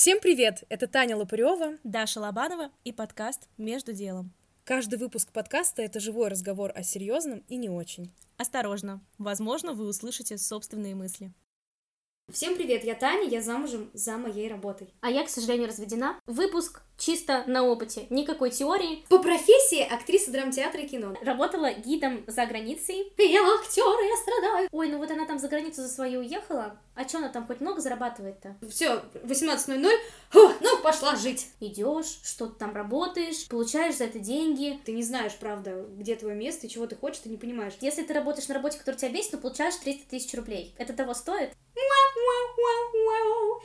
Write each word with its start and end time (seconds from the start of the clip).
Всем 0.00 0.20
привет! 0.20 0.62
Это 0.68 0.86
Таня 0.86 1.16
Лопарева, 1.16 1.76
Даша 1.82 2.20
Лобанова 2.20 2.70
и 2.84 2.92
подкаст 2.92 3.48
«Между 3.56 3.92
делом». 3.92 4.32
Каждый 4.62 4.96
выпуск 4.96 5.32
подкаста— 5.32 5.82
это 5.82 5.98
живой 5.98 6.28
разговор 6.28 6.70
о 6.72 6.84
серьезном 6.84 7.42
и 7.48 7.56
не 7.56 7.68
очень. 7.68 8.12
Осторожно, 8.36 9.00
возможно, 9.18 9.72
вы 9.72 9.88
услышите 9.88 10.38
собственные 10.38 10.94
мысли. 10.94 11.32
Всем 12.30 12.56
привет, 12.56 12.84
я 12.84 12.94
Таня, 12.94 13.26
я 13.26 13.40
замужем 13.40 13.90
за 13.94 14.18
моей 14.18 14.50
работой. 14.50 14.92
А 15.00 15.10
я, 15.10 15.24
к 15.24 15.30
сожалению, 15.30 15.66
разведена. 15.66 16.20
Выпуск 16.26 16.82
чисто 16.98 17.42
на 17.46 17.64
опыте, 17.64 18.06
никакой 18.10 18.50
теории. 18.50 19.04
По 19.08 19.18
профессии 19.18 19.80
актриса 19.80 20.30
драмтеатра 20.30 20.82
и 20.82 20.88
кино. 20.88 21.16
Работала 21.22 21.72
гидом 21.72 22.24
за 22.26 22.44
границей. 22.44 23.14
Я 23.16 23.40
актер, 23.54 23.82
я 23.82 24.16
страдаю. 24.22 24.68
Ой, 24.72 24.88
ну 24.90 24.98
вот 24.98 25.10
она 25.10 25.24
там 25.24 25.38
за 25.38 25.48
границу 25.48 25.80
за 25.80 25.88
свою 25.88 26.20
уехала. 26.20 26.78
А 26.98 27.06
что 27.06 27.18
она 27.18 27.28
там 27.28 27.46
хоть 27.46 27.60
много 27.60 27.80
зарабатывает-то? 27.80 28.56
Все, 28.68 29.04
18.00, 29.22 29.88
Фу, 30.30 30.52
ну 30.60 30.78
пошла 30.82 31.14
жить. 31.14 31.46
Идешь, 31.60 32.18
что-то 32.24 32.54
там 32.54 32.74
работаешь, 32.74 33.46
получаешь 33.46 33.98
за 33.98 34.04
это 34.06 34.18
деньги. 34.18 34.80
Ты 34.84 34.90
не 34.90 35.04
знаешь, 35.04 35.36
правда, 35.38 35.86
где 35.96 36.16
твое 36.16 36.34
место 36.34 36.66
и 36.66 36.68
чего 36.68 36.88
ты 36.88 36.96
хочешь, 36.96 37.20
ты 37.20 37.28
не 37.28 37.36
понимаешь. 37.36 37.74
Если 37.80 38.02
ты 38.02 38.12
работаешь 38.12 38.48
на 38.48 38.54
работе, 38.54 38.78
которая 38.78 38.98
тебя 38.98 39.12
бесит, 39.12 39.30
то 39.30 39.38
получаешь 39.38 39.76
300 39.76 40.10
тысяч 40.10 40.34
рублей. 40.34 40.74
Это 40.76 40.92
того 40.92 41.14
стоит? 41.14 41.50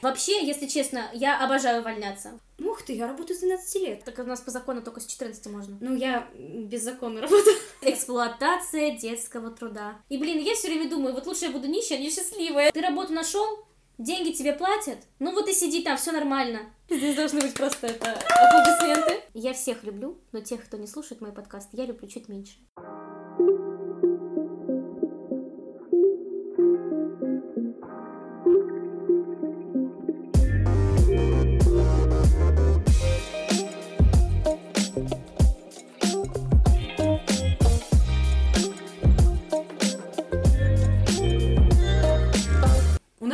Вообще, 0.03 0.45
если 0.45 0.67
честно, 0.67 1.09
я 1.13 1.44
обожаю 1.44 1.81
увольняться. 1.81 2.38
Ух 2.59 2.84
ты, 2.84 2.93
я 2.93 3.07
работаю 3.07 3.35
с 3.35 3.39
12 3.41 3.81
лет. 3.81 4.03
Так 4.03 4.20
у 4.20 4.23
нас 4.23 4.41
по 4.41 4.52
закону 4.52 4.81
только 4.81 4.99
с 4.99 5.05
14 5.05 5.45
можно. 5.48 5.77
Ну, 5.81 5.95
я 5.95 6.27
беззаконно 6.35 7.21
работаю. 7.21 7.55
Эксплуатация 7.81 8.98
детского 8.98 9.52
труда. 9.52 9.99
И, 10.09 10.17
блин, 10.17 10.39
я 10.39 10.53
все 10.53 10.67
время 10.67 10.89
думаю, 10.89 11.13
вот 11.13 11.25
лучше 11.25 11.45
я 11.45 11.52
буду 11.52 11.67
нищая, 11.67 11.97
а 11.97 12.02
не 12.02 12.09
счастливая. 12.09 12.71
Ты 12.71 12.81
работу 12.81 13.13
нашел, 13.13 13.66
деньги 13.97 14.31
тебе 14.31 14.53
платят, 14.53 14.99
ну 15.20 15.34
вот 15.34 15.47
и 15.47 15.53
сиди 15.53 15.84
там, 15.84 15.97
все 15.97 16.11
нормально. 16.11 16.73
Здесь 16.89 17.16
должны 17.16 17.41
быть 17.41 17.53
просто 17.53 17.88
это 17.88 18.11
аплодисменты. 18.11 19.23
Я 19.33 19.53
всех 19.53 19.83
люблю, 19.83 20.19
но 20.31 20.41
тех, 20.41 20.63
кто 20.63 20.78
не 20.78 20.88
слушает 20.88 21.22
мой 21.22 21.31
подкаст, 21.31 21.69
я 21.73 21.85
люблю 21.85 22.08
чуть 22.08 22.30
меньше. 22.30 22.58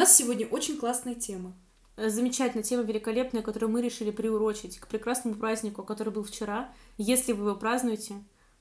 Нас 0.09 0.17
сегодня 0.17 0.47
очень 0.47 0.75
классная 0.77 1.13
тема. 1.13 1.53
Замечательная 1.95 2.63
тема, 2.63 2.81
великолепная, 2.81 3.43
которую 3.43 3.69
мы 3.69 3.81
решили 3.81 4.09
приурочить 4.09 4.79
к 4.79 4.87
прекрасному 4.87 5.35
празднику, 5.35 5.83
который 5.83 6.11
был 6.11 6.23
вчера. 6.23 6.73
Если 6.97 7.31
вы 7.31 7.49
его 7.49 7.55
празднуете, 7.55 8.15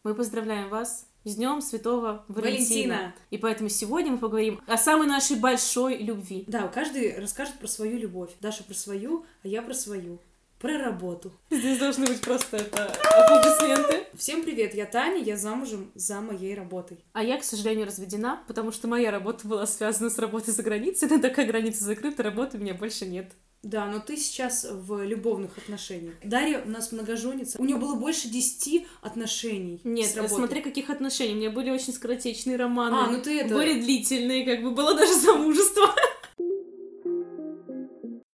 мы 0.05 0.14
поздравляем 0.14 0.68
вас 0.68 1.06
с 1.24 1.36
Днем 1.36 1.62
Святого 1.62 2.24
Валентина. 2.28 2.96
Валентина. 2.96 3.14
И 3.30 3.38
поэтому 3.38 3.70
сегодня 3.70 4.12
мы 4.12 4.18
поговорим 4.18 4.60
о 4.66 4.77
самой 4.77 5.06
нашей 5.06 5.38
большой 5.38 5.96
любви. 5.98 6.44
Да, 6.48 6.68
каждый 6.68 7.18
расскажет 7.18 7.55
про 7.58 7.66
свою 7.66 7.96
любовь. 7.96 8.30
Даша 8.40 8.62
про 8.64 8.74
свою, 8.74 9.24
а 9.42 9.48
я 9.48 9.62
про 9.62 9.72
свою. 9.72 10.18
Про 10.59 10.77
работу. 10.77 11.33
Здесь 11.51 11.78
должны 11.78 12.06
быть 12.06 12.20
просто 12.20 12.56
это 12.56 12.87
аплодисменты. 12.87 14.06
Всем 14.17 14.42
привет, 14.42 14.75
я 14.75 14.87
Таня, 14.87 15.23
я 15.23 15.37
замужем 15.37 15.92
за 15.95 16.20
моей 16.20 16.56
работой. 16.56 16.98
А 17.12 17.23
я, 17.23 17.39
к 17.39 17.45
сожалению, 17.45 17.87
разведена, 17.87 18.42
потому 18.48 18.73
что 18.73 18.89
моя 18.89 19.12
работа 19.12 19.47
была 19.47 19.67
связана 19.67 20.11
с 20.11 20.19
работой 20.19 20.53
за 20.53 20.64
границей, 20.64 21.09
но 21.09 21.20
такая 21.20 21.47
граница 21.47 21.84
закрыта, 21.84 22.25
работы 22.25 22.59
у 22.59 22.61
меня 22.61 22.75
больше 22.75 23.06
нет. 23.06 23.31
Да, 23.62 23.86
но 23.86 24.01
ты 24.01 24.17
сейчас 24.17 24.67
в 24.69 25.05
любовных 25.05 25.56
отношениях. 25.59 26.14
Дарья 26.25 26.61
у 26.64 26.69
нас 26.69 26.91
многоженница. 26.91 27.61
У 27.61 27.64
нее 27.64 27.77
было 27.77 27.95
больше 27.95 28.29
10 28.29 28.84
отношений 29.01 29.81
Нет, 29.84 30.09
с 30.11 30.29
смотри, 30.29 30.61
каких 30.61 30.91
отношений. 30.91 31.34
У 31.34 31.36
меня 31.36 31.51
были 31.51 31.70
очень 31.70 31.92
скоротечные 31.92 32.57
романы. 32.57 32.97
А, 32.97 33.11
ну 33.11 33.23
ты 33.23 33.41
это... 33.41 33.55
Были 33.55 33.80
длительные, 33.80 34.45
как 34.45 34.64
бы 34.64 34.73
было 34.73 34.97
даже 34.97 35.14
замужество. 35.14 35.95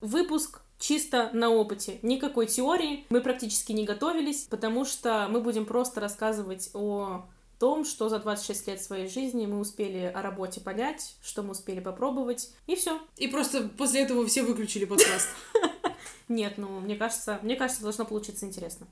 Выпуск 0.01 0.61
чисто 0.79 1.31
на 1.33 1.51
опыте. 1.51 1.99
Никакой 2.03 2.47
теории. 2.47 3.07
Мы 3.09 3.21
практически 3.21 3.73
не 3.73 3.85
готовились, 3.85 4.43
потому 4.51 4.85
что 4.85 5.27
мы 5.31 5.41
будем 5.41 5.67
просто 5.67 6.01
рассказывать 6.01 6.71
о 6.75 7.27
том, 7.59 7.85
что 7.85 8.09
за 8.09 8.19
26 8.19 8.67
лет 8.69 8.83
своей 8.83 9.09
жизни 9.09 9.47
мы 9.47 9.59
успели 9.59 10.13
о 10.15 10.23
работе 10.23 10.61
понять, 10.61 11.17
что 11.23 11.43
мы 11.43 11.53
успели 11.53 11.81
попробовать, 11.81 12.51
и 12.67 12.75
все. 12.75 13.01
И 13.17 13.29
просто 13.29 13.69
после 13.69 14.03
этого 14.03 14.27
все 14.27 14.43
выключили 14.43 14.85
подкаст. 14.85 15.29
Нет, 16.29 16.55
ну, 16.57 16.81
мне 16.81 16.97
кажется, 16.97 17.39
мне 17.43 17.57
кажется, 17.57 17.83
должно 17.83 18.05
получиться 18.05 18.47
интересно. 18.47 18.87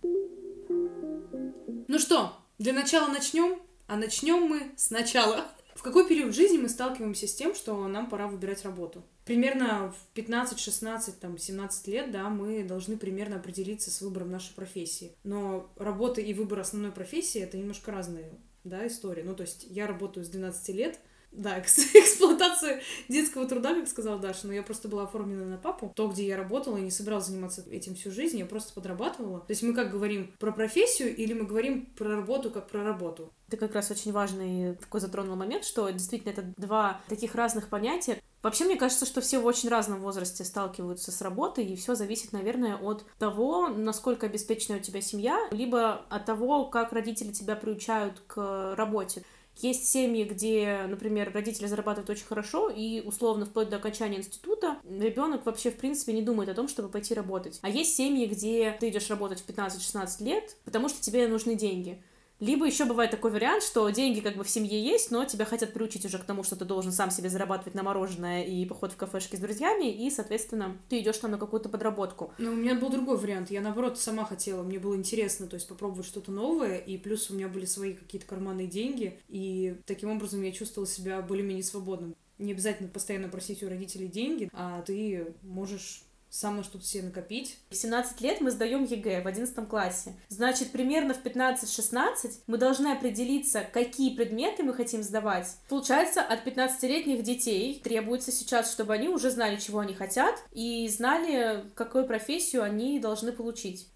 Ну 1.88 1.98
что, 1.98 2.32
для 2.58 2.72
начала 2.72 3.08
начнем, 3.08 3.60
а 3.86 3.96
начнем 3.96 4.42
мы 4.42 4.72
сначала. 4.76 5.44
В 5.74 5.82
какой 5.82 6.06
период 6.06 6.34
жизни 6.34 6.58
мы 6.58 6.68
сталкиваемся 6.68 7.26
с 7.26 7.34
тем, 7.34 7.54
что 7.54 7.86
нам 7.88 8.08
пора 8.08 8.28
выбирать 8.28 8.64
работу? 8.64 9.02
Примерно 9.24 9.92
в 9.92 10.14
15, 10.14 10.58
16, 10.58 11.20
там, 11.20 11.38
17 11.38 11.86
лет, 11.88 12.10
да, 12.10 12.28
мы 12.28 12.62
должны 12.62 12.96
примерно 12.96 13.36
определиться 13.36 13.90
с 13.90 14.00
выбором 14.00 14.30
нашей 14.30 14.54
профессии. 14.54 15.12
Но 15.24 15.70
работа 15.76 16.20
и 16.20 16.34
выбор 16.34 16.60
основной 16.60 16.92
профессии— 16.92 17.40
это 17.42 17.56
немножко 17.56 17.90
разные, 17.90 18.32
да, 18.64 18.86
истории. 18.86 19.22
Ну, 19.22 19.34
то 19.34 19.42
есть 19.42 19.66
я 19.70 19.86
работаю 19.86 20.24
с 20.24 20.28
12 20.28 20.68
лет, 20.74 20.98
да, 21.32 21.56
экс- 21.58 21.94
эксплуатация 21.94 22.82
детского 23.08 23.46
труда, 23.46 23.74
как 23.74 23.88
сказала 23.88 24.18
Даша, 24.18 24.46
но 24.46 24.52
я 24.52 24.62
просто 24.62 24.88
была 24.88 25.04
оформлена 25.04 25.46
на 25.46 25.56
папу. 25.58 25.92
То, 25.96 26.08
где 26.08 26.26
я 26.26 26.36
работала, 26.36 26.76
я 26.76 26.82
не 26.82 26.90
собиралась 26.90 27.26
заниматься 27.26 27.64
этим 27.70 27.94
всю 27.94 28.10
жизнь, 28.10 28.38
я 28.38 28.46
просто 28.46 28.72
подрабатывала. 28.74 29.40
То 29.40 29.50
есть 29.50 29.62
мы 29.62 29.74
как 29.74 29.90
говорим 29.90 30.32
про 30.38 30.52
профессию 30.52 31.14
или 31.14 31.32
мы 31.32 31.44
говорим 31.44 31.86
про 31.96 32.16
работу 32.16 32.50
как 32.50 32.68
про 32.68 32.84
работу? 32.84 33.32
Ты 33.48 33.56
как 33.56 33.74
раз 33.74 33.90
очень 33.90 34.12
важный 34.12 34.76
такой 34.76 35.00
затронул 35.00 35.36
момент, 35.36 35.64
что 35.64 35.88
действительно 35.90 36.32
это 36.32 36.54
два 36.56 37.00
таких 37.08 37.34
разных 37.34 37.68
понятия. 37.68 38.18
Вообще, 38.42 38.64
мне 38.64 38.76
кажется, 38.76 39.06
что 39.06 39.20
все 39.20 39.38
в 39.38 39.46
очень 39.46 39.68
разном 39.68 40.00
возрасте 40.00 40.44
сталкиваются 40.44 41.12
с 41.12 41.22
работой, 41.22 41.64
и 41.64 41.76
все 41.76 41.94
зависит, 41.94 42.32
наверное, 42.32 42.76
от 42.76 43.04
того, 43.18 43.68
насколько 43.68 44.26
обеспечена 44.26 44.78
у 44.78 44.80
тебя 44.80 45.00
семья, 45.00 45.38
либо 45.52 46.04
от 46.10 46.24
того, 46.24 46.64
как 46.64 46.92
родители 46.92 47.30
тебя 47.30 47.54
приучают 47.54 48.20
к 48.26 48.74
работе. 48.76 49.22
Есть 49.56 49.86
семьи, 49.86 50.24
где, 50.24 50.86
например, 50.88 51.30
родители 51.32 51.66
зарабатывают 51.66 52.10
очень 52.10 52.26
хорошо, 52.26 52.68
и 52.68 53.00
условно 53.00 53.46
вплоть 53.46 53.68
до 53.68 53.76
окончания 53.76 54.18
института 54.18 54.78
ребенок 54.84 55.46
вообще, 55.46 55.70
в 55.70 55.76
принципе, 55.76 56.12
не 56.12 56.22
думает 56.22 56.48
о 56.48 56.54
том, 56.54 56.68
чтобы 56.68 56.88
пойти 56.88 57.14
работать. 57.14 57.58
А 57.62 57.68
есть 57.68 57.94
семьи, 57.94 58.26
где 58.26 58.76
ты 58.80 58.88
идешь 58.88 59.10
работать 59.10 59.40
в 59.40 59.48
15-16 59.48 60.24
лет, 60.24 60.56
потому 60.64 60.88
что 60.88 61.00
тебе 61.00 61.28
нужны 61.28 61.54
деньги. 61.54 62.02
Либо 62.42 62.66
еще 62.66 62.86
бывает 62.86 63.12
такой 63.12 63.30
вариант, 63.30 63.62
что 63.62 63.88
деньги 63.90 64.18
как 64.18 64.34
бы 64.34 64.42
в 64.42 64.50
семье 64.50 64.82
есть, 64.82 65.12
но 65.12 65.24
тебя 65.24 65.44
хотят 65.44 65.72
приучить 65.72 66.04
уже 66.04 66.18
к 66.18 66.24
тому, 66.24 66.42
что 66.42 66.56
ты 66.56 66.64
должен 66.64 66.90
сам 66.90 67.12
себе 67.12 67.28
зарабатывать 67.28 67.76
на 67.76 67.84
мороженое 67.84 68.42
и 68.42 68.66
поход 68.66 68.90
в 68.90 68.96
кафешки 68.96 69.36
с 69.36 69.38
друзьями, 69.38 69.92
и, 69.92 70.10
соответственно, 70.10 70.76
ты 70.88 70.98
идешь 70.98 71.18
там 71.18 71.30
на 71.30 71.38
какую-то 71.38 71.68
подработку. 71.68 72.32
Ну, 72.38 72.50
у 72.50 72.56
меня 72.56 72.74
был 72.74 72.90
другой 72.90 73.16
вариант. 73.16 73.52
Я, 73.52 73.60
наоборот, 73.60 73.96
сама 73.96 74.24
хотела. 74.24 74.64
Мне 74.64 74.80
было 74.80 74.96
интересно, 74.96 75.46
то 75.46 75.54
есть 75.54 75.68
попробовать 75.68 76.04
что-то 76.04 76.32
новое, 76.32 76.78
и 76.78 76.98
плюс 76.98 77.30
у 77.30 77.34
меня 77.34 77.46
были 77.46 77.64
свои 77.64 77.92
какие-то 77.92 78.26
карманные 78.26 78.66
деньги, 78.66 79.20
и 79.28 79.76
таким 79.86 80.10
образом 80.10 80.42
я 80.42 80.50
чувствовала 80.50 80.90
себя 80.90 81.22
более-менее 81.22 81.62
свободным. 81.62 82.16
Не 82.38 82.54
обязательно 82.54 82.88
постоянно 82.88 83.28
просить 83.28 83.62
у 83.62 83.68
родителей 83.68 84.08
деньги, 84.08 84.50
а 84.52 84.82
ты 84.82 85.32
можешь 85.42 86.02
сам 86.32 86.56
на 86.56 86.64
что-то 86.64 86.84
себе 86.84 87.04
накопить. 87.04 87.58
В 87.68 87.76
17 87.76 88.20
лет 88.22 88.40
мы 88.40 88.50
сдаем 88.50 88.84
ЕГЭ 88.84 89.22
в 89.22 89.26
11 89.26 89.68
классе. 89.68 90.14
Значит, 90.28 90.72
примерно 90.72 91.12
в 91.12 91.22
15-16 91.22 92.40
мы 92.46 92.56
должны 92.56 92.88
определиться, 92.88 93.66
какие 93.70 94.16
предметы 94.16 94.62
мы 94.62 94.72
хотим 94.72 95.02
сдавать. 95.02 95.46
Получается, 95.68 96.22
от 96.22 96.46
15-летних 96.46 97.22
детей 97.22 97.78
требуется 97.84 98.32
сейчас, 98.32 98.72
чтобы 98.72 98.94
они 98.94 99.08
уже 99.08 99.30
знали, 99.30 99.56
чего 99.56 99.80
они 99.80 99.92
хотят, 99.92 100.42
и 100.52 100.88
знали, 100.88 101.64
какую 101.74 102.06
профессию 102.06 102.62
они 102.62 102.98
должны 102.98 103.32
получить. 103.32 103.88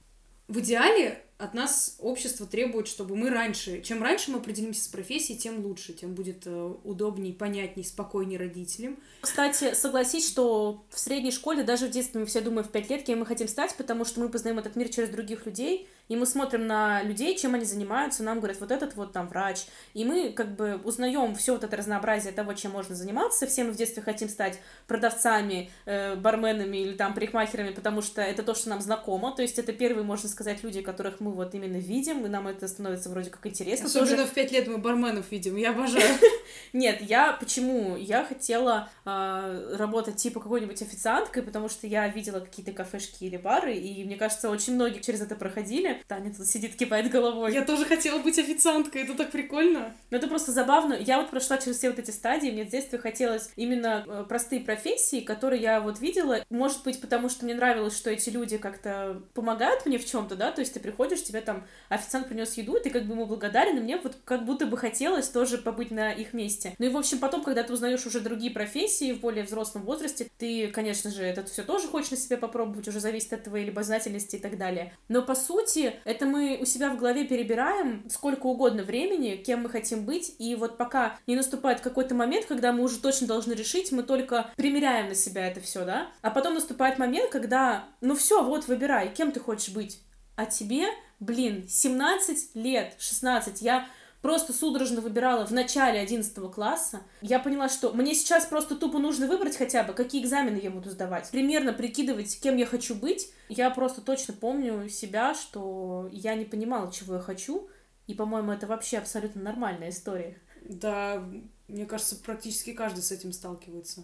В 0.46 0.60
идеале 0.60 1.25
от 1.38 1.52
нас 1.52 1.96
общество 2.00 2.46
требует, 2.46 2.88
чтобы 2.88 3.14
мы 3.14 3.30
раньше, 3.30 3.82
чем 3.82 4.02
раньше 4.02 4.30
мы 4.30 4.38
определимся 4.38 4.84
с 4.84 4.88
профессией, 4.88 5.38
тем 5.38 5.64
лучше, 5.64 5.92
тем 5.92 6.14
будет 6.14 6.46
э, 6.46 6.74
удобней, 6.84 7.34
понятней, 7.34 7.84
спокойней 7.84 8.38
родителям. 8.38 8.98
Кстати, 9.20 9.74
согласись, 9.74 10.26
что 10.26 10.84
в 10.88 10.98
средней 10.98 11.32
школе, 11.32 11.62
даже 11.62 11.88
в 11.88 11.90
детстве 11.90 12.20
мы 12.20 12.26
все 12.26 12.40
думаем 12.40 12.66
в 12.66 12.70
5 12.70 12.90
лет, 12.90 13.02
кем 13.02 13.20
мы 13.20 13.26
хотим 13.26 13.48
стать, 13.48 13.74
потому 13.76 14.06
что 14.06 14.20
мы 14.20 14.30
познаем 14.30 14.58
этот 14.58 14.76
мир 14.76 14.88
через 14.88 15.10
других 15.10 15.44
людей, 15.44 15.88
и 16.08 16.16
мы 16.16 16.26
смотрим 16.26 16.66
на 16.66 17.02
людей, 17.02 17.36
чем 17.36 17.54
они 17.54 17.64
занимаются, 17.64 18.22
нам 18.22 18.38
говорят, 18.38 18.60
вот 18.60 18.70
этот 18.70 18.94
вот 18.96 19.12
там 19.12 19.28
врач, 19.28 19.66
и 19.94 20.04
мы 20.04 20.30
как 20.30 20.54
бы 20.54 20.80
узнаем 20.84 21.34
все 21.34 21.52
вот 21.52 21.64
это 21.64 21.76
разнообразие 21.76 22.32
того, 22.32 22.54
чем 22.54 22.72
можно 22.72 22.94
заниматься, 22.94 23.46
все 23.46 23.64
мы 23.64 23.72
в 23.72 23.76
детстве 23.76 24.02
хотим 24.02 24.28
стать 24.28 24.60
продавцами, 24.86 25.70
э, 25.84 26.14
барменами 26.16 26.78
или 26.78 26.94
там 26.94 27.14
парикмахерами, 27.14 27.70
потому 27.70 28.02
что 28.02 28.22
это 28.22 28.42
то, 28.42 28.54
что 28.54 28.68
нам 28.68 28.80
знакомо, 28.80 29.32
то 29.34 29.42
есть 29.42 29.58
это 29.58 29.72
первые, 29.72 30.04
можно 30.04 30.28
сказать, 30.28 30.62
люди, 30.62 30.80
которых 30.80 31.20
мы 31.20 31.32
вот 31.32 31.54
именно 31.54 31.76
видим, 31.76 32.24
и 32.24 32.28
нам 32.28 32.46
это 32.46 32.68
становится 32.68 33.08
вроде 33.10 33.30
как 33.30 33.46
интересно. 33.46 33.86
Особенно 33.86 34.16
Тоже- 34.16 34.26
в 34.26 34.34
пять 34.34 34.52
лет 34.52 34.68
мы 34.68 34.78
барменов 34.78 35.30
видим, 35.30 35.56
я 35.56 35.70
обожаю. 35.70 36.16
Нет, 36.72 37.00
я 37.02 37.32
почему? 37.32 37.96
Я 37.96 38.24
хотела 38.24 38.88
а, 39.04 39.76
работать 39.76 40.16
типа 40.16 40.40
какой-нибудь 40.40 40.80
официанткой, 40.82 41.42
потому 41.42 41.68
что 41.68 41.86
я 41.86 42.08
видела 42.08 42.40
какие-то 42.40 42.72
кафешки 42.72 43.24
или 43.24 43.36
бары, 43.36 43.74
и 43.74 44.04
мне 44.04 44.16
кажется, 44.16 44.50
очень 44.50 44.74
многие 44.74 45.00
через 45.00 45.20
это 45.20 45.34
проходили. 45.34 45.95
Таня 46.06 46.32
тут 46.34 46.46
сидит, 46.46 46.76
кипает 46.76 47.10
головой. 47.10 47.52
Я 47.52 47.64
тоже 47.64 47.84
хотела 47.84 48.18
быть 48.18 48.38
официанткой, 48.38 49.02
это 49.02 49.14
так 49.14 49.30
прикольно. 49.30 49.94
Но 50.10 50.16
это 50.16 50.28
просто 50.28 50.52
забавно. 50.52 50.94
Я 50.94 51.20
вот 51.20 51.30
прошла 51.30 51.58
через 51.58 51.78
все 51.78 51.90
вот 51.90 51.98
эти 51.98 52.10
стадии, 52.10 52.50
мне 52.50 52.64
в 52.64 52.68
детстве 52.68 52.98
хотелось 52.98 53.50
именно 53.56 54.04
э, 54.06 54.24
простые 54.28 54.60
профессии, 54.60 55.20
которые 55.20 55.62
я 55.62 55.80
вот 55.80 56.00
видела. 56.00 56.44
Может 56.50 56.82
быть, 56.84 57.00
потому 57.00 57.28
что 57.28 57.44
мне 57.44 57.54
нравилось, 57.54 57.96
что 57.96 58.10
эти 58.10 58.30
люди 58.30 58.56
как-то 58.58 59.22
помогают 59.34 59.86
мне 59.86 59.98
в 59.98 60.06
чем-то, 60.06 60.36
да, 60.36 60.52
то 60.52 60.60
есть 60.60 60.74
ты 60.74 60.80
приходишь, 60.80 61.22
тебе 61.22 61.40
там 61.40 61.66
официант 61.88 62.28
принес 62.28 62.54
еду, 62.54 62.76
и 62.76 62.82
ты 62.82 62.90
как 62.90 63.04
бы 63.06 63.14
ему 63.14 63.26
благодарен, 63.26 63.78
и 63.78 63.80
мне 63.80 63.96
вот 63.96 64.16
как 64.24 64.44
будто 64.44 64.66
бы 64.66 64.76
хотелось 64.76 65.28
тоже 65.28 65.58
побыть 65.58 65.90
на 65.90 66.12
их 66.12 66.32
месте. 66.32 66.74
Ну 66.78 66.86
и, 66.86 66.88
в 66.88 66.96
общем, 66.96 67.18
потом, 67.18 67.42
когда 67.42 67.62
ты 67.62 67.72
узнаешь 67.72 68.06
уже 68.06 68.20
другие 68.20 68.52
профессии 68.52 69.12
в 69.12 69.20
более 69.20 69.44
взрослом 69.44 69.82
возрасте, 69.82 70.28
ты, 70.38 70.68
конечно 70.68 71.10
же, 71.10 71.22
это 71.22 71.44
все 71.44 71.62
тоже 71.62 71.88
хочешь 71.88 72.10
на 72.10 72.16
себе 72.16 72.36
попробовать, 72.36 72.88
уже 72.88 73.00
зависит 73.00 73.32
от 73.32 73.44
твоей 73.44 73.66
любознательности 73.66 74.36
и 74.36 74.38
так 74.38 74.58
далее. 74.58 74.92
Но, 75.08 75.22
по 75.22 75.34
сути, 75.34 75.85
это 76.04 76.26
мы 76.26 76.58
у 76.60 76.64
себя 76.64 76.90
в 76.90 76.98
голове 76.98 77.24
перебираем 77.24 78.04
сколько 78.08 78.46
угодно 78.46 78.82
времени, 78.82 79.36
кем 79.36 79.62
мы 79.62 79.70
хотим 79.70 80.04
быть, 80.04 80.34
и 80.38 80.54
вот 80.54 80.76
пока 80.76 81.18
не 81.26 81.36
наступает 81.36 81.80
какой-то 81.80 82.14
момент, 82.14 82.46
когда 82.46 82.72
мы 82.72 82.82
уже 82.82 82.98
точно 82.98 83.26
должны 83.26 83.52
решить, 83.52 83.92
мы 83.92 84.02
только 84.02 84.50
примеряем 84.56 85.08
на 85.08 85.14
себя 85.14 85.46
это 85.46 85.60
все, 85.60 85.84
да? 85.84 86.08
А 86.22 86.30
потом 86.30 86.54
наступает 86.54 86.98
момент, 86.98 87.30
когда, 87.30 87.84
ну 88.00 88.14
все, 88.14 88.42
вот, 88.42 88.68
выбирай, 88.68 89.12
кем 89.12 89.32
ты 89.32 89.40
хочешь 89.40 89.74
быть. 89.74 90.00
А 90.36 90.44
тебе, 90.44 90.86
блин, 91.18 91.66
17 91.68 92.54
лет, 92.54 92.94
16, 92.98 93.62
я 93.62 93.86
просто 94.26 94.52
судорожно 94.52 95.00
выбирала 95.00 95.46
в 95.46 95.52
начале 95.52 96.00
11 96.00 96.50
класса. 96.50 97.02
Я 97.22 97.38
поняла, 97.38 97.68
что 97.68 97.92
мне 97.92 98.12
сейчас 98.12 98.44
просто 98.44 98.74
тупо 98.74 98.98
нужно 98.98 99.28
выбрать 99.28 99.56
хотя 99.56 99.84
бы, 99.84 99.92
какие 99.92 100.20
экзамены 100.20 100.58
я 100.60 100.68
буду 100.72 100.90
сдавать. 100.90 101.30
Примерно 101.30 101.72
прикидывать, 101.72 102.40
кем 102.40 102.56
я 102.56 102.66
хочу 102.66 102.96
быть. 102.96 103.30
Я 103.48 103.70
просто 103.70 104.00
точно 104.00 104.34
помню 104.34 104.88
себя, 104.88 105.32
что 105.32 106.08
я 106.10 106.34
не 106.34 106.44
понимала, 106.44 106.90
чего 106.90 107.14
я 107.14 107.20
хочу. 107.20 107.68
И, 108.08 108.14
по-моему, 108.14 108.50
это 108.50 108.66
вообще 108.66 108.98
абсолютно 108.98 109.40
нормальная 109.42 109.90
история. 109.90 110.36
Да, 110.68 111.24
мне 111.68 111.86
кажется, 111.86 112.16
практически 112.16 112.72
каждый 112.72 113.04
с 113.04 113.12
этим 113.12 113.32
сталкивается. 113.32 114.02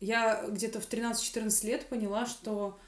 Я 0.00 0.46
где-то 0.48 0.80
в 0.80 0.88
13-14 0.88 1.66
лет 1.66 1.86
поняла, 1.90 2.24
что 2.24 2.78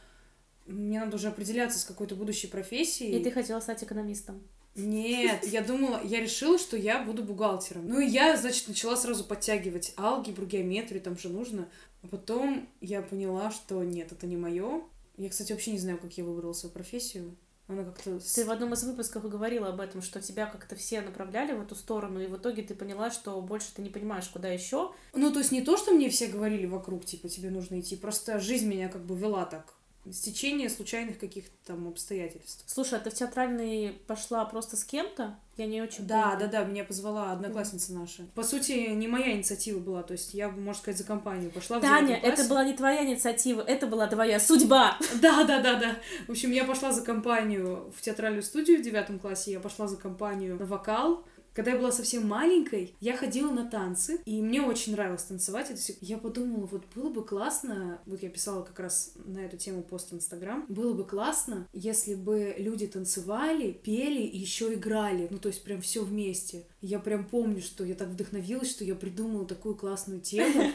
мне 0.64 0.98
надо 1.00 1.16
уже 1.16 1.28
определяться 1.28 1.78
с 1.78 1.84
какой-то 1.84 2.14
будущей 2.16 2.46
профессией. 2.46 3.20
И 3.20 3.22
ты 3.22 3.30
хотела 3.30 3.60
стать 3.60 3.84
экономистом. 3.84 4.42
Нет, 4.74 5.46
я 5.46 5.62
думала, 5.62 6.00
я 6.02 6.20
решила, 6.20 6.58
что 6.58 6.76
я 6.76 7.02
буду 7.02 7.22
бухгалтером. 7.22 7.86
Ну 7.86 8.00
и 8.00 8.06
я, 8.06 8.36
значит, 8.36 8.66
начала 8.66 8.96
сразу 8.96 9.24
подтягивать 9.24 9.94
алгебру, 9.96 10.46
геометрию, 10.46 11.00
там 11.00 11.16
же 11.16 11.28
нужно. 11.28 11.68
А 12.02 12.08
потом 12.08 12.68
я 12.80 13.02
поняла, 13.02 13.50
что 13.50 13.82
нет, 13.84 14.12
это 14.12 14.26
не 14.26 14.36
мое. 14.36 14.82
Я, 15.16 15.28
кстати, 15.28 15.52
вообще 15.52 15.70
не 15.70 15.78
знаю, 15.78 15.98
как 15.98 16.12
я 16.18 16.24
выбрала 16.24 16.52
свою 16.52 16.72
профессию. 16.72 17.36
Она 17.66 17.82
как-то... 17.84 18.18
Ты 18.18 18.44
в 18.44 18.50
одном 18.50 18.74
из 18.74 18.84
выпусков 18.84 19.26
говорила 19.28 19.68
об 19.68 19.80
этом, 19.80 20.02
что 20.02 20.20
тебя 20.20 20.44
как-то 20.46 20.76
все 20.76 21.00
направляли 21.00 21.52
в 21.52 21.62
эту 21.62 21.74
сторону, 21.74 22.20
и 22.20 22.26
в 22.26 22.36
итоге 22.36 22.62
ты 22.62 22.74
поняла, 22.74 23.10
что 23.10 23.40
больше 23.40 23.68
ты 23.74 23.80
не 23.80 23.88
понимаешь, 23.88 24.28
куда 24.28 24.48
еще. 24.48 24.92
Ну, 25.14 25.32
то 25.32 25.38
есть 25.38 25.50
не 25.50 25.62
то, 25.62 25.78
что 25.78 25.92
мне 25.92 26.10
все 26.10 26.26
говорили 26.26 26.66
вокруг, 26.66 27.06
типа, 27.06 27.28
тебе 27.28 27.48
нужно 27.48 27.80
идти, 27.80 27.96
просто 27.96 28.38
жизнь 28.38 28.66
меня 28.66 28.88
как 28.88 29.06
бы 29.06 29.16
вела 29.16 29.46
так. 29.46 29.72
Стечение 30.12 30.68
случайных 30.68 31.18
каких-то 31.18 31.54
там 31.66 31.88
обстоятельств. 31.88 32.62
Слушай, 32.66 32.98
а 32.98 33.02
ты 33.02 33.10
в 33.10 33.14
театральный 33.14 33.92
пошла 34.06 34.44
просто 34.44 34.76
с 34.76 34.84
кем-то? 34.84 35.38
Я 35.56 35.66
не 35.66 35.80
очень 35.80 36.06
Да, 36.06 36.30
помню. 36.32 36.40
да, 36.40 36.46
да, 36.60 36.64
меня 36.64 36.84
позвала 36.84 37.32
одноклассница 37.32 37.94
наша. 37.94 38.24
По 38.34 38.42
сути, 38.42 38.72
не 38.90 39.08
моя 39.08 39.32
инициатива 39.32 39.78
была, 39.78 40.02
то 40.02 40.12
есть 40.12 40.34
я, 40.34 40.48
можно 40.50 40.74
сказать, 40.74 40.98
за 40.98 41.04
компанию 41.04 41.50
пошла 41.50 41.78
в 41.78 41.82
Таня, 41.82 42.06
девятом 42.08 42.20
классе. 42.22 42.40
это 42.42 42.48
была 42.50 42.64
не 42.64 42.72
твоя 42.74 43.04
инициатива, 43.06 43.60
это 43.62 43.86
была 43.86 44.06
твоя 44.06 44.40
судьба. 44.40 44.98
Да, 45.22 45.44
да, 45.44 45.60
да, 45.60 45.74
да. 45.78 45.96
В 46.26 46.32
общем, 46.32 46.50
я 46.50 46.64
пошла 46.64 46.92
за 46.92 47.02
компанию 47.02 47.90
в 47.96 48.00
театральную 48.02 48.42
студию 48.42 48.78
в 48.80 48.82
девятом 48.82 49.18
классе, 49.18 49.52
я 49.52 49.60
пошла 49.60 49.86
за 49.88 49.96
компанию 49.96 50.58
на 50.58 50.66
вокал. 50.66 51.24
Когда 51.54 51.70
я 51.70 51.78
была 51.78 51.92
совсем 51.92 52.26
маленькой, 52.26 52.96
я 53.00 53.16
ходила 53.16 53.52
на 53.52 53.64
танцы, 53.64 54.20
и 54.26 54.42
мне 54.42 54.60
очень 54.60 54.92
нравилось 54.92 55.22
танцевать. 55.22 55.70
Это 55.70 55.78
всё- 55.78 55.94
Я 56.00 56.18
подумала, 56.18 56.66
вот 56.66 56.82
было 56.96 57.10
бы 57.10 57.24
классно, 57.24 58.00
вот 58.06 58.22
я 58.24 58.28
писала 58.28 58.64
как 58.64 58.80
раз 58.80 59.12
на 59.24 59.38
эту 59.38 59.56
тему 59.56 59.82
пост 59.82 60.10
в 60.10 60.14
Инстаграм, 60.16 60.66
было 60.68 60.94
бы 60.94 61.04
классно, 61.04 61.68
если 61.72 62.16
бы 62.16 62.56
люди 62.58 62.88
танцевали, 62.88 63.70
пели 63.70 64.22
и 64.22 64.36
еще 64.36 64.74
играли, 64.74 65.28
ну 65.30 65.38
то 65.38 65.48
есть 65.48 65.62
прям 65.62 65.80
все 65.80 66.02
вместе. 66.02 66.64
Я 66.80 66.98
прям 66.98 67.24
помню, 67.24 67.62
что 67.62 67.84
я 67.84 67.94
так 67.94 68.08
вдохновилась, 68.08 68.70
что 68.70 68.84
я 68.84 68.96
придумала 68.96 69.46
такую 69.46 69.76
классную 69.76 70.20
тему. 70.20 70.72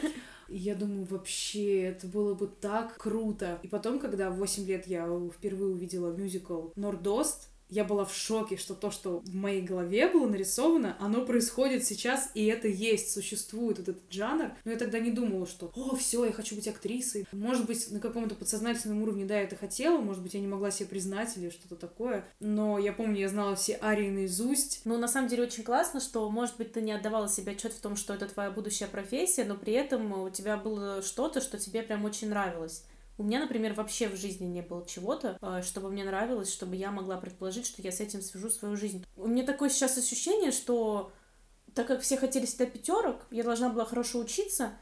Я 0.52 0.74
думаю, 0.74 1.06
вообще, 1.08 1.82
это 1.82 2.08
было 2.08 2.34
бы 2.34 2.48
так 2.48 2.96
круто. 2.96 3.60
И 3.62 3.68
потом, 3.68 4.00
когда 4.00 4.30
в 4.30 4.36
8 4.38 4.66
лет 4.66 4.88
я 4.88 5.06
впервые 5.32 5.72
увидела 5.74 6.10
мюзикл 6.12 6.70
«Нордост», 6.74 7.49
я 7.70 7.84
была 7.84 8.04
в 8.04 8.14
шоке, 8.14 8.56
что 8.56 8.74
то, 8.74 8.90
что 8.90 9.20
в 9.20 9.34
моей 9.34 9.62
голове 9.62 10.08
было 10.08 10.28
нарисовано, 10.28 10.96
оно 11.00 11.24
происходит 11.24 11.84
сейчас, 11.84 12.30
и 12.34 12.46
это 12.46 12.68
есть, 12.68 13.12
существует 13.12 13.78
вот 13.78 13.88
этот 13.88 14.02
жанр. 14.10 14.52
Но 14.64 14.72
я 14.72 14.78
тогда 14.78 14.98
не 14.98 15.10
думала, 15.10 15.46
что 15.46 15.72
«О, 15.74 15.94
все, 15.94 16.24
я 16.24 16.32
хочу 16.32 16.54
быть 16.54 16.68
актрисой». 16.68 17.26
Может 17.32 17.66
быть, 17.66 17.90
на 17.90 18.00
каком-то 18.00 18.34
подсознательном 18.34 19.02
уровне, 19.02 19.24
да, 19.24 19.36
я 19.36 19.44
это 19.44 19.56
хотела, 19.56 19.98
может 19.98 20.22
быть, 20.22 20.34
я 20.34 20.40
не 20.40 20.46
могла 20.46 20.70
себе 20.70 20.88
признать 20.88 21.36
или 21.36 21.50
что-то 21.50 21.76
такое. 21.76 22.24
Но 22.40 22.78
я 22.78 22.92
помню, 22.92 23.20
я 23.20 23.28
знала 23.28 23.54
все 23.54 23.78
арии 23.80 24.10
наизусть. 24.10 24.82
Ну, 24.84 24.98
на 24.98 25.08
самом 25.08 25.28
деле, 25.28 25.44
очень 25.44 25.62
классно, 25.62 26.00
что, 26.00 26.28
может 26.30 26.56
быть, 26.56 26.72
ты 26.72 26.82
не 26.82 26.92
отдавала 26.92 27.28
себе 27.28 27.52
отчет 27.52 27.72
в 27.72 27.80
том, 27.80 27.96
что 27.96 28.14
это 28.14 28.26
твоя 28.26 28.50
будущая 28.50 28.88
профессия, 28.88 29.44
но 29.44 29.56
при 29.56 29.72
этом 29.74 30.12
у 30.22 30.30
тебя 30.30 30.56
было 30.56 31.02
что-то, 31.02 31.40
что 31.40 31.58
тебе 31.58 31.82
прям 31.82 32.04
очень 32.04 32.28
нравилось. 32.28 32.84
У 33.20 33.22
меня, 33.22 33.40
например, 33.40 33.74
вообще 33.74 34.08
в 34.08 34.16
жизни 34.16 34.46
не 34.46 34.62
было 34.62 34.86
чего-то, 34.86 35.36
э, 35.42 35.60
чтобы 35.62 35.90
мне 35.90 36.04
нравилось, 36.04 36.50
чтобы 36.50 36.74
я 36.76 36.90
могла 36.90 37.18
предположить, 37.18 37.66
что 37.66 37.82
я 37.82 37.92
с 37.92 38.00
этим 38.00 38.22
свяжу 38.22 38.48
свою 38.48 38.76
жизнь. 38.76 39.04
У 39.14 39.28
меня 39.28 39.44
такое 39.44 39.68
сейчас 39.68 39.98
ощущение, 39.98 40.52
что 40.52 41.12
так 41.74 41.86
как 41.86 42.00
все 42.00 42.16
хотели 42.16 42.46
всегда 42.46 42.64
пятерок, 42.64 43.26
я 43.30 43.44
должна 43.44 43.68
была 43.68 43.84
хорошо 43.84 44.20
учиться, 44.20 44.72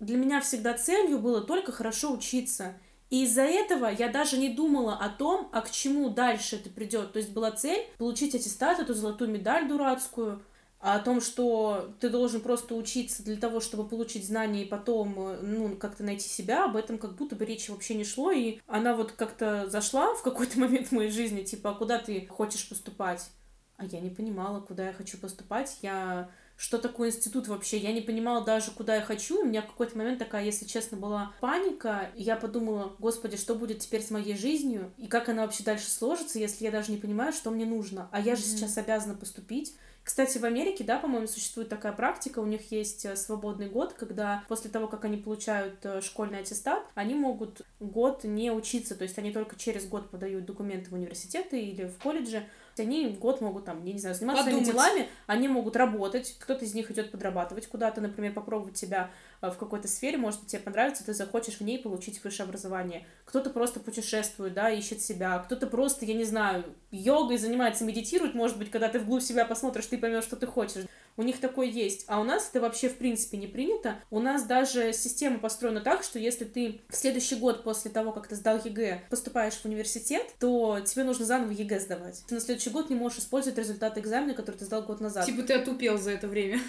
для 0.00 0.16
меня 0.16 0.40
всегда 0.40 0.72
целью 0.72 1.18
было 1.18 1.42
только 1.42 1.72
хорошо 1.72 2.14
учиться. 2.14 2.72
И 3.10 3.24
из-за 3.24 3.42
этого 3.42 3.88
я 3.88 4.08
даже 4.08 4.38
не 4.38 4.48
думала 4.48 4.96
о 4.96 5.10
том, 5.10 5.50
а 5.52 5.60
к 5.60 5.70
чему 5.70 6.08
дальше 6.08 6.56
это 6.56 6.70
придет. 6.70 7.12
То 7.12 7.18
есть 7.18 7.32
была 7.32 7.50
цель 7.50 7.86
получить 7.98 8.34
аттестат, 8.34 8.80
эту 8.80 8.94
золотую 8.94 9.30
медаль 9.30 9.68
дурацкую, 9.68 10.42
о 10.84 10.98
том, 10.98 11.22
что 11.22 11.94
ты 11.98 12.10
должен 12.10 12.42
просто 12.42 12.74
учиться 12.74 13.24
для 13.24 13.36
того, 13.36 13.60
чтобы 13.60 13.88
получить 13.88 14.26
знания 14.26 14.64
и 14.64 14.68
потом, 14.68 15.14
э, 15.18 15.38
ну, 15.40 15.76
как-то 15.76 16.04
найти 16.04 16.28
себя, 16.28 16.66
об 16.66 16.76
этом 16.76 16.98
как 16.98 17.14
будто 17.14 17.34
бы 17.34 17.46
речи 17.46 17.70
вообще 17.70 17.94
не 17.94 18.04
шло, 18.04 18.30
и 18.30 18.58
она 18.66 18.94
вот 18.94 19.12
как-то 19.12 19.66
зашла 19.70 20.14
в 20.14 20.22
какой-то 20.22 20.58
момент 20.60 20.88
в 20.88 20.92
моей 20.92 21.10
жизни, 21.10 21.42
типа, 21.42 21.70
а 21.70 21.74
куда 21.74 21.98
ты 21.98 22.26
хочешь 22.26 22.68
поступать? 22.68 23.30
А 23.78 23.86
я 23.86 23.98
не 23.98 24.10
понимала, 24.10 24.60
куда 24.60 24.88
я 24.88 24.92
хочу 24.92 25.16
поступать, 25.16 25.78
я 25.80 26.30
что 26.56 26.78
такое 26.78 27.08
институт 27.08 27.48
вообще. 27.48 27.78
Я 27.78 27.92
не 27.92 28.00
понимала 28.00 28.44
даже, 28.44 28.70
куда 28.70 28.96
я 28.96 29.02
хочу. 29.02 29.42
У 29.42 29.44
меня 29.44 29.62
в 29.62 29.66
какой-то 29.66 29.98
момент 29.98 30.18
такая, 30.18 30.44
если 30.44 30.64
честно, 30.66 30.96
была 30.96 31.32
паника. 31.40 32.10
Я 32.14 32.36
подумала, 32.36 32.94
господи, 32.98 33.36
что 33.36 33.54
будет 33.54 33.80
теперь 33.80 34.02
с 34.02 34.10
моей 34.10 34.36
жизнью? 34.36 34.92
И 34.96 35.06
как 35.08 35.28
она 35.28 35.42
вообще 35.42 35.64
дальше 35.64 35.90
сложится, 35.90 36.38
если 36.38 36.64
я 36.64 36.70
даже 36.70 36.92
не 36.92 36.98
понимаю, 36.98 37.32
что 37.32 37.50
мне 37.50 37.66
нужно? 37.66 38.08
А 38.12 38.20
я 38.20 38.36
же 38.36 38.42
Мгм. 38.42 38.50
сейчас 38.56 38.78
обязана 38.78 39.14
поступить. 39.14 39.74
Кстати, 40.04 40.36
в 40.36 40.44
Америке, 40.44 40.84
да, 40.84 40.98
по-моему, 40.98 41.26
существует 41.26 41.70
такая 41.70 41.94
практика, 41.94 42.38
у 42.40 42.44
них 42.44 42.70
есть 42.70 43.06
э, 43.06 43.16
свободный 43.16 43.70
год, 43.70 43.94
когда 43.94 44.44
после 44.48 44.70
того, 44.70 44.86
как 44.86 45.06
они 45.06 45.16
получают 45.16 45.78
э, 45.82 46.02
школьный 46.02 46.40
аттестат, 46.40 46.84
они 46.94 47.14
могут 47.14 47.62
год 47.80 48.22
не 48.24 48.52
учиться, 48.52 48.96
то 48.96 49.04
есть 49.04 49.16
они 49.16 49.32
только 49.32 49.56
через 49.56 49.86
год 49.86 50.10
подают 50.10 50.44
документы 50.44 50.90
в 50.90 50.92
университеты 50.92 51.58
или 51.58 51.86
в 51.86 51.96
колледже, 51.96 52.46
они 52.82 53.08
год 53.08 53.40
могут 53.40 53.64
там, 53.64 53.84
я 53.84 53.92
не 53.92 53.98
знаю, 53.98 54.14
заниматься 54.14 54.42
своими 54.42 54.60
Подумать. 54.60 54.74
делами, 54.74 55.08
они 55.26 55.48
могут 55.48 55.76
работать, 55.76 56.36
кто-то 56.38 56.64
из 56.64 56.74
них 56.74 56.90
идет 56.90 57.10
подрабатывать 57.10 57.66
куда-то, 57.66 58.00
например, 58.00 58.32
попробовать 58.32 58.76
себя 58.76 59.10
э, 59.40 59.50
в 59.50 59.56
какой-то 59.56 59.88
сфере, 59.88 60.16
может 60.16 60.46
тебе 60.46 60.60
понравится, 60.60 61.04
ты 61.04 61.14
захочешь 61.14 61.58
в 61.58 61.60
ней 61.62 61.78
получить 61.78 62.22
высшее 62.22 62.46
образование. 62.46 63.06
Кто-то 63.24 63.50
просто 63.50 63.80
путешествует, 63.80 64.54
да, 64.54 64.70
ищет 64.70 65.00
себя, 65.00 65.38
кто-то 65.38 65.66
просто, 65.66 66.04
я 66.04 66.14
не 66.14 66.24
знаю, 66.24 66.64
йогой 66.90 67.38
занимается, 67.38 67.84
медитирует, 67.84 68.34
может 68.34 68.58
быть, 68.58 68.70
когда 68.70 68.88
ты 68.88 68.98
вглубь 68.98 69.22
себя 69.22 69.44
посмотришь, 69.44 69.86
ты 69.86 69.98
поймешь, 69.98 70.24
что 70.24 70.36
ты 70.36 70.46
хочешь. 70.46 70.84
У 71.16 71.22
них 71.22 71.38
такое 71.40 71.66
есть. 71.66 72.04
А 72.08 72.20
у 72.20 72.24
нас 72.24 72.48
это 72.50 72.60
вообще 72.60 72.88
в 72.88 72.96
принципе 72.96 73.36
не 73.36 73.46
принято. 73.46 73.96
У 74.10 74.20
нас 74.20 74.44
даже 74.44 74.92
система 74.92 75.38
построена 75.38 75.80
так, 75.80 76.02
что 76.02 76.18
если 76.18 76.44
ты 76.44 76.80
в 76.88 76.96
следующий 76.96 77.36
год 77.36 77.62
после 77.62 77.90
того, 77.90 78.12
как 78.12 78.26
ты 78.26 78.34
сдал 78.34 78.60
ЕГЭ, 78.64 79.04
поступаешь 79.10 79.54
в 79.54 79.64
университет, 79.64 80.26
то 80.40 80.80
тебе 80.80 81.04
нужно 81.04 81.24
заново 81.24 81.52
ЕГЭ 81.52 81.80
сдавать. 81.80 82.22
Ты 82.26 82.34
на 82.34 82.40
следующий 82.40 82.70
год 82.70 82.90
не 82.90 82.96
можешь 82.96 83.18
использовать 83.18 83.58
результаты 83.58 84.00
экзамена, 84.00 84.34
который 84.34 84.56
ты 84.56 84.64
сдал 84.64 84.82
год 84.82 85.00
назад. 85.00 85.26
Типа 85.26 85.42
ты 85.42 85.54
отупел 85.54 85.98
за 85.98 86.12
это 86.12 86.26
время. 86.26 86.60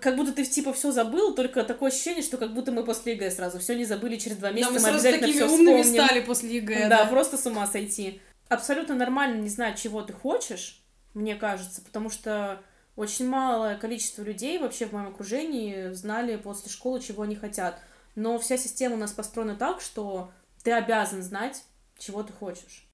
Как 0.00 0.16
будто 0.16 0.32
ты 0.32 0.44
типа 0.44 0.72
все 0.72 0.92
забыл, 0.92 1.34
только 1.34 1.64
такое 1.64 1.90
ощущение, 1.90 2.22
что 2.22 2.36
как 2.36 2.54
будто 2.54 2.70
мы 2.70 2.84
после 2.84 3.14
ЕГЭ 3.14 3.30
сразу 3.30 3.58
все 3.58 3.74
не 3.74 3.84
забыли 3.84 4.16
через 4.16 4.36
два 4.36 4.52
месяца, 4.52 4.74
да, 4.74 4.80
мы 4.80 4.86
мы 4.86 4.94
обязательно 4.94 5.26
такими 5.26 5.36
все 5.36 5.54
умными 5.54 5.82
вспомним. 5.82 6.06
стали 6.06 6.20
после 6.20 6.56
ЕГЭ. 6.56 6.88
да, 6.88 7.06
просто 7.06 7.36
с 7.36 7.46
ума 7.46 7.66
сойти. 7.66 8.20
абсолютно 8.48 8.94
нормально 8.94 9.40
не 9.40 9.48
знать, 9.48 9.78
чего 9.78 10.02
ты 10.02 10.12
хочешь, 10.12 10.82
мне 11.14 11.34
кажется, 11.34 11.82
потому 11.82 12.10
что 12.10 12.60
очень 12.98 13.28
малое 13.28 13.76
количество 13.76 14.22
людей 14.22 14.58
вообще 14.58 14.84
в 14.84 14.92
моем 14.92 15.06
окружении 15.10 15.92
знали 15.92 16.34
после 16.34 16.68
школы, 16.68 16.98
чего 16.98 17.22
они 17.22 17.36
хотят. 17.36 17.80
Но 18.16 18.40
вся 18.40 18.56
система 18.56 18.96
у 18.96 18.98
нас 18.98 19.12
построена 19.12 19.54
так, 19.54 19.80
что 19.80 20.32
ты 20.64 20.72
обязан 20.72 21.22
знать, 21.22 21.62
чего 21.96 22.24
ты 22.24 22.32
хочешь. 22.32 22.88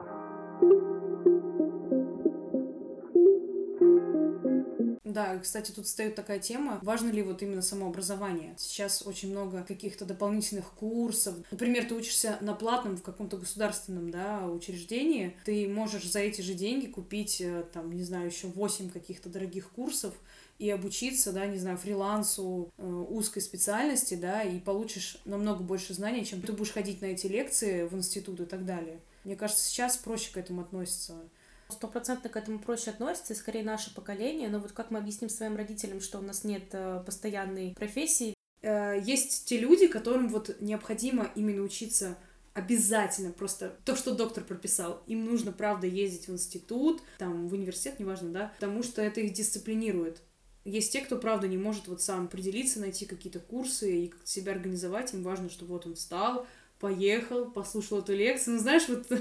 Да, 5.14 5.38
кстати, 5.38 5.70
тут 5.70 5.86
встает 5.86 6.14
такая 6.14 6.40
тема, 6.40 6.80
важно 6.82 7.10
ли 7.10 7.22
вот 7.22 7.42
именно 7.42 7.62
самообразование. 7.62 8.54
Сейчас 8.58 9.02
очень 9.06 9.30
много 9.30 9.62
каких-то 9.62 10.04
дополнительных 10.04 10.72
курсов. 10.72 11.34
Например, 11.50 11.84
ты 11.84 11.94
учишься 11.94 12.36
на 12.40 12.54
платном 12.54 12.96
в 12.96 13.02
каком-то 13.02 13.36
государственном, 13.36 14.10
да, 14.10 14.46
учреждении, 14.46 15.36
ты 15.44 15.68
можешь 15.68 16.10
за 16.10 16.18
эти 16.18 16.40
же 16.40 16.54
деньги 16.54 16.86
купить, 16.86 17.40
э, 17.40 17.64
там, 17.72 17.92
не 17.92 18.02
знаю, 18.02 18.26
еще 18.26 18.48
8 18.48 18.90
каких-то 18.90 19.28
дорогих 19.28 19.70
курсов, 19.70 20.14
и 20.58 20.70
обучиться, 20.70 21.32
да, 21.32 21.46
не 21.46 21.58
знаю, 21.58 21.78
фрилансу 21.78 22.72
э, 22.78 22.86
узкой 22.86 23.40
специальности, 23.40 24.14
да, 24.14 24.42
и 24.42 24.60
получишь 24.60 25.18
намного 25.24 25.62
больше 25.64 25.94
знаний, 25.94 26.24
чем 26.24 26.42
ты 26.42 26.52
будешь 26.52 26.72
ходить 26.72 27.02
на 27.02 27.06
эти 27.06 27.26
лекции 27.26 27.84
в 27.86 27.94
институт 27.94 28.40
и 28.40 28.44
так 28.44 28.64
далее. 28.64 29.00
Мне 29.24 29.36
кажется, 29.36 29.64
сейчас 29.64 29.96
проще 29.96 30.32
к 30.32 30.36
этому 30.36 30.62
относиться. 30.62 31.14
Стопроцентно 31.68 32.30
к 32.30 32.36
этому 32.36 32.58
проще 32.58 32.90
относится, 32.90 33.34
скорее 33.34 33.64
наше 33.64 33.94
поколение. 33.94 34.48
Но 34.48 34.58
вот 34.58 34.72
как 34.72 34.90
мы 34.90 34.98
объясним 34.98 35.28
своим 35.28 35.56
родителям, 35.56 36.00
что 36.00 36.18
у 36.18 36.22
нас 36.22 36.44
нет 36.44 36.64
э, 36.72 37.02
постоянной 37.04 37.74
профессии? 37.74 38.34
Э, 38.62 39.00
есть 39.02 39.46
те 39.46 39.58
люди, 39.58 39.86
которым 39.86 40.28
вот 40.28 40.56
необходимо 40.60 41.30
именно 41.34 41.62
учиться 41.62 42.16
обязательно, 42.54 43.32
просто 43.32 43.76
то, 43.84 43.96
что 43.96 44.14
доктор 44.14 44.44
прописал. 44.44 45.02
Им 45.06 45.24
нужно, 45.24 45.52
правда, 45.52 45.86
ездить 45.86 46.28
в 46.28 46.32
институт, 46.32 47.02
там, 47.18 47.48
в 47.48 47.52
университет, 47.52 47.98
неважно, 47.98 48.30
да, 48.30 48.52
потому 48.58 48.82
что 48.82 49.02
это 49.02 49.20
их 49.20 49.32
дисциплинирует. 49.32 50.22
Есть 50.64 50.92
те, 50.92 51.00
кто, 51.00 51.18
правда, 51.18 51.46
не 51.46 51.58
может 51.58 51.88
вот 51.88 52.00
сам 52.00 52.24
определиться, 52.24 52.80
найти 52.80 53.04
какие-то 53.04 53.38
курсы 53.38 54.04
и 54.04 54.08
как-то 54.08 54.26
себя 54.26 54.52
организовать. 54.52 55.12
Им 55.12 55.22
важно, 55.22 55.50
что 55.50 55.66
вот 55.66 55.84
он 55.84 55.94
встал, 55.94 56.46
поехал, 56.80 57.50
послушал 57.50 57.98
эту 57.98 58.14
лекцию. 58.14 58.54
Ну, 58.54 58.60
знаешь, 58.60 58.88
вот 58.88 59.06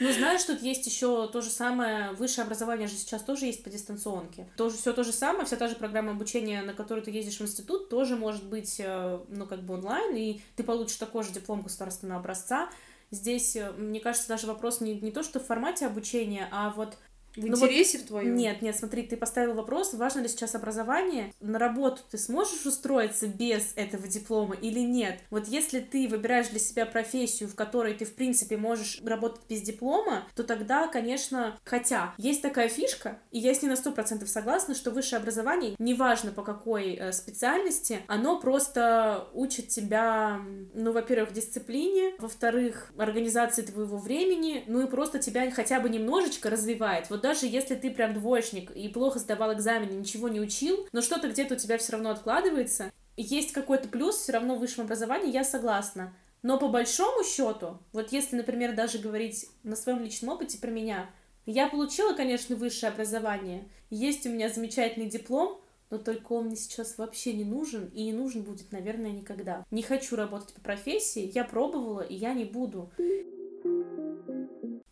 Ну, 0.00 0.12
знаешь, 0.12 0.42
тут 0.44 0.62
есть 0.62 0.86
еще 0.86 1.28
то 1.28 1.40
же 1.40 1.50
самое, 1.50 2.12
высшее 2.12 2.44
образование 2.44 2.88
же 2.88 2.94
сейчас 2.94 3.22
тоже 3.22 3.46
есть 3.46 3.62
по 3.62 3.70
дистанционке. 3.70 4.48
Тоже 4.56 4.76
все 4.76 4.92
то 4.92 5.04
же 5.04 5.12
самое, 5.12 5.44
вся 5.44 5.56
та 5.56 5.68
же 5.68 5.76
программа 5.76 6.12
обучения, 6.12 6.62
на 6.62 6.74
которую 6.74 7.04
ты 7.04 7.10
ездишь 7.10 7.38
в 7.38 7.42
институт, 7.42 7.88
тоже 7.88 8.16
может 8.16 8.44
быть, 8.44 8.76
э, 8.78 9.20
ну, 9.28 9.46
как 9.46 9.62
бы 9.62 9.74
онлайн, 9.74 10.16
и 10.16 10.40
ты 10.56 10.64
получишь 10.64 10.96
такой 10.96 11.24
же 11.24 11.32
диплом 11.32 11.62
государственного 11.62 12.20
образца. 12.20 12.70
Здесь, 13.10 13.56
э, 13.56 13.70
мне 13.72 14.00
кажется, 14.00 14.28
даже 14.28 14.46
вопрос 14.46 14.80
не, 14.80 14.98
не 15.00 15.10
то, 15.10 15.22
что 15.22 15.38
в 15.38 15.46
формате 15.46 15.86
обучения, 15.86 16.48
а 16.50 16.70
вот 16.70 16.96
в 17.36 17.46
ну 17.46 17.48
интересе 17.48 17.98
вот, 17.98 18.04
в 18.04 18.08
твоем? 18.08 18.34
Нет, 18.34 18.62
нет, 18.62 18.76
смотри, 18.76 19.02
ты 19.02 19.16
поставил 19.16 19.54
вопрос, 19.54 19.94
важно 19.94 20.20
ли 20.20 20.28
сейчас 20.28 20.54
образование. 20.54 21.32
На 21.40 21.58
работу 21.58 22.02
ты 22.10 22.18
сможешь 22.18 22.66
устроиться 22.66 23.26
без 23.26 23.72
этого 23.76 24.06
диплома 24.06 24.54
или 24.54 24.80
нет? 24.80 25.20
Вот 25.30 25.48
если 25.48 25.80
ты 25.80 26.08
выбираешь 26.08 26.48
для 26.48 26.58
себя 26.58 26.86
профессию, 26.86 27.48
в 27.48 27.54
которой 27.54 27.94
ты, 27.94 28.04
в 28.04 28.14
принципе, 28.14 28.56
можешь 28.56 29.00
работать 29.02 29.42
без 29.48 29.62
диплома, 29.62 30.26
то 30.34 30.44
тогда, 30.44 30.88
конечно, 30.88 31.58
хотя 31.64 32.14
есть 32.18 32.42
такая 32.42 32.68
фишка, 32.68 33.18
и 33.30 33.38
я 33.38 33.54
с 33.54 33.62
ней 33.62 33.68
на 33.68 33.76
сто 33.76 33.92
процентов 33.92 34.28
согласна, 34.28 34.74
что 34.74 34.90
высшее 34.90 35.20
образование, 35.20 35.74
неважно 35.78 36.32
по 36.32 36.42
какой 36.42 36.94
э, 36.94 37.12
специальности, 37.12 38.00
оно 38.08 38.38
просто 38.40 39.28
учит 39.32 39.68
тебя, 39.68 40.40
ну, 40.74 40.92
во-первых, 40.92 41.32
дисциплине, 41.32 42.14
во-вторых, 42.18 42.92
организации 42.96 43.62
твоего 43.62 43.98
времени, 43.98 44.64
ну 44.66 44.82
и 44.82 44.90
просто 44.90 45.18
тебя 45.18 45.50
хотя 45.50 45.80
бы 45.80 45.88
немножечко 45.88 46.50
развивает. 46.50 47.08
Вот 47.10 47.21
даже 47.22 47.46
если 47.46 47.76
ты 47.76 47.90
прям 47.90 48.14
двоечник 48.14 48.70
и 48.72 48.88
плохо 48.88 49.18
сдавал 49.18 49.54
экзамены, 49.54 49.92
ничего 49.92 50.28
не 50.28 50.40
учил, 50.40 50.86
но 50.92 51.00
что-то 51.00 51.28
где-то 51.28 51.54
у 51.54 51.56
тебя 51.56 51.78
все 51.78 51.92
равно 51.92 52.10
откладывается, 52.10 52.92
есть 53.16 53.52
какой-то 53.52 53.88
плюс 53.88 54.16
все 54.16 54.32
равно 54.32 54.56
в 54.56 54.58
высшем 54.58 54.84
образовании, 54.84 55.32
я 55.32 55.44
согласна. 55.44 56.14
Но 56.42 56.58
по 56.58 56.68
большому 56.68 57.24
счету, 57.24 57.78
вот 57.92 58.12
если, 58.12 58.36
например, 58.36 58.74
даже 58.74 58.98
говорить 58.98 59.46
на 59.62 59.76
своем 59.76 60.02
личном 60.02 60.34
опыте 60.34 60.58
про 60.58 60.70
меня, 60.70 61.08
я 61.46 61.68
получила, 61.68 62.14
конечно, 62.14 62.56
высшее 62.56 62.90
образование, 62.90 63.68
есть 63.90 64.26
у 64.26 64.30
меня 64.30 64.48
замечательный 64.48 65.08
диплом, 65.08 65.60
но 65.90 65.98
только 65.98 66.32
он 66.32 66.46
мне 66.46 66.56
сейчас 66.56 66.98
вообще 66.98 67.32
не 67.34 67.44
нужен 67.44 67.90
и 67.94 68.04
не 68.04 68.12
нужен 68.12 68.42
будет, 68.42 68.72
наверное, 68.72 69.12
никогда. 69.12 69.64
Не 69.70 69.82
хочу 69.82 70.16
работать 70.16 70.54
по 70.54 70.60
профессии, 70.60 71.30
я 71.34 71.44
пробовала, 71.44 72.00
и 72.00 72.14
я 72.14 72.32
не 72.32 72.44
буду. 72.44 72.90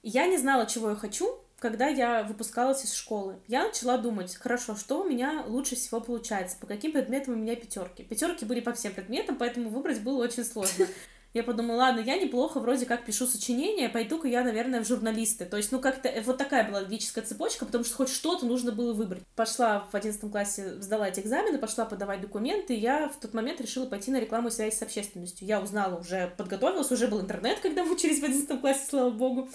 Я 0.02 0.26
не 0.26 0.38
знала, 0.38 0.66
чего 0.66 0.90
я 0.90 0.96
хочу, 0.96 1.39
когда 1.60 1.86
я 1.86 2.24
выпускалась 2.24 2.84
из 2.84 2.94
школы, 2.94 3.36
я 3.46 3.64
начала 3.64 3.98
думать, 3.98 4.34
хорошо, 4.34 4.74
что 4.74 5.02
у 5.02 5.08
меня 5.08 5.44
лучше 5.46 5.76
всего 5.76 6.00
получается, 6.00 6.56
по 6.58 6.66
каким 6.66 6.92
предметам 6.92 7.34
у 7.34 7.36
меня 7.36 7.54
пятерки. 7.54 8.02
Пятерки 8.02 8.44
были 8.44 8.60
по 8.60 8.72
всем 8.72 8.92
предметам, 8.92 9.36
поэтому 9.36 9.68
выбрать 9.68 10.00
было 10.02 10.24
очень 10.24 10.44
сложно. 10.44 10.86
Я 11.32 11.44
подумала, 11.44 11.76
ладно, 11.76 12.00
я 12.00 12.16
неплохо 12.18 12.58
вроде 12.58 12.86
как 12.86 13.04
пишу 13.04 13.24
сочинения, 13.24 13.88
пойду-ка 13.88 14.26
я, 14.26 14.42
наверное, 14.42 14.82
в 14.82 14.88
журналисты. 14.88 15.44
То 15.44 15.58
есть, 15.58 15.70
ну, 15.70 15.78
как-то 15.78 16.08
э, 16.08 16.22
вот 16.22 16.38
такая 16.38 16.68
была 16.68 16.80
логическая 16.80 17.22
цепочка, 17.22 17.66
потому 17.66 17.84
что 17.84 17.94
хоть 17.94 18.08
что-то 18.08 18.46
нужно 18.46 18.72
было 18.72 18.92
выбрать. 18.92 19.22
Пошла 19.36 19.86
в 19.92 19.94
одиннадцатом 19.94 20.32
классе, 20.32 20.80
сдала 20.80 21.08
эти 21.08 21.20
экзамены, 21.20 21.58
пошла 21.58 21.84
подавать 21.84 22.20
документы, 22.20 22.74
и 22.74 22.80
я 22.80 23.08
в 23.08 23.20
тот 23.20 23.32
момент 23.32 23.60
решила 23.60 23.86
пойти 23.86 24.10
на 24.10 24.18
рекламу 24.18 24.48
и 24.48 24.50
связь 24.50 24.76
с 24.76 24.82
общественностью. 24.82 25.46
Я 25.46 25.60
узнала, 25.60 26.00
уже 26.00 26.32
подготовилась, 26.36 26.90
уже 26.90 27.06
был 27.06 27.20
интернет, 27.20 27.60
когда 27.60 27.84
мы 27.84 27.92
учились 27.92 28.18
в 28.18 28.24
одиннадцатом 28.24 28.58
классе, 28.58 28.86
слава 28.88 29.10
богу. 29.10 29.48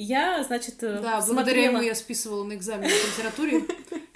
Я, 0.00 0.44
значит, 0.44 0.80
э, 0.84 1.00
Да, 1.02 1.20
смотрела... 1.20 1.34
благодаря 1.34 1.64
ему 1.64 1.80
я 1.80 1.96
списывала 1.96 2.44
на 2.44 2.54
экзамене 2.54 2.88
по 2.88 3.06
литературе. 3.08 3.64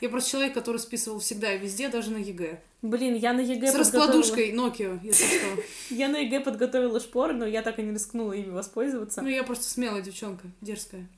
Я 0.00 0.08
просто 0.08 0.30
человек, 0.30 0.54
который 0.54 0.78
списывал 0.78 1.18
всегда 1.18 1.52
и 1.52 1.58
везде, 1.58 1.88
даже 1.88 2.12
на 2.12 2.18
ЕГЭ. 2.18 2.60
Блин, 2.82 3.16
я 3.16 3.32
на 3.32 3.40
ЕГЭ 3.40 3.72
С 3.72 3.74
раскладушкой 3.74 4.52
Nokia, 4.52 5.00
если 5.02 5.24
что. 5.24 5.62
Я 5.90 6.08
на 6.08 6.18
ЕГЭ 6.18 6.40
подготовила 6.40 7.00
шпоры, 7.00 7.34
но 7.34 7.44
я 7.46 7.62
так 7.62 7.80
и 7.80 7.82
не 7.82 7.90
рискнула 7.90 8.32
ими 8.32 8.50
воспользоваться. 8.50 9.22
Ну, 9.22 9.28
я 9.28 9.42
просто 9.42 9.64
смелая 9.64 10.02
девчонка, 10.02 10.46
дерзкая. 10.60 11.08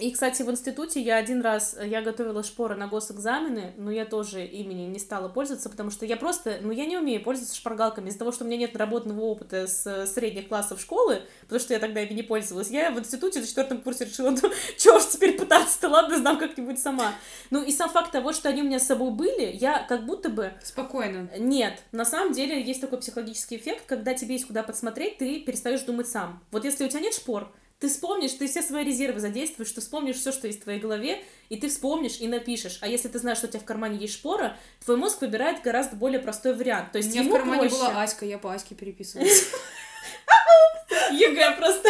И, 0.00 0.10
кстати, 0.12 0.42
в 0.42 0.50
институте 0.50 1.00
я 1.00 1.16
один 1.16 1.42
раз, 1.42 1.76
я 1.84 2.00
готовила 2.00 2.42
шпоры 2.42 2.74
на 2.74 2.86
госэкзамены, 2.86 3.74
но 3.76 3.90
я 3.90 4.06
тоже 4.06 4.44
ими 4.44 4.72
не 4.72 4.98
стала 4.98 5.28
пользоваться, 5.28 5.68
потому 5.68 5.90
что 5.90 6.06
я 6.06 6.16
просто, 6.16 6.58
ну, 6.62 6.70
я 6.70 6.86
не 6.86 6.96
умею 6.96 7.22
пользоваться 7.22 7.54
шпаргалками. 7.54 8.08
Из-за 8.08 8.18
того, 8.18 8.32
что 8.32 8.44
у 8.44 8.46
меня 8.46 8.56
нет 8.56 8.72
наработанного 8.72 9.20
опыта 9.20 9.66
с 9.66 10.06
средних 10.06 10.48
классов 10.48 10.80
школы, 10.80 11.22
потому 11.42 11.60
что 11.60 11.74
я 11.74 11.80
тогда 11.80 12.00
ими 12.00 12.14
не 12.14 12.22
пользовалась, 12.22 12.70
я 12.70 12.90
в 12.90 12.98
институте 12.98 13.40
на 13.40 13.46
четвертом 13.46 13.82
курсе 13.82 14.06
решила, 14.06 14.30
ну, 14.30 14.40
чего 14.78 14.96
уж 14.96 15.06
теперь 15.06 15.36
пытаться-то, 15.36 15.88
ладно, 15.88 16.16
знам 16.16 16.38
как-нибудь 16.38 16.78
сама. 16.78 17.12
Ну, 17.50 17.62
и 17.62 17.70
сам 17.70 17.90
факт 17.90 18.10
того, 18.10 18.32
что 18.32 18.48
они 18.48 18.62
у 18.62 18.64
меня 18.64 18.78
с 18.78 18.86
собой 18.86 19.10
были, 19.10 19.54
я 19.54 19.80
как 19.82 20.06
будто 20.06 20.30
бы... 20.30 20.52
Спокойно. 20.64 21.28
Нет, 21.38 21.82
на 21.92 22.06
самом 22.06 22.32
деле 22.32 22.60
есть 22.62 22.80
такой 22.80 22.98
психологический 23.00 23.56
эффект, 23.56 23.84
когда 23.86 24.14
тебе 24.14 24.34
есть 24.34 24.46
куда 24.46 24.62
подсмотреть, 24.62 25.18
ты 25.18 25.40
перестаешь 25.40 25.82
думать 25.82 26.08
сам. 26.08 26.42
Вот 26.50 26.64
если 26.64 26.86
у 26.86 26.88
тебя 26.88 27.00
нет 27.00 27.14
шпор, 27.14 27.52
ты 27.80 27.88
вспомнишь, 27.88 28.32
ты 28.32 28.46
все 28.46 28.60
свои 28.60 28.84
резервы 28.84 29.20
задействуешь, 29.20 29.72
ты 29.72 29.80
вспомнишь 29.80 30.16
все, 30.16 30.32
что 30.32 30.46
есть 30.46 30.60
в 30.60 30.64
твоей 30.64 30.78
голове, 30.78 31.24
и 31.48 31.56
ты 31.56 31.70
вспомнишь 31.70 32.20
и 32.20 32.28
напишешь. 32.28 32.78
А 32.82 32.86
если 32.86 33.08
ты 33.08 33.18
знаешь, 33.18 33.38
что 33.38 33.46
у 33.46 33.50
тебя 33.50 33.60
в 33.60 33.64
кармане 33.64 33.96
есть 33.96 34.14
шпора, 34.14 34.58
твой 34.84 34.98
мозг 34.98 35.22
выбирает 35.22 35.62
гораздо 35.62 35.96
более 35.96 36.20
простой 36.20 36.54
вариант. 36.54 36.92
То 36.92 36.98
есть 36.98 37.10
у 37.10 37.18
меня 37.18 37.30
в 37.30 37.32
кармане 37.32 37.70
проще... 37.70 37.76
была 37.76 38.02
Аська, 38.02 38.26
я 38.26 38.36
по 38.36 38.52
Аське 38.52 38.74
переписывалась. 38.74 39.48
ЕГЭ 41.10 41.56
просто. 41.56 41.88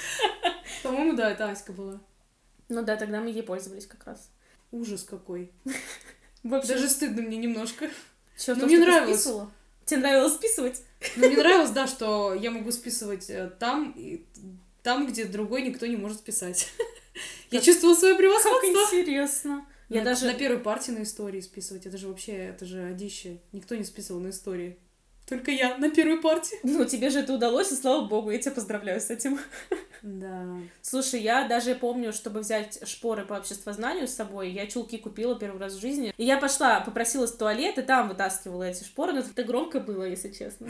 По-моему, 0.82 1.16
да, 1.16 1.30
это 1.30 1.50
Аська 1.50 1.72
была. 1.72 1.98
Ну 2.68 2.82
да, 2.82 2.96
тогда 2.96 3.20
мы 3.20 3.30
ей 3.30 3.42
пользовались 3.42 3.86
как 3.86 4.04
раз. 4.04 4.30
Ужас 4.72 5.04
какой. 5.04 5.50
Даже 6.42 6.90
стыдно 6.90 7.22
мне 7.22 7.38
немножко. 7.38 7.88
Что, 8.36 8.56
ну, 8.56 8.66
мне 8.66 8.78
нравилось. 8.78 9.26
Тебе 9.86 10.00
нравилось 10.00 10.34
списывать? 10.34 10.82
Ну, 11.16 11.28
мне 11.28 11.36
нравилось, 11.38 11.70
да, 11.70 11.86
что 11.86 12.34
я 12.34 12.50
могу 12.50 12.70
списывать 12.70 13.30
э, 13.30 13.50
там, 13.58 13.94
там, 14.82 15.06
где 15.06 15.24
другой 15.24 15.62
никто 15.62 15.86
не 15.86 15.96
может 15.96 16.18
списать. 16.18 16.68
Я 17.50 17.60
чувствовала 17.60 17.96
свое 17.96 18.14
превосходство. 18.14 18.72
Как 18.72 18.94
интересно. 18.94 19.66
Я 19.88 20.02
даже... 20.02 20.26
на 20.26 20.34
первой 20.34 20.58
партии 20.58 20.90
на 20.90 21.02
истории 21.02 21.40
списывать. 21.40 21.86
Это 21.86 21.98
же 21.98 22.08
вообще, 22.08 22.32
это 22.32 22.64
же 22.64 22.82
одище. 22.82 23.40
Никто 23.52 23.74
не 23.74 23.84
списывал 23.84 24.20
на 24.20 24.30
истории. 24.30 24.78
Только 25.26 25.50
я 25.50 25.78
на 25.78 25.90
первой 25.90 26.20
партии. 26.20 26.58
Ну, 26.62 26.84
тебе 26.84 27.10
же 27.10 27.20
это 27.20 27.32
удалось, 27.32 27.70
и 27.72 27.76
слава 27.76 28.06
богу, 28.06 28.30
я 28.30 28.38
тебя 28.38 28.52
поздравляю 28.52 29.00
с 29.00 29.08
этим. 29.10 29.38
Да. 30.02 30.56
Слушай, 30.82 31.20
я 31.20 31.46
даже 31.46 31.74
помню, 31.76 32.12
чтобы 32.12 32.40
взять 32.40 32.86
шпоры 32.88 33.24
по 33.24 33.34
обществознанию 33.34 34.08
с 34.08 34.14
собой, 34.14 34.50
я 34.50 34.66
чулки 34.66 34.98
купила 34.98 35.38
первый 35.38 35.60
раз 35.60 35.74
в 35.74 35.80
жизни. 35.80 36.12
И 36.16 36.24
я 36.24 36.38
пошла, 36.38 36.80
попросилась 36.80 37.32
в 37.32 37.38
туалет, 37.38 37.78
и 37.78 37.82
там 37.82 38.08
вытаскивала 38.08 38.64
эти 38.64 38.82
шпоры, 38.82 39.12
но 39.12 39.20
это 39.20 39.44
громко 39.44 39.78
было, 39.78 40.02
если 40.02 40.30
честно. 40.30 40.68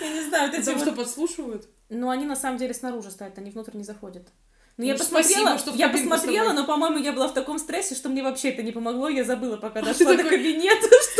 Я 0.00 0.08
не 0.08 0.22
знаю, 0.28 0.52
это 0.52 0.78
что, 0.78 0.92
подслушивают? 0.92 1.68
Ну, 1.90 2.08
они 2.08 2.24
на 2.24 2.36
самом 2.36 2.56
деле 2.56 2.72
снаружи 2.72 3.10
стоят, 3.10 3.36
они 3.38 3.50
внутрь 3.50 3.76
не 3.76 3.84
заходят. 3.84 4.26
Ну, 4.80 4.86
я 4.86 4.94
посмотрела, 4.94 5.58
спасибо, 5.58 5.58
что 5.58 5.70
я 5.78 5.90
посмотрела, 5.90 6.52
но, 6.54 6.64
по-моему, 6.64 6.96
я 6.96 7.12
была 7.12 7.28
в 7.28 7.34
таком 7.34 7.58
стрессе, 7.58 7.94
что 7.94 8.08
мне 8.08 8.22
вообще 8.22 8.48
это 8.48 8.62
не 8.62 8.72
помогло, 8.72 9.10
я 9.10 9.24
забыла, 9.24 9.58
пока 9.58 9.82
дошла 9.82 10.14
до 10.14 10.24
кабинета, 10.24 10.88
что 11.12 11.19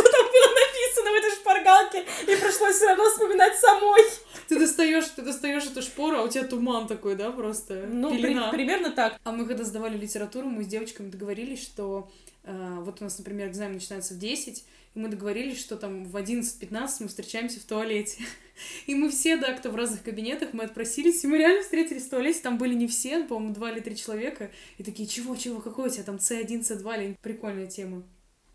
шпаргалке, 1.71 2.05
и 2.23 2.35
пришлось 2.35 2.75
все 2.75 2.87
равно 2.87 3.09
вспоминать 3.09 3.57
самой. 3.57 4.01
Ты 4.47 4.59
достаешь, 4.59 5.05
ты 5.15 5.21
достаешь 5.21 5.65
эту 5.65 5.81
шпору, 5.81 6.17
а 6.17 6.23
у 6.23 6.27
тебя 6.27 6.43
туман 6.43 6.87
такой, 6.87 7.15
да, 7.15 7.31
просто 7.31 7.87
Ну, 7.89 8.09
при- 8.11 8.21
примерно 8.51 8.91
так. 8.91 9.19
А 9.23 9.31
мы 9.31 9.45
когда 9.45 9.63
сдавали 9.63 9.97
литературу, 9.97 10.47
мы 10.47 10.63
с 10.63 10.67
девочками 10.67 11.09
договорились, 11.09 11.61
что 11.61 12.11
э, 12.43 12.77
вот 12.81 13.01
у 13.01 13.03
нас, 13.03 13.17
например, 13.17 13.47
экзамен 13.47 13.73
начинается 13.75 14.13
в 14.13 14.17
10, 14.19 14.65
и 14.93 14.99
мы 14.99 15.07
договорились, 15.07 15.59
что 15.59 15.77
там 15.77 16.03
в 16.05 16.17
11-15 16.17 16.89
мы 16.99 17.07
встречаемся 17.07 17.59
в 17.59 17.63
туалете. 17.63 18.23
И 18.85 18.93
мы 18.93 19.09
все, 19.09 19.37
да, 19.37 19.53
кто 19.53 19.71
в 19.71 19.75
разных 19.75 20.03
кабинетах, 20.03 20.49
мы 20.53 20.65
отпросились, 20.65 21.23
и 21.23 21.27
мы 21.27 21.39
реально 21.39 21.63
встретились 21.63 22.03
в 22.05 22.09
туалете, 22.11 22.41
там 22.43 22.59
были 22.59 22.75
не 22.75 22.87
все, 22.87 23.23
по-моему, 23.23 23.55
два 23.55 23.71
или 23.71 23.79
три 23.79 23.95
человека, 23.95 24.51
и 24.77 24.83
такие, 24.83 25.07
чего, 25.07 25.35
чего, 25.35 25.61
какой 25.61 25.87
у 25.87 25.91
тебя 25.91 26.03
там 26.03 26.17
C1, 26.17 26.61
C2, 26.61 27.03
или 27.03 27.17
прикольная 27.23 27.65
тема. 27.65 28.03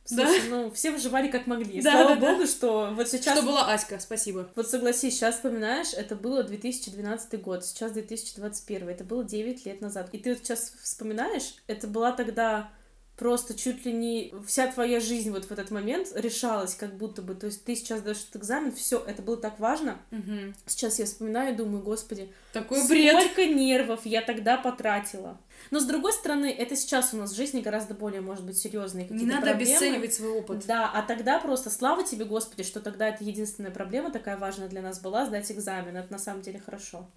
Слушай, 0.06 0.48
ну, 0.48 0.70
все 0.70 0.90
выживали 0.90 1.28
как 1.28 1.46
могли. 1.46 1.82
Да, 1.82 1.92
Слава 1.92 2.14
да, 2.14 2.20
да. 2.20 2.32
богу, 2.32 2.46
что 2.46 2.90
вот 2.94 3.08
сейчас... 3.08 3.36
Что 3.36 3.46
была 3.46 3.72
Аська, 3.72 3.98
спасибо. 3.98 4.48
Вот 4.54 4.68
согласись, 4.68 5.14
сейчас 5.14 5.36
вспоминаешь, 5.36 5.92
это 5.92 6.14
было 6.14 6.42
2012 6.42 7.40
год, 7.42 7.64
сейчас 7.64 7.92
2021, 7.92 8.88
это 8.88 9.04
было 9.04 9.24
9 9.24 9.66
лет 9.66 9.80
назад. 9.80 10.08
И 10.12 10.18
ты 10.18 10.30
вот 10.34 10.38
сейчас 10.38 10.72
вспоминаешь, 10.82 11.56
это 11.66 11.86
была 11.86 12.12
тогда 12.12 12.70
просто 13.16 13.54
чуть 13.54 13.84
ли 13.86 13.92
не 13.92 14.32
вся 14.46 14.66
твоя 14.70 15.00
жизнь 15.00 15.30
вот 15.30 15.46
в 15.46 15.50
этот 15.50 15.70
момент 15.70 16.08
решалась 16.14 16.74
как 16.74 16.96
будто 16.96 17.22
бы. 17.22 17.34
То 17.34 17.46
есть 17.46 17.64
ты 17.64 17.74
сейчас 17.74 18.02
даешь 18.02 18.18
этот 18.18 18.36
экзамен, 18.42 18.72
все, 18.72 19.02
это 19.04 19.22
было 19.22 19.36
так 19.36 19.58
важно. 19.58 19.98
Мгм. 20.10 20.54
Сейчас 20.66 20.98
я 20.98 21.06
вспоминаю 21.06 21.54
и 21.54 21.56
думаю, 21.56 21.82
господи, 21.82 22.30
Такой 22.52 22.86
бред. 22.86 23.14
сколько 23.18 23.46
нервов 23.46 24.04
я 24.04 24.20
тогда 24.22 24.58
потратила. 24.58 25.38
Но 25.70 25.80
с 25.80 25.84
другой 25.86 26.12
стороны, 26.12 26.46
это 26.52 26.76
сейчас 26.76 27.14
у 27.14 27.16
нас 27.16 27.32
в 27.32 27.36
жизни 27.36 27.60
гораздо 27.62 27.94
более, 27.94 28.20
может 28.20 28.44
быть, 28.44 28.58
серьезные 28.58 29.04
Не 29.04 29.08
какие-то 29.08 29.34
надо 29.34 29.46
проблемы. 29.46 29.70
обесценивать 29.72 30.14
свой 30.14 30.30
опыт. 30.38 30.66
Да, 30.66 30.90
а 30.92 31.02
тогда 31.02 31.38
просто 31.38 31.70
слава 31.70 32.04
тебе, 32.04 32.24
Господи, 32.26 32.62
что 32.62 32.80
тогда 32.80 33.08
это 33.08 33.24
единственная 33.24 33.70
проблема 33.70 34.10
такая 34.10 34.36
важная 34.36 34.68
для 34.68 34.82
нас 34.82 35.00
была, 35.00 35.24
сдать 35.26 35.50
экзамен. 35.50 35.96
Это 35.96 36.12
на 36.12 36.18
самом 36.18 36.42
деле 36.42 36.60
хорошо. 36.60 37.08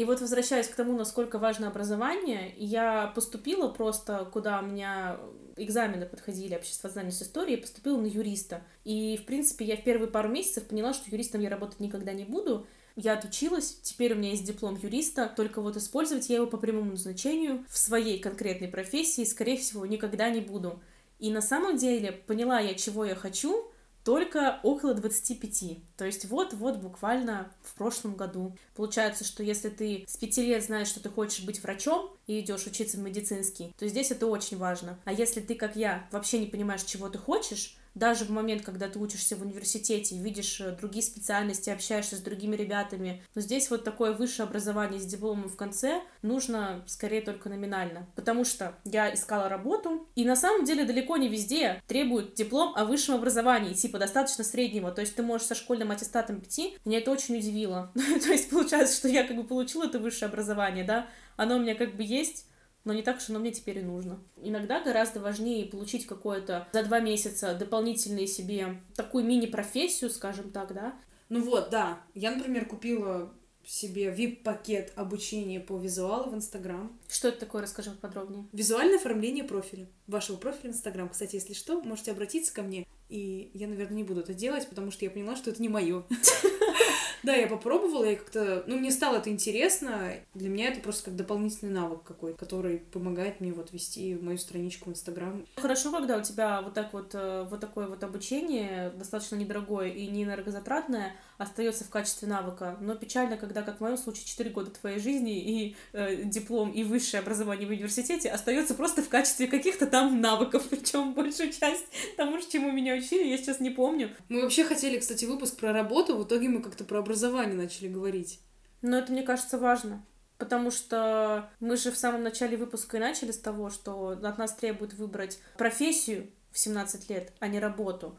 И 0.00 0.04
вот 0.06 0.22
возвращаясь 0.22 0.66
к 0.66 0.74
тому, 0.74 0.96
насколько 0.96 1.38
важно 1.38 1.68
образование, 1.68 2.54
я 2.56 3.08
поступила 3.08 3.68
просто, 3.68 4.26
куда 4.32 4.60
у 4.60 4.62
меня 4.62 5.20
экзамены 5.56 6.06
подходили, 6.06 6.54
обществознание 6.54 7.12
с 7.12 7.20
историей, 7.20 7.56
я 7.56 7.60
поступила 7.60 7.98
на 8.00 8.06
юриста. 8.06 8.62
И, 8.84 9.18
в 9.18 9.26
принципе, 9.26 9.66
я 9.66 9.76
в 9.76 9.84
первые 9.84 10.10
пару 10.10 10.30
месяцев 10.30 10.64
поняла, 10.64 10.94
что 10.94 11.10
юристом 11.10 11.42
я 11.42 11.50
работать 11.50 11.80
никогда 11.80 12.14
не 12.14 12.24
буду. 12.24 12.66
Я 12.96 13.12
отучилась, 13.12 13.78
теперь 13.82 14.14
у 14.14 14.16
меня 14.16 14.30
есть 14.30 14.46
диплом 14.46 14.78
юриста, 14.82 15.30
только 15.36 15.60
вот 15.60 15.76
использовать 15.76 16.30
я 16.30 16.36
его 16.36 16.46
по 16.46 16.56
прямому 16.56 16.92
назначению 16.92 17.66
в 17.68 17.76
своей 17.76 18.18
конкретной 18.20 18.68
профессии, 18.68 19.24
скорее 19.24 19.58
всего, 19.58 19.84
никогда 19.84 20.30
не 20.30 20.40
буду. 20.40 20.80
И 21.18 21.30
на 21.30 21.42
самом 21.42 21.76
деле 21.76 22.12
поняла 22.12 22.58
я, 22.58 22.72
чего 22.72 23.04
я 23.04 23.14
хочу, 23.14 23.69
только 24.04 24.60
около 24.62 24.94
25. 24.94 25.78
То 25.96 26.04
есть 26.04 26.24
вот-вот 26.26 26.78
буквально 26.78 27.52
в 27.62 27.74
прошлом 27.74 28.14
году. 28.14 28.56
Получается, 28.74 29.24
что 29.24 29.42
если 29.42 29.68
ты 29.68 30.04
с 30.08 30.16
пяти 30.16 30.42
лет 30.42 30.64
знаешь, 30.64 30.88
что 30.88 31.02
ты 31.02 31.08
хочешь 31.10 31.44
быть 31.44 31.62
врачом 31.62 32.10
и 32.26 32.40
идешь 32.40 32.66
учиться 32.66 32.96
в 32.96 33.00
медицинский, 33.00 33.74
то 33.78 33.86
здесь 33.88 34.10
это 34.10 34.26
очень 34.26 34.56
важно. 34.56 34.98
А 35.04 35.12
если 35.12 35.40
ты, 35.40 35.54
как 35.54 35.76
я, 35.76 36.08
вообще 36.12 36.38
не 36.38 36.46
понимаешь, 36.46 36.82
чего 36.82 37.08
ты 37.08 37.18
хочешь, 37.18 37.76
даже 37.94 38.24
в 38.24 38.30
момент, 38.30 38.62
когда 38.62 38.88
ты 38.88 38.98
учишься 38.98 39.36
в 39.36 39.42
университете, 39.42 40.16
видишь 40.16 40.60
э, 40.60 40.72
другие 40.72 41.02
специальности, 41.02 41.70
общаешься 41.70 42.16
с 42.16 42.20
другими 42.20 42.56
ребятами, 42.56 43.22
но 43.34 43.40
здесь 43.40 43.70
вот 43.70 43.84
такое 43.84 44.12
высшее 44.12 44.46
образование 44.46 45.00
с 45.00 45.06
дипломом 45.06 45.48
в 45.48 45.56
конце 45.56 46.02
нужно 46.22 46.82
скорее 46.86 47.20
только 47.20 47.48
номинально. 47.48 48.06
Потому 48.14 48.44
что 48.44 48.74
я 48.84 49.12
искала 49.12 49.48
работу, 49.48 50.08
и 50.14 50.24
на 50.24 50.36
самом 50.36 50.64
деле 50.64 50.84
далеко 50.84 51.16
не 51.16 51.28
везде 51.28 51.82
требуют 51.86 52.34
диплом 52.34 52.74
о 52.76 52.84
высшем 52.84 53.16
образовании, 53.16 53.74
типа 53.74 53.98
достаточно 53.98 54.44
среднего. 54.44 54.90
То 54.92 55.00
есть 55.00 55.14
ты 55.14 55.22
можешь 55.22 55.46
со 55.46 55.54
школьным 55.54 55.90
аттестатом 55.90 56.40
прийти. 56.40 56.76
Меня 56.84 56.98
это 56.98 57.10
очень 57.10 57.36
удивило. 57.36 57.92
То 57.94 58.32
есть 58.32 58.50
получается, 58.50 58.96
что 58.96 59.08
я 59.08 59.24
как 59.24 59.36
бы 59.36 59.44
получила 59.44 59.84
это 59.84 59.98
высшее 59.98 60.28
образование, 60.28 60.84
да, 60.84 61.08
оно 61.36 61.56
у 61.56 61.58
меня 61.58 61.74
как 61.74 61.96
бы 61.96 62.02
есть, 62.02 62.46
но 62.84 62.92
не 62.92 63.02
так, 63.02 63.20
что 63.20 63.32
оно 63.32 63.40
мне 63.40 63.52
теперь 63.52 63.78
и 63.78 63.82
нужно. 63.82 64.20
Иногда 64.36 64.82
гораздо 64.82 65.20
важнее 65.20 65.66
получить 65.66 66.06
какое-то 66.06 66.68
за 66.72 66.82
два 66.82 67.00
месяца 67.00 67.54
дополнительные 67.54 68.26
себе 68.26 68.80
такую 68.94 69.24
мини-профессию, 69.24 70.10
скажем 70.10 70.50
так, 70.50 70.74
да. 70.74 70.94
Ну 71.28 71.42
вот, 71.42 71.70
да. 71.70 72.00
Я, 72.14 72.30
например, 72.32 72.66
купила 72.66 73.32
себе 73.64 74.12
VIP-пакет 74.14 74.92
обучения 74.96 75.60
по 75.60 75.78
визуалу 75.78 76.30
в 76.30 76.34
Инстаграм. 76.34 76.98
Что 77.08 77.28
это 77.28 77.40
такое, 77.40 77.62
расскажи 77.62 77.90
подробнее. 77.92 78.46
Визуальное 78.52 78.96
оформление 78.96 79.44
профиля. 79.44 79.88
Вашего 80.06 80.36
профиля 80.36 80.72
в 80.72 80.74
Инстаграм. 80.74 81.08
Кстати, 81.08 81.36
если 81.36 81.52
что, 81.52 81.80
можете 81.82 82.10
обратиться 82.10 82.52
ко 82.52 82.62
мне. 82.62 82.86
И 83.08 83.50
я, 83.54 83.68
наверное, 83.68 83.96
не 83.96 84.04
буду 84.04 84.20
это 84.20 84.34
делать, 84.34 84.68
потому 84.68 84.90
что 84.90 85.04
я 85.04 85.10
поняла, 85.10 85.36
что 85.36 85.50
это 85.50 85.60
не 85.60 85.68
мое. 85.68 86.04
Да, 87.22 87.34
я 87.34 87.46
попробовала, 87.46 88.04
и 88.04 88.16
как-то... 88.16 88.64
Ну, 88.66 88.78
мне 88.78 88.90
стало 88.90 89.16
это 89.16 89.30
интересно. 89.30 90.14
Для 90.34 90.48
меня 90.48 90.68
это 90.68 90.80
просто 90.80 91.06
как 91.06 91.16
дополнительный 91.16 91.72
навык 91.72 92.02
какой-то, 92.02 92.38
который 92.38 92.78
помогает 92.78 93.40
мне 93.40 93.52
вот 93.52 93.72
вести 93.72 94.14
мою 94.14 94.38
страничку 94.38 94.90
в 94.90 94.92
Инстаграм. 94.92 95.44
Хорошо, 95.56 95.92
когда 95.92 96.16
у 96.16 96.22
тебя 96.22 96.62
вот 96.62 96.74
так 96.74 96.92
вот, 96.92 97.10
э, 97.14 97.46
вот 97.50 97.60
такое 97.60 97.86
вот 97.86 98.02
обучение, 98.02 98.90
достаточно 98.90 99.36
недорогое 99.36 99.88
и 99.88 100.06
не 100.06 100.24
энергозатратное, 100.24 101.14
остается 101.40 101.84
в 101.84 101.88
качестве 101.88 102.28
навыка. 102.28 102.76
Но 102.82 102.94
печально, 102.94 103.38
когда, 103.38 103.62
как 103.62 103.78
в 103.78 103.80
моем 103.80 103.96
случае, 103.96 104.26
4 104.26 104.50
года 104.50 104.70
твоей 104.70 104.98
жизни 104.98 105.40
и 105.40 105.76
э, 105.94 106.24
диплом, 106.24 106.70
и 106.70 106.84
высшее 106.84 107.22
образование 107.22 107.66
в 107.66 107.70
университете 107.70 108.30
остается 108.30 108.74
просто 108.74 109.02
в 109.02 109.08
качестве 109.08 109.46
каких-то 109.46 109.86
там 109.86 110.20
навыков, 110.20 110.66
причем 110.68 111.14
большую 111.14 111.50
часть 111.50 111.86
тому, 112.18 112.38
чему 112.40 112.70
меня 112.70 112.94
учили, 112.94 113.26
я 113.26 113.38
сейчас 113.38 113.58
не 113.58 113.70
помню. 113.70 114.10
Мы 114.28 114.42
вообще 114.42 114.64
хотели, 114.64 114.98
кстати, 114.98 115.24
выпуск 115.24 115.56
про 115.56 115.72
работу, 115.72 116.18
в 116.18 116.24
итоге 116.24 116.50
мы 116.50 116.60
как-то 116.60 116.84
про 116.84 116.98
образование 116.98 117.56
начали 117.56 117.88
говорить. 117.88 118.40
Но 118.82 118.98
это, 118.98 119.10
мне 119.10 119.22
кажется, 119.22 119.56
важно. 119.56 120.04
Потому 120.36 120.70
что 120.70 121.50
мы 121.58 121.78
же 121.78 121.90
в 121.90 121.96
самом 121.96 122.22
начале 122.22 122.58
выпуска 122.58 122.98
и 122.98 123.00
начали 123.00 123.30
с 123.30 123.38
того, 123.38 123.70
что 123.70 124.10
от 124.10 124.38
нас 124.38 124.54
требуют 124.54 124.92
выбрать 124.92 125.38
профессию 125.56 126.30
в 126.50 126.58
17 126.58 127.08
лет, 127.08 127.32
а 127.40 127.48
не 127.48 127.60
работу. 127.60 128.18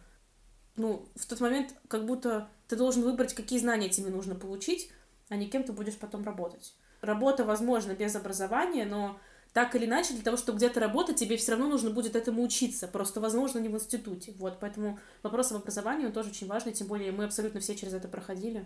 Ну, 0.75 1.05
в 1.15 1.25
тот 1.25 1.39
момент 1.41 1.75
как 1.87 2.05
будто 2.05 2.49
ты 2.67 2.75
должен 2.75 3.03
выбрать, 3.03 3.33
какие 3.33 3.59
знания 3.59 3.89
тебе 3.89 4.09
нужно 4.09 4.35
получить, 4.35 4.89
а 5.29 5.35
не 5.35 5.47
кем 5.47 5.63
ты 5.63 5.73
будешь 5.73 5.97
потом 5.97 6.23
работать. 6.23 6.75
Работа 7.01 7.43
возможна 7.43 7.93
без 7.93 8.15
образования, 8.15 8.85
но 8.85 9.19
так 9.53 9.75
или 9.75 9.85
иначе, 9.85 10.13
для 10.13 10.23
того, 10.23 10.37
чтобы 10.37 10.57
где-то 10.57 10.79
работать, 10.79 11.17
тебе 11.17 11.35
все 11.35 11.51
равно 11.51 11.67
нужно 11.67 11.89
будет 11.89 12.15
этому 12.15 12.41
учиться. 12.41 12.87
Просто, 12.87 13.19
возможно, 13.19 13.59
не 13.59 13.67
в 13.67 13.73
институте. 13.73 14.33
Вот, 14.37 14.59
поэтому 14.61 14.97
вопрос 15.23 15.51
об 15.51 15.57
образовании, 15.57 16.05
он 16.05 16.13
тоже 16.13 16.29
очень 16.29 16.47
важный, 16.47 16.71
тем 16.71 16.87
более 16.87 17.11
мы 17.11 17.25
абсолютно 17.25 17.59
все 17.59 17.75
через 17.75 17.93
это 17.93 18.07
проходили. 18.07 18.65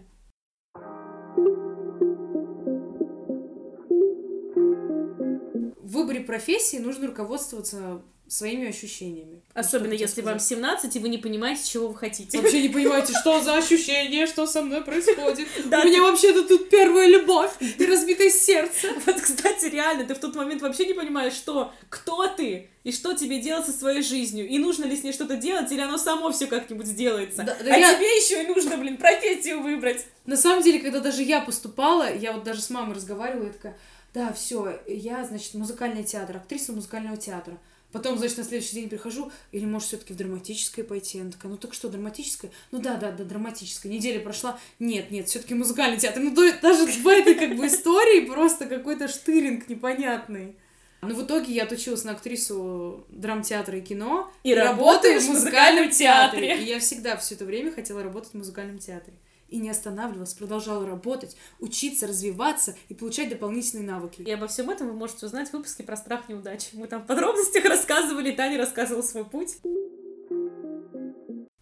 В 5.82 5.92
выборе 5.98 6.20
профессии 6.20 6.78
нужно 6.78 7.08
руководствоваться 7.08 8.04
своими 8.28 8.68
ощущениями. 8.70 9.42
Особенно 9.54 9.94
если 9.94 10.22
вам 10.22 10.40
сказать. 10.40 10.60
17, 10.60 10.96
и 10.96 11.00
вы 11.00 11.10
не 11.10 11.18
понимаете, 11.18 11.68
чего 11.70 11.88
вы 11.90 11.96
хотите. 11.96 12.38
Вообще 12.40 12.62
не 12.64 12.70
понимаете, 12.70 13.14
что 13.14 13.40
за 13.42 13.56
ощущение, 13.58 14.26
что 14.28 14.48
со 14.48 14.62
мной 14.62 14.82
происходит. 14.82 15.48
Да, 15.66 15.82
У 15.82 15.86
меня 15.86 16.02
вообще-то 16.02 16.44
тут 16.44 16.70
первая 16.70 17.08
любовь 17.08 17.52
и 17.60 17.86
разбитое 17.86 18.30
сердце. 18.30 18.90
Вот, 19.06 19.16
кстати, 19.22 19.66
реально, 19.66 20.06
ты 20.06 20.16
в 20.16 20.20
тот 20.20 20.36
момент 20.36 20.62
вообще 20.62 20.86
не 20.86 20.94
понимаешь, 20.94 21.34
что, 21.34 21.72
кто 21.90 22.28
ты, 22.28 22.70
и 22.84 22.92
что 22.92 23.14
тебе 23.14 23.40
делать 23.40 23.66
со 23.66 23.72
своей 23.72 24.02
жизнью, 24.02 24.48
и 24.48 24.58
нужно 24.58 24.86
ли 24.86 24.96
с 24.96 25.04
ней 25.04 25.14
что-то 25.14 25.38
делать, 25.38 25.72
или 25.72 25.82
оно 25.82 25.98
само 25.98 26.32
все 26.32 26.48
как-нибудь 26.48 26.86
сделается. 26.88 27.44
Да, 27.44 27.56
да 27.64 27.74
а 27.74 27.78
я- 27.78 27.94
тебе 27.96 28.06
еще 28.18 28.44
и 28.44 28.48
нужно, 28.48 28.78
блин, 28.78 28.98
профессию 28.98 29.62
выбрать. 29.62 30.06
На 30.26 30.38
самом 30.38 30.64
деле, 30.64 30.80
когда 30.80 31.00
даже 31.00 31.22
я 31.24 31.42
поступала, 31.42 32.12
я 32.14 32.34
вот 32.34 32.44
даже 32.44 32.62
с 32.62 32.70
мамой 32.70 32.96
разговаривала, 32.96 33.46
я 33.48 33.54
такая, 33.54 33.78
да, 34.14 34.34
все, 34.34 34.80
я, 34.88 35.24
значит, 35.26 35.54
музыкальный 35.56 36.04
театр, 36.04 36.38
актриса 36.38 36.74
музыкального 36.74 37.18
театра. 37.18 37.58
Потом, 37.96 38.18
значит, 38.18 38.38
на 38.40 38.44
следующий 38.44 38.74
день 38.74 38.90
прихожу, 38.90 39.32
или 39.54 39.64
может 39.64 39.88
все-таки 39.88 40.12
в 40.12 40.18
драматическое 40.18 40.84
пойти? 40.84 41.22
Она 41.22 41.32
такая, 41.32 41.50
ну 41.50 41.58
так 41.58 41.74
что, 41.74 41.88
драматическое? 41.88 42.52
Ну 42.72 42.82
да, 42.82 42.96
да, 42.96 43.14
да, 43.14 43.24
драматическое. 43.24 43.90
Неделя 43.90 44.20
прошла. 44.20 44.60
Нет, 44.80 45.12
нет, 45.12 45.30
все-таки 45.30 45.54
музыкальный 45.54 45.98
театр. 45.98 46.22
Ну 46.22 46.36
то- 46.36 46.60
даже 46.62 46.86
в 47.02 47.08
этой 47.08 47.36
как 47.36 47.56
бы 47.56 47.68
истории 47.68 48.26
просто 48.26 48.66
какой-то 48.66 49.08
штыринг 49.08 49.70
непонятный. 49.70 50.58
Ну, 51.04 51.16
в 51.16 51.26
итоге 51.26 51.54
я 51.54 51.64
отучилась 51.64 52.04
на 52.04 52.12
актрису 52.12 53.06
драмтеатра 53.08 53.78
и 53.78 53.82
кино. 53.82 54.30
И 54.44 54.54
работаешь 54.54 55.24
в 55.24 55.30
музыкальном 55.30 55.90
театре. 55.90 56.62
И 56.62 56.66
я 56.66 56.80
всегда 56.82 57.16
все 57.16 57.36
это 57.36 57.46
время 57.46 57.72
хотела 57.72 58.04
работать 58.04 58.32
в 58.32 58.38
музыкальном 58.38 58.78
театре. 58.78 59.14
И 59.48 59.58
не 59.58 59.70
останавливалась, 59.70 60.34
продолжала 60.34 60.86
работать, 60.86 61.38
учиться, 61.60 62.08
развиваться 62.08 62.76
и 62.90 62.94
получать 62.94 63.30
дополнительные 63.30 63.86
навыки. 63.86 64.22
И 64.22 64.32
обо 64.32 64.48
всем 64.48 64.70
этом 64.70 64.88
вы 64.88 64.94
можете 64.94 65.26
узнать 65.26 65.50
в 65.50 65.54
выпуске 65.54 65.84
про 65.84 65.96
страх 65.96 66.28
неудачи. 66.30 66.70
Мы 66.74 66.88
там 66.88 67.04
в 67.04 67.06
подробностях 67.06 67.64
рассказывали, 67.66 68.32
Таня 68.32 68.58
рассказывала 68.58 69.04
свой 69.04 69.26
путь. 69.26 69.58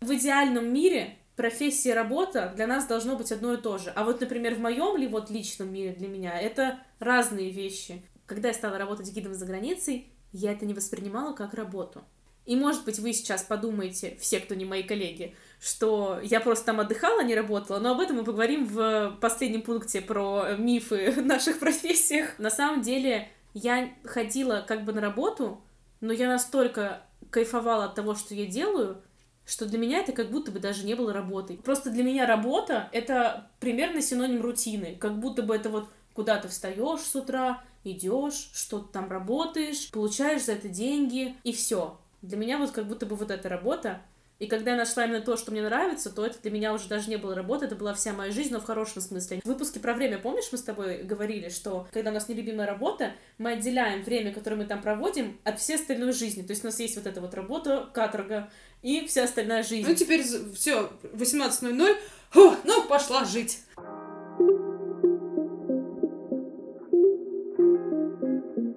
В 0.02 0.13
идеальном 0.13 0.74
мире 0.74 1.17
профессия 1.36 1.91
и 1.91 1.93
работа 1.93 2.54
для 2.56 2.67
нас 2.67 2.86
должно 2.86 3.15
быть 3.15 3.32
одно 3.32 3.54
и 3.54 3.58
то 3.58 3.78
же. 3.78 3.89
А 3.91 4.04
вот, 4.04 4.22
например, 4.22 4.56
в 4.56 4.60
моем 4.60 4.98
ли 4.98 5.08
вот 5.08 5.30
личном 5.30 5.72
мире 5.72 5.93
для 5.93 6.08
меня 6.08 6.39
это 6.39 6.80
разные 7.00 7.52
вещи. 7.52 8.04
Когда 8.26 8.50
я 8.50 8.54
стала 8.54 8.78
работать 8.78 9.12
гидом 9.12 9.34
за 9.34 9.46
границей, 9.46 10.08
я 10.32 10.52
это 10.52 10.65
не 10.65 10.74
воспринимала 10.74 11.34
как 11.34 11.54
работу. 11.54 12.04
И, 12.46 12.56
может 12.56 12.84
быть, 12.84 13.00
вы 13.00 13.14
сейчас 13.14 13.44
подумаете, 13.44 14.18
все, 14.20 14.40
кто 14.40 14.54
не 14.56 14.66
мои 14.66 14.84
коллеги, 14.84 15.36
что 15.62 16.20
я 16.22 16.42
просто 16.42 16.66
там 16.66 16.82
отдыхала, 16.82 17.24
не 17.24 17.36
работала, 17.36 17.80
но 17.80 17.92
об 17.92 18.02
этом 18.02 18.18
мы 18.18 18.24
поговорим 18.26 18.66
в 18.68 19.18
последнем 19.22 19.62
пункте 19.62 20.02
про 20.02 20.56
мифы 20.58 21.12
в 21.12 21.22
наших 21.26 21.60
профессиях. 21.60 22.38
На 22.38 22.50
самом 22.50 22.82
деле, 22.82 23.30
я 23.54 23.90
ходила 24.04 24.66
как 24.68 24.84
бы 24.84 24.92
на 24.92 25.00
работу, 25.00 25.62
но 26.02 26.12
я 26.12 26.28
настолько 26.28 27.04
кайфовала 27.30 27.86
от 27.86 27.96
того, 27.96 28.14
что 28.16 28.36
я 28.36 28.46
делаю, 28.46 29.02
что 29.46 29.66
для 29.66 29.78
меня 29.78 30.00
это 30.00 30.12
как 30.12 30.32
будто 30.32 30.52
бы 30.52 30.60
даже 30.60 30.86
не 30.86 30.96
было 30.96 31.14
работой. 31.14 31.58
Просто 31.58 31.90
для 31.90 32.04
меня 32.04 32.26
работа— 32.26 32.90
это 32.92 33.50
примерно 33.60 34.02
синоним 34.02 34.42
рутины. 34.42 34.98
Как 35.00 35.18
будто 35.20 35.44
бы 35.44 35.56
это 35.56 35.70
вот 35.70 35.90
куда 36.14 36.38
ты 36.38 36.48
встаешь 36.48 37.02
с 37.02 37.16
утра, 37.16 37.64
идешь, 37.84 38.50
что-то 38.54 38.88
там 38.88 39.10
работаешь, 39.10 39.90
получаешь 39.92 40.44
за 40.44 40.54
это 40.54 40.70
деньги, 40.70 41.36
и 41.44 41.52
все. 41.52 42.00
Для 42.24 42.38
меня 42.38 42.58
вот 42.58 42.72
как 42.72 42.88
будто 42.88 43.06
бы 43.06 43.16
вот 43.16 43.30
эта 43.30 43.50
работа. 43.50 44.02
И 44.40 44.48
когда 44.48 44.72
я 44.72 44.78
нашла 44.78 45.06
именно 45.06 45.22
то, 45.22 45.38
что 45.38 45.52
мне 45.52 45.62
нравится, 45.62 46.10
то 46.10 46.26
это 46.26 46.42
для 46.42 46.52
меня 46.52 46.74
уже 46.74 46.88
даже 46.88 47.10
не 47.10 47.18
было 47.18 47.36
работы, 47.36 47.66
это 47.66 47.76
была 47.76 47.94
вся 47.94 48.14
моя 48.14 48.32
жизнь, 48.32 48.52
но 48.52 48.60
в 48.60 48.66
хорошем 48.66 49.02
смысле. 49.02 49.42
В 49.44 49.48
выпуске 49.48 49.80
про 49.80 49.94
время, 49.94 50.18
помнишь, 50.18 50.50
мы 50.52 50.58
с 50.58 50.64
тобой 50.64 51.04
говорили, 51.04 51.50
что 51.50 51.88
когда 51.92 52.10
у 52.10 52.14
нас 52.14 52.30
нелюбимая 52.30 52.66
работа, 52.66 53.12
мы 53.38 53.52
отделяем 53.52 54.04
время, 54.04 54.34
которое 54.34 54.56
мы 54.56 54.66
там 54.66 54.82
проводим, 54.82 55.38
от 55.44 55.60
всей 55.60 55.76
остальной 55.76 56.14
жизни. 56.14 56.42
То 56.42 56.52
есть 56.52 56.64
у 56.64 56.68
нас 56.68 56.80
есть 56.80 56.96
вот 56.96 57.06
эта 57.06 57.22
вот 57.22 57.34
работа, 57.36 57.90
каторга 57.94 58.50
и 58.82 59.06
вся 59.06 59.26
остальная 59.26 59.64
жизнь. 59.64 59.88
Ну, 59.88 59.94
теперь 59.94 60.24
все, 60.56 60.92
18.00, 61.04 61.98
Фу, 62.32 62.56
ну, 62.64 62.84
пошла 62.88 63.26
жить. 63.26 63.60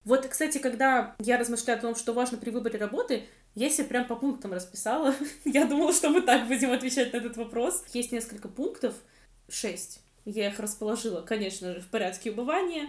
Вот, 0.07 0.25
кстати, 0.25 0.59
когда 0.59 1.17
я 1.19 1.37
размышляю 1.37 1.79
о 1.79 1.83
том, 1.83 1.97
что 1.97 2.13
важно 2.13 2.39
при 2.39 2.51
выборе 2.51 2.79
работы, 2.79 3.25
я 3.57 3.69
себе 3.69 3.89
прям 3.89 4.07
по 4.07 4.15
пунктам 4.15 4.53
расписала. 4.53 5.13
я 5.45 5.67
думала, 5.67 5.93
что 5.93 6.11
мы 6.11 6.23
так 6.23 6.47
будем 6.47 6.71
отвечать 6.71 7.13
на 7.13 7.17
этот 7.17 7.37
вопрос. 7.37 7.85
Есть 7.93 8.13
несколько 8.13 8.47
пунктов, 8.47 8.95
шесть. 9.49 10.01
Я 10.25 10.49
их 10.49 10.61
расположила, 10.61 11.23
конечно 11.23 11.75
же, 11.75 11.81
в 11.81 11.89
порядке 11.89 12.31
убывания. 12.31 12.89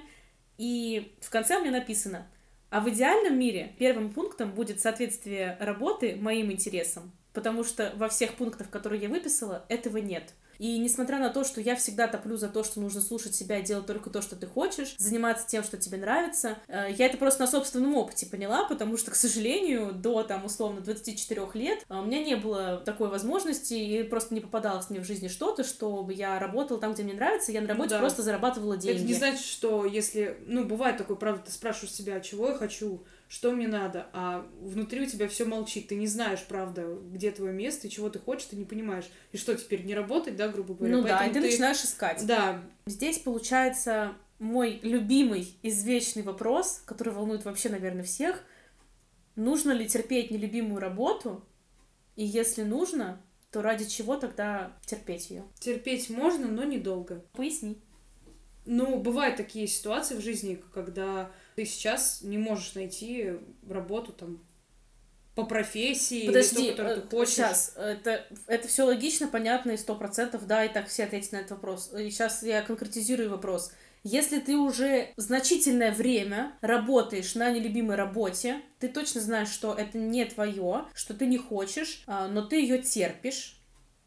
И 0.60 1.12
в 1.20 1.32
конце 1.32 1.58
у 1.58 1.62
меня 1.62 1.72
написано, 1.72 2.28
а 2.70 2.82
в 2.82 2.90
идеальном 2.90 3.38
мире 3.40 3.74
первым 3.80 4.14
пунктом 4.14 4.52
будет 4.52 4.80
соответствие 4.80 5.58
работы 5.60 6.18
моим 6.18 6.52
интересам, 6.52 7.12
потому 7.34 7.64
что 7.64 7.94
во 7.96 8.10
всех 8.10 8.36
пунктах, 8.36 8.70
которые 8.70 9.02
я 9.02 9.10
выписала, 9.10 9.66
этого 9.70 9.98
нет. 9.98 10.34
И 10.60 10.78
несмотря 10.80 11.20
на 11.20 11.30
то, 11.30 11.44
что 11.44 11.62
я 11.62 11.76
всегда 11.76 12.08
топлю 12.08 12.38
за 12.38 12.50
то, 12.50 12.64
что 12.64 12.80
нужно 12.80 13.02
слушать 13.02 13.36
себя 13.36 13.60
и 13.60 13.64
делать 13.64 13.86
только 13.86 14.10
то, 14.10 14.22
что 14.22 14.36
ты 14.36 14.48
хочешь, 14.48 14.96
заниматься 14.98 15.48
тем, 15.48 15.64
что 15.64 15.78
тебе 15.78 15.98
нравится, 15.98 16.58
э, 16.68 16.88
я 16.98 17.06
это 17.06 17.18
просто 17.18 17.42
на 17.42 17.48
собственном 17.48 17.96
опыте 17.96 18.26
поняла, 18.26 18.66
потому 18.66 18.98
что, 18.98 19.12
к 19.12 19.16
сожалению, 19.16 19.94
до, 19.94 20.24
там, 20.24 20.46
условно, 20.46 20.82
24 20.82 21.48
лет 21.54 21.86
э, 21.88 21.96
у 21.96 22.04
меня 22.04 22.24
не 22.24 22.36
было 22.36 22.78
такой 22.78 23.10
возможности, 23.10 23.74
и 23.74 24.04
просто 24.04 24.34
не 24.34 24.42
попадалось 24.42 24.90
мне 24.90 25.00
в 25.00 25.06
жизни 25.06 25.28
что-то, 25.28 25.64
чтобы 25.64 26.14
я 26.14 26.40
работала 26.40 26.80
там, 26.80 26.94
где 26.94 27.04
мне 27.04 27.14
нравится, 27.14 27.52
я 27.52 27.62
на 27.62 27.68
работе 27.68 27.90
ну, 27.90 27.96
да. 27.96 28.00
просто 28.00 28.24
зарабатывала 28.24 28.78
деньги. 28.78 29.00
Это 29.00 29.08
не 29.08 29.14
значит, 29.14 29.46
что 29.46 29.86
если, 29.86 30.38
ну, 30.48 30.66
бывает 30.66 30.98
такое, 30.98 31.18
правда, 31.18 31.44
ты 31.46 31.52
спрашиваешь 31.52 31.94
себя, 31.94 32.20
чего 32.20 32.50
я 32.50 32.56
хочу, 32.56 33.04
что 33.28 33.52
мне 33.52 33.68
надо, 33.68 34.08
а 34.14 34.48
внутри 34.62 35.02
у 35.02 35.06
тебя 35.06 35.28
все 35.28 35.46
молчит, 35.46 35.88
ты 35.88 35.96
не 35.96 36.08
знаешь, 36.08 36.44
правда, 36.48 36.98
где 37.12 37.32
твое 37.32 37.54
место 37.54 37.88
и 37.88 37.90
чего 37.90 38.10
ты 38.10 38.20
хочешь, 38.20 38.46
ты 38.48 38.56
не 38.56 38.66
понимаешь. 38.66 39.06
И 39.32 39.38
что 39.38 39.56
теперь, 39.56 39.84
не 39.84 39.94
работать, 39.94 40.36
да, 40.36 40.48
грубо 40.48 40.74
говоря? 40.74 40.96
Ну 40.96 41.04
Поэтому 41.04 41.20
да, 41.20 41.26
и 41.26 41.34
ты, 41.34 41.42
ты 41.42 41.48
начинаешь 41.48 41.84
искать. 41.84 42.26
Да. 42.26 42.64
Здесь 42.86 43.20
получается 43.20 44.14
мой 44.40 44.80
любимый 44.82 45.58
извечный 45.62 46.24
вопрос, 46.24 46.82
который 46.86 47.14
волнует 47.14 47.44
вообще, 47.44 47.70
наверное, 47.70 48.04
всех. 48.04 48.44
Нужно 49.36 49.72
ли 49.72 49.88
терпеть 49.88 50.32
нелюбимую 50.32 50.80
работу? 50.80 51.44
И 52.16 52.24
если 52.24 52.64
нужно, 52.64 53.22
то 53.52 53.62
ради 53.62 53.86
чего 53.86 54.16
тогда 54.16 54.78
терпеть 54.86 55.30
ее? 55.30 55.44
Терпеть 55.60 56.10
можно, 56.10 56.48
но 56.48 56.64
недолго. 56.64 57.26
Поясни. 57.34 57.82
Ну, 58.66 59.00
бывают 59.00 59.38
такие 59.38 59.68
ситуации 59.68 60.16
в 60.16 60.22
жизни, 60.22 60.62
когда 60.74 61.32
ты 61.58 61.66
сейчас 61.66 62.20
не 62.22 62.38
можешь 62.38 62.76
найти 62.76 63.34
работу 63.68 64.14
там 64.14 64.46
по 65.34 65.44
профессии, 65.44 66.28
Подожди, 66.28 66.56
или 66.56 66.72
ту, 66.72 66.78
которую 66.78 67.02
ты 67.02 67.02
э, 67.02 67.10
хочешь. 67.10 67.34
Сейчас, 67.34 67.74
это, 67.76 68.28
это 68.46 68.68
все 68.68 68.84
логично, 68.84 69.28
понятно 69.28 69.72
и 69.72 69.78
сто 69.78 69.96
процентов, 69.96 70.46
да, 70.46 70.64
и 70.66 70.72
так 70.72 70.88
все 70.88 71.06
ответят 71.06 71.32
на 71.32 71.38
этот 71.38 71.52
вопрос. 71.52 71.92
И 71.94 72.12
сейчас 72.12 72.44
я 72.44 72.62
конкретизирую 72.62 73.32
вопрос. 73.32 73.72
Если 74.04 74.40
ты 74.40 74.56
уже 74.56 75.10
значительное 75.18 75.92
время 75.92 76.54
работаешь 76.62 77.34
на 77.34 77.50
нелюбимой 77.50 77.96
работе, 77.96 78.62
ты 78.78 78.88
точно 78.88 79.22
знаешь, 79.22 79.50
что 79.50 79.74
это 79.74 79.98
не 79.98 80.26
твое, 80.26 80.86
что 80.94 81.16
ты 81.16 81.26
не 81.26 81.40
хочешь, 81.40 82.04
а, 82.06 82.28
но 82.28 82.44
ты 82.44 82.62
ее 82.62 82.78
терпишь, 82.78 83.60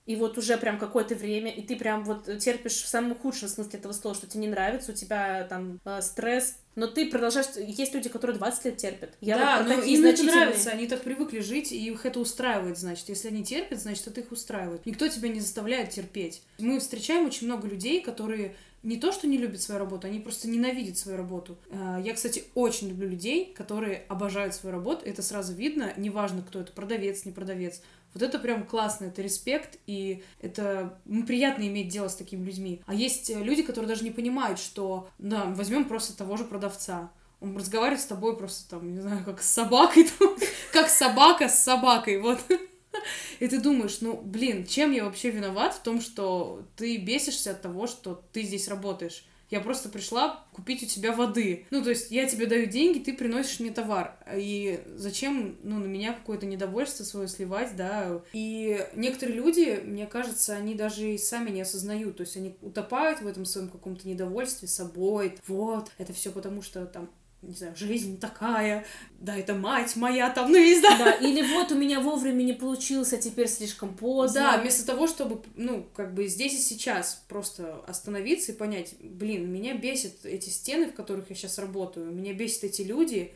и 0.07 0.15
вот 0.17 0.39
уже 0.39 0.57
прям 0.57 0.79
какое-то 0.79 1.17
время, 1.17 1.53
и 1.53 1.63
ты 1.63 1.77
прям 1.77 2.05
вот 2.05 2.25
терпишь 2.39 2.83
в 2.83 2.89
самом 2.89 3.17
худшем 3.17 3.49
смысле 3.49 3.79
этого 3.79 3.93
слова, 3.93 4.17
что 4.17 4.29
тебе 4.29 4.43
не 4.43 4.49
нравится, 4.49 4.93
у 4.93 4.95
тебя 4.95 5.45
там 5.45 5.81
э, 5.85 6.01
стресс, 6.01 6.57
но 6.81 6.87
ты 6.87 7.11
продолжаешь... 7.11 7.47
Есть 7.59 7.93
люди, 7.93 8.09
которые 8.09 8.39
20 8.39 8.65
лет 8.65 8.77
терпят. 8.79 9.11
Я 9.21 9.37
да, 9.37 9.59
вот 9.59 9.69
но 9.69 9.83
им 9.83 10.07
это 10.07 10.23
нравится, 10.23 10.71
они 10.71 10.87
так 10.87 11.03
привыкли 11.03 11.41
жить, 11.41 11.73
и 11.73 11.87
их 11.87 12.07
это 12.07 12.19
устраивает, 12.19 12.79
значит. 12.79 13.11
Если 13.11 13.29
они 13.29 13.45
терпят, 13.45 13.81
значит, 13.81 14.07
это 14.07 14.23
их 14.23 14.33
устраивает. 14.33 14.87
Никто 14.87 15.07
тебя 15.07 15.29
не 15.29 15.41
заставляет 15.41 15.91
терпеть. 15.91 16.41
Мы 16.59 16.81
встречаем 16.81 17.27
очень 17.27 17.49
много 17.49 17.69
людей, 17.69 18.01
которые 18.01 18.57
не 18.83 18.97
то, 18.97 19.13
что 19.13 19.27
не 19.27 19.37
любят 19.37 19.61
свою 19.61 19.79
работу, 19.79 20.07
они 20.07 20.21
просто 20.21 20.49
ненавидят 20.49 20.97
свою 20.97 21.19
работу. 21.19 21.59
Э, 21.69 22.01
я, 22.03 22.15
кстати, 22.15 22.45
очень 22.55 22.89
люблю 22.89 23.11
людей, 23.11 23.53
которые 23.55 24.05
обожают 24.09 24.55
свою 24.55 24.75
работу. 24.75 25.05
Это 25.05 25.21
сразу 25.21 25.53
видно, 25.53 25.93
неважно, 25.99 26.43
кто 26.43 26.61
это, 26.61 26.73
продавец, 26.73 27.27
не 27.27 27.33
продавец. 27.33 27.83
Вот 28.15 28.23
это 28.23 28.39
прям 28.39 28.67
классно, 28.67 29.07
это 29.07 29.23
респект, 29.23 29.79
и 29.87 30.23
это 30.41 30.99
ну, 31.05 31.25
приятно 31.25 31.67
иметь 31.69 31.89
дело 31.89 32.09
с 32.09 32.17
такими 32.17 32.45
людьми. 32.45 32.83
А 32.87 32.95
есть 32.95 33.31
э, 33.31 33.43
люди, 33.43 33.63
которые 33.63 33.89
даже 33.89 34.05
не 34.05 34.11
понимают, 34.11 34.59
что, 34.59 35.09
да, 35.19 35.45
возьмем 35.45 35.85
просто 35.85 36.17
того 36.17 36.37
же 36.37 36.45
продавца. 36.45 37.11
Он 37.41 37.57
разговаривает 37.57 38.01
с 38.01 38.07
тобой 38.07 38.37
просто 38.37 38.69
там, 38.69 38.93
не 38.93 39.01
знаю, 39.01 39.25
как 39.25 39.43
с 39.43 39.51
собакой, 39.51 40.09
там, 40.19 40.37
как 40.73 40.89
собака 40.89 41.49
с 41.49 41.63
собакой, 41.63 42.21
вот. 42.21 42.41
И 43.39 43.47
ты 43.47 43.61
думаешь, 43.61 43.99
ну, 44.01 44.21
блин, 44.21 44.67
чем 44.67 44.91
я 44.93 45.05
вообще 45.05 45.31
виноват 45.31 45.75
в 45.75 45.83
том, 45.83 46.01
что 46.01 46.63
ты 46.77 46.97
бесишься 46.97 47.53
от 47.53 47.63
того, 47.63 47.87
что 47.87 48.23
ты 48.33 48.43
здесь 48.43 48.69
работаешь? 48.69 49.25
Я 49.51 49.61
просто 49.61 49.89
пришла 49.89 50.45
купить 50.53 50.83
у 50.83 50.87
тебя 50.87 51.13
воды. 51.13 51.67
Ну, 51.71 51.83
то 51.83 51.91
есть 51.91 52.11
я 52.11 52.29
тебе 52.29 52.47
даю 52.47 52.67
деньги, 52.67 53.01
ты 53.01 53.13
приносишь 53.13 53.61
мне 53.61 53.71
товар. 53.71 54.17
И 54.33 54.81
зачем, 54.95 55.59
ну, 55.63 55.79
на 55.79 55.87
меня 55.87 56.13
какое-то 56.13 56.47
недовольство 56.47 57.05
свое 57.05 57.29
сливать, 57.29 57.75
да? 57.77 58.23
И 58.33 58.87
некоторые 58.95 59.37
люди, 59.37 59.81
мне 59.85 60.07
кажется, 60.07 60.55
они 60.55 60.75
даже 60.75 61.15
и 61.15 61.19
сами 61.19 61.51
не 61.51 61.63
осознают. 61.63 62.17
То 62.17 62.23
есть 62.23 62.37
они 62.37 62.57
утопают 62.63 63.23
в 63.23 63.27
этом 63.27 63.45
своем 63.45 63.69
каком-то 63.69 64.09
недовольстве 64.09 64.69
собой. 64.69 65.39
Вот, 65.47 65.91
это 65.99 66.13
все 66.13 66.31
потому, 66.31 66.63
что 66.63 66.87
там 66.87 67.11
не 67.43 67.55
знаю, 67.55 67.75
жизнь 67.75 68.21
такая, 68.21 68.85
да, 69.19 69.37
это 69.37 69.55
мать 69.55 69.97
моя 69.97 70.29
там, 70.31 70.53
ну, 70.53 70.59
не 70.59 70.79
знаю. 70.79 70.99
Да, 70.99 71.13
или 71.13 71.43
вот 71.55 71.73
у 71.73 71.75
меня 71.75 72.01
вовремя 72.01 72.43
не 72.43 72.53
получился, 72.53 73.17
теперь 73.17 73.49
слишком 73.49 73.97
поздно. 73.97 74.41
Да, 74.41 74.59
вместо 74.59 74.85
того, 74.85 75.07
чтобы, 75.07 75.43
ну, 75.57 75.87
как 75.95 76.15
бы 76.15 76.27
здесь 76.27 76.55
и 76.55 76.59
сейчас 76.59 77.25
просто 77.29 77.83
остановиться 77.87 78.53
и 78.53 78.55
понять, 78.55 78.95
блин, 79.01 79.51
меня 79.51 79.75
бесит 79.75 80.25
эти 80.25 80.51
стены, 80.51 80.89
в 80.89 80.95
которых 80.95 81.31
я 81.31 81.37
сейчас 81.37 81.59
работаю, 81.59 82.11
меня 82.11 82.35
бесят 82.35 82.65
эти 82.65 82.83
люди, 82.83 83.33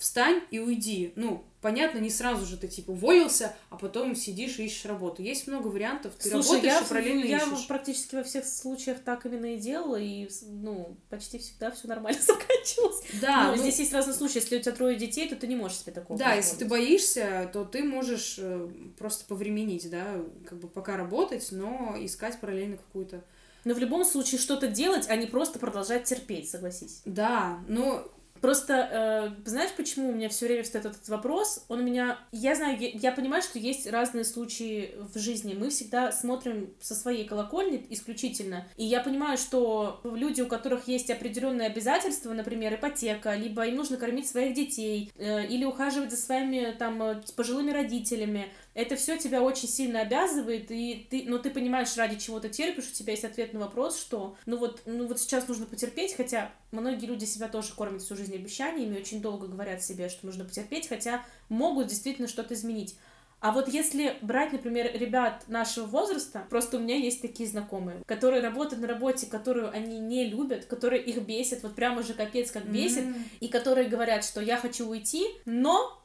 встань 0.00 0.40
и 0.50 0.58
уйди. 0.58 1.12
Ну, 1.14 1.44
понятно, 1.60 1.98
не 1.98 2.08
сразу 2.08 2.46
же 2.46 2.56
ты, 2.56 2.68
типа, 2.68 2.92
уволился, 2.92 3.54
а 3.68 3.76
потом 3.76 4.16
сидишь 4.16 4.58
и 4.58 4.64
ищешь 4.64 4.86
работу. 4.86 5.20
Есть 5.22 5.46
много 5.46 5.68
вариантов, 5.68 6.14
ты 6.18 6.30
Слушай, 6.30 6.54
работаешь 6.54 6.72
я, 6.72 6.80
и 6.80 6.88
параллельно 6.88 7.24
я 7.26 7.36
ищешь. 7.36 7.66
практически 7.66 8.14
во 8.14 8.22
всех 8.22 8.46
случаях 8.46 9.00
так 9.04 9.26
именно 9.26 9.54
и 9.54 9.58
делала, 9.58 9.96
и, 9.96 10.26
ну, 10.42 10.96
почти 11.10 11.36
всегда 11.38 11.70
все 11.70 11.86
нормально 11.86 12.18
заканчивалось. 12.26 13.02
Да. 13.20 13.48
Но 13.48 13.56
ну, 13.56 13.58
здесь 13.60 13.78
есть 13.78 13.92
разные 13.92 14.14
случаи. 14.14 14.36
Если 14.36 14.56
у 14.56 14.60
тебя 14.60 14.72
трое 14.72 14.96
детей, 14.96 15.28
то 15.28 15.36
ты 15.36 15.46
не 15.46 15.54
можешь 15.54 15.80
себе 15.80 15.92
такого 15.92 16.18
Да, 16.18 16.32
если 16.32 16.56
ты 16.56 16.64
боишься, 16.64 17.50
то 17.52 17.66
ты 17.66 17.84
можешь 17.84 18.36
э, 18.38 18.70
просто 18.98 19.26
повременить, 19.26 19.90
да, 19.90 20.24
как 20.48 20.58
бы 20.60 20.68
пока 20.68 20.96
работать, 20.96 21.46
но 21.50 21.94
искать 22.00 22.40
параллельно 22.40 22.78
какую-то 22.78 23.22
но 23.62 23.74
в 23.74 23.78
любом 23.78 24.06
случае 24.06 24.40
что-то 24.40 24.68
делать, 24.68 25.04
а 25.10 25.16
не 25.16 25.26
просто 25.26 25.58
продолжать 25.58 26.04
терпеть, 26.04 26.48
согласись. 26.48 27.02
Да, 27.04 27.62
но 27.68 28.10
Просто, 28.40 29.34
э, 29.44 29.48
знаешь, 29.48 29.70
почему 29.76 30.08
у 30.10 30.12
меня 30.12 30.28
все 30.28 30.46
время 30.46 30.62
встает 30.62 30.86
этот 30.86 31.08
вопрос? 31.08 31.64
Он 31.68 31.80
у 31.80 31.82
меня... 31.82 32.18
Я 32.32 32.54
знаю, 32.54 32.78
я, 32.78 32.88
я 32.88 33.12
понимаю, 33.12 33.42
что 33.42 33.58
есть 33.58 33.90
разные 33.90 34.24
случаи 34.24 34.94
в 35.12 35.18
жизни. 35.18 35.54
Мы 35.54 35.70
всегда 35.70 36.10
смотрим 36.12 36.74
со 36.80 36.94
своей 36.94 37.26
колокольни 37.26 37.86
исключительно. 37.90 38.66
И 38.76 38.84
я 38.84 39.00
понимаю, 39.00 39.36
что 39.36 40.00
люди, 40.04 40.40
у 40.40 40.46
которых 40.46 40.88
есть 40.88 41.10
определенные 41.10 41.68
обязательства, 41.68 42.32
например, 42.32 42.74
ипотека, 42.74 43.34
либо 43.34 43.66
им 43.66 43.76
нужно 43.76 43.96
кормить 43.96 44.28
своих 44.28 44.54
детей, 44.54 45.12
э, 45.16 45.46
или 45.46 45.64
ухаживать 45.64 46.10
за 46.10 46.16
своими 46.16 46.74
там 46.78 47.02
э, 47.02 47.22
пожилыми 47.36 47.72
родителями, 47.72 48.48
это 48.74 48.96
все 48.96 49.16
тебя 49.16 49.42
очень 49.42 49.68
сильно 49.68 50.00
обязывает, 50.00 50.70
и 50.70 51.06
ты, 51.10 51.24
ну, 51.26 51.38
ты 51.38 51.50
понимаешь, 51.50 51.96
ради 51.96 52.18
чего 52.18 52.40
ты 52.40 52.48
терпишь, 52.48 52.88
у 52.88 52.94
тебя 52.94 53.12
есть 53.12 53.24
ответ 53.24 53.52
на 53.52 53.60
вопрос, 53.60 53.98
что, 53.98 54.36
ну 54.46 54.58
вот, 54.58 54.82
ну 54.86 55.06
вот 55.06 55.18
сейчас 55.18 55.48
нужно 55.48 55.66
потерпеть, 55.66 56.14
хотя 56.14 56.52
многие 56.70 57.06
люди 57.06 57.24
себя 57.24 57.48
тоже 57.48 57.72
кормят 57.74 58.02
всю 58.02 58.16
жизнь 58.16 58.34
обещаниями, 58.34 58.98
очень 58.98 59.20
долго 59.20 59.48
говорят 59.48 59.82
себе, 59.82 60.08
что 60.08 60.26
нужно 60.26 60.44
потерпеть, 60.44 60.88
хотя 60.88 61.24
могут 61.48 61.88
действительно 61.88 62.28
что-то 62.28 62.54
изменить. 62.54 62.96
А 63.40 63.52
вот 63.52 63.68
если 63.68 64.16
брать, 64.20 64.52
например, 64.52 64.90
ребят 64.92 65.44
нашего 65.48 65.86
возраста, 65.86 66.46
просто 66.50 66.76
у 66.76 66.80
меня 66.80 66.96
есть 66.96 67.22
такие 67.22 67.48
знакомые, 67.48 68.02
которые 68.04 68.42
работают 68.42 68.82
на 68.82 68.86
работе, 68.86 69.26
которую 69.26 69.72
они 69.72 69.98
не 69.98 70.28
любят, 70.28 70.66
которые 70.66 71.02
их 71.02 71.22
бесят, 71.22 71.62
вот 71.62 71.74
прям 71.74 71.96
уже 71.96 72.12
капец 72.12 72.50
как 72.50 72.66
бесит, 72.66 73.04
mm-hmm. 73.04 73.22
и 73.40 73.48
которые 73.48 73.88
говорят, 73.88 74.24
что 74.24 74.42
я 74.42 74.58
хочу 74.58 74.86
уйти, 74.86 75.24
но 75.46 75.99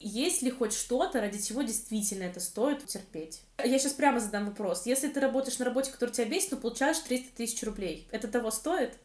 есть 0.00 0.40
ли 0.40 0.50
хоть 0.50 0.72
что-то, 0.72 1.20
ради 1.20 1.40
чего 1.40 1.62
действительно 1.62 2.22
это 2.24 2.40
стоит 2.40 2.86
терпеть? 2.86 3.42
Я 3.62 3.78
сейчас 3.78 3.92
прямо 3.92 4.18
задам 4.18 4.46
вопрос. 4.46 4.86
Если 4.86 5.08
ты 5.08 5.20
работаешь 5.20 5.58
на 5.58 5.66
работе, 5.66 5.92
которая 5.92 6.14
тебя 6.14 6.26
бесит, 6.26 6.52
но 6.52 6.56
получаешь 6.56 6.98
300 6.98 7.36
тысяч 7.36 7.62
рублей, 7.62 8.08
это 8.10 8.26
того 8.26 8.50
стоит? 8.50 8.98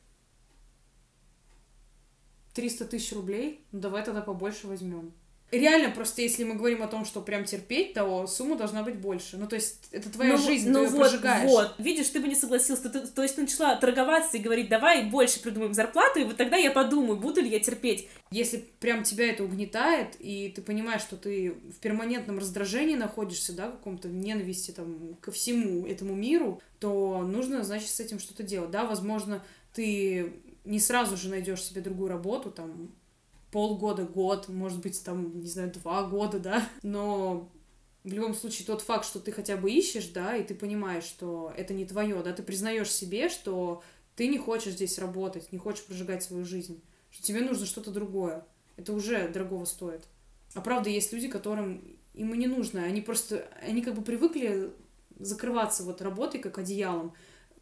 300 2.53 2.85
тысяч 2.85 3.11
рублей? 3.11 3.65
Ну, 3.73 3.81
давай 3.81 4.05
тогда 4.05 4.21
побольше 4.21 4.67
возьмем. 4.67 5.13
Реально, 5.51 5.91
просто 5.91 6.21
если 6.21 6.43
мы 6.43 6.55
говорим 6.55 6.81
о 6.81 6.87
том, 6.87 7.05
что 7.05 7.21
прям 7.21 7.45
терпеть, 7.45 7.93
то 7.93 8.25
сумма 8.25 8.57
должна 8.57 8.81
быть 8.81 8.97
больше. 8.97 9.37
Ну, 9.37 9.47
то 9.47 9.55
есть, 9.55 9.87
это 9.91 10.11
твоя 10.11 10.33
ну, 10.33 10.43
жизнь, 10.43 10.69
ну, 10.69 10.85
ты 10.85 10.89
вот, 10.89 10.99
прожигаешь. 10.99 11.49
Вот, 11.49 11.75
видишь, 11.77 12.09
ты 12.09 12.19
бы 12.19 12.27
не 12.27 12.35
согласился. 12.35 12.89
Ты, 12.89 13.01
то 13.07 13.21
есть, 13.21 13.35
ты 13.35 13.41
начала 13.41 13.75
торговаться 13.75 14.37
и 14.37 14.41
говорить, 14.41 14.69
давай 14.69 15.05
больше 15.05 15.39
придумаем 15.41 15.73
зарплату, 15.73 16.19
и 16.19 16.23
вот 16.23 16.35
тогда 16.37 16.57
я 16.57 16.71
подумаю, 16.71 17.19
буду 17.19 17.41
ли 17.41 17.49
я 17.49 17.59
терпеть. 17.59 18.09
Если 18.31 18.57
прям 18.79 19.03
тебя 19.03 19.29
это 19.29 19.43
угнетает, 19.43 20.15
и 20.19 20.51
ты 20.53 20.61
понимаешь, 20.63 21.01
что 21.01 21.15
ты 21.15 21.51
в 21.51 21.79
перманентном 21.79 22.39
раздражении 22.39 22.95
находишься, 22.95 23.53
да, 23.53 23.69
в 23.69 23.73
каком-то 23.73 24.07
ненависти 24.07 24.71
там 24.71 25.15
ко 25.21 25.31
всему 25.31 25.85
этому 25.85 26.15
миру, 26.15 26.59
то 26.79 27.21
нужно, 27.21 27.63
значит, 27.63 27.89
с 27.89 27.99
этим 27.99 28.19
что-то 28.19 28.41
делать. 28.41 28.71
Да, 28.71 28.83
возможно, 28.85 29.43
ты 29.73 30.33
не 30.65 30.79
сразу 30.79 31.15
же 31.15 31.29
найдешь 31.29 31.61
себе 31.61 31.81
другую 31.81 32.09
работу, 32.09 32.51
там, 32.51 32.91
полгода, 33.55 34.03
год, 34.03 34.49
может 34.49 34.81
быть, 34.81 35.01
там, 35.01 35.39
не 35.39 35.47
знаю, 35.47 35.71
два 35.71 36.03
года, 36.03 36.39
да, 36.39 36.67
но 36.83 37.49
в 38.03 38.11
любом 38.11 38.33
случае 38.33 38.67
тот 38.67 38.81
факт, 38.81 39.05
что 39.05 39.21
ты 39.21 39.31
хотя 39.31 39.55
бы 39.55 39.71
ищешь, 39.71 40.07
да, 40.07 40.35
и 40.35 40.43
ты 40.43 40.53
понимаешь, 40.53 41.05
что 41.05 41.53
это 41.55 41.73
не 41.73 41.85
твое, 41.85 42.21
да, 42.21 42.33
ты 42.33 42.43
признаешь 42.43 42.91
себе, 42.91 43.29
что 43.29 43.81
ты 44.17 44.27
не 44.27 44.37
хочешь 44.37 44.73
здесь 44.73 44.99
работать, 44.99 45.53
не 45.53 45.57
хочешь 45.57 45.85
прожигать 45.85 46.21
свою 46.21 46.43
жизнь, 46.43 46.81
что 47.09 47.23
тебе 47.23 47.39
нужно 47.39 47.65
что-то 47.65 47.91
другое. 47.91 48.45
Это 48.75 48.91
уже 48.91 49.29
дорогого 49.29 49.63
стоит. 49.63 50.03
А 50.53 50.59
правда, 50.59 50.89
есть 50.89 51.13
люди, 51.13 51.29
которым 51.29 51.97
им 52.13 52.33
и 52.33 52.37
не 52.37 52.47
нужно, 52.47 52.83
они 52.83 52.99
просто, 52.99 53.47
они 53.61 53.81
как 53.81 53.95
бы 53.95 54.01
привыкли 54.01 54.73
закрываться 55.17 55.83
вот 55.83 56.01
работой, 56.01 56.41
как 56.41 56.57
одеялом, 56.57 57.13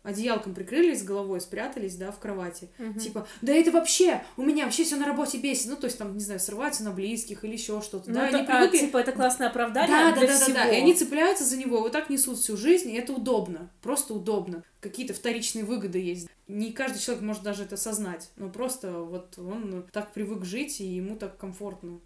одеялком 0.04 0.54
прикрылись 0.54 1.04
головой, 1.04 1.42
спрятались, 1.42 1.96
да, 1.96 2.12
в 2.12 2.20
кровати. 2.20 2.70
Угу. 2.78 3.00
Типа, 3.00 3.28
да 3.42 3.54
это 3.54 3.72
вообще, 3.72 4.24
у 4.38 4.44
меня 4.44 4.66
вообще 4.66 4.84
все 4.84 4.98
на 4.98 5.06
работе 5.06 5.38
бесит. 5.38 5.68
Ну, 5.68 5.78
то 5.78 5.86
есть, 5.86 5.98
там, 5.98 6.14
не 6.14 6.24
знаю, 6.24 6.40
срываются 6.40 6.84
на 6.84 6.92
близких 6.92 7.44
или 7.44 7.54
еще 7.54 7.82
что-то. 7.82 8.10
Ну, 8.10 8.16
да, 8.16 8.28
это, 8.28 8.38
они 8.38 8.48
привыкли... 8.48 8.78
а, 8.78 8.80
типа, 8.82 8.98
это 8.98 9.12
классное 9.14 9.48
оправдание 9.48 9.98
да, 9.98 10.12
для 10.12 10.28
да, 10.28 10.34
да, 10.34 10.40
всего. 10.40 10.56
Да, 10.56 10.64
да, 10.66 10.72
и 10.72 10.82
они 10.82 10.94
цепляются 10.94 11.46
за 11.46 11.58
него, 11.58 11.80
вот 11.80 11.92
так 11.92 12.10
несут 12.10 12.38
всю 12.38 12.58
жизнь, 12.58 12.92
и 12.92 12.96
это 12.96 13.14
удобно, 13.14 13.72
просто 13.82 14.14
удобно. 14.14 14.64
Какие-то 14.82 15.14
вторичные 15.14 15.64
выгоды 15.64 16.00
есть. 16.00 16.28
Не 16.48 16.74
каждый 16.74 17.00
человек 17.00 17.24
может 17.24 17.44
даже 17.44 17.64
это 17.64 17.76
осознать, 17.76 18.30
но 18.36 18.50
просто 18.50 19.00
вот 19.00 19.40
он 19.40 19.88
так 19.94 20.12
привык 20.12 20.44
жить, 20.44 20.82
и 20.82 20.86
ему 20.86 21.16
так 21.16 21.38
комфортно. 21.38 22.02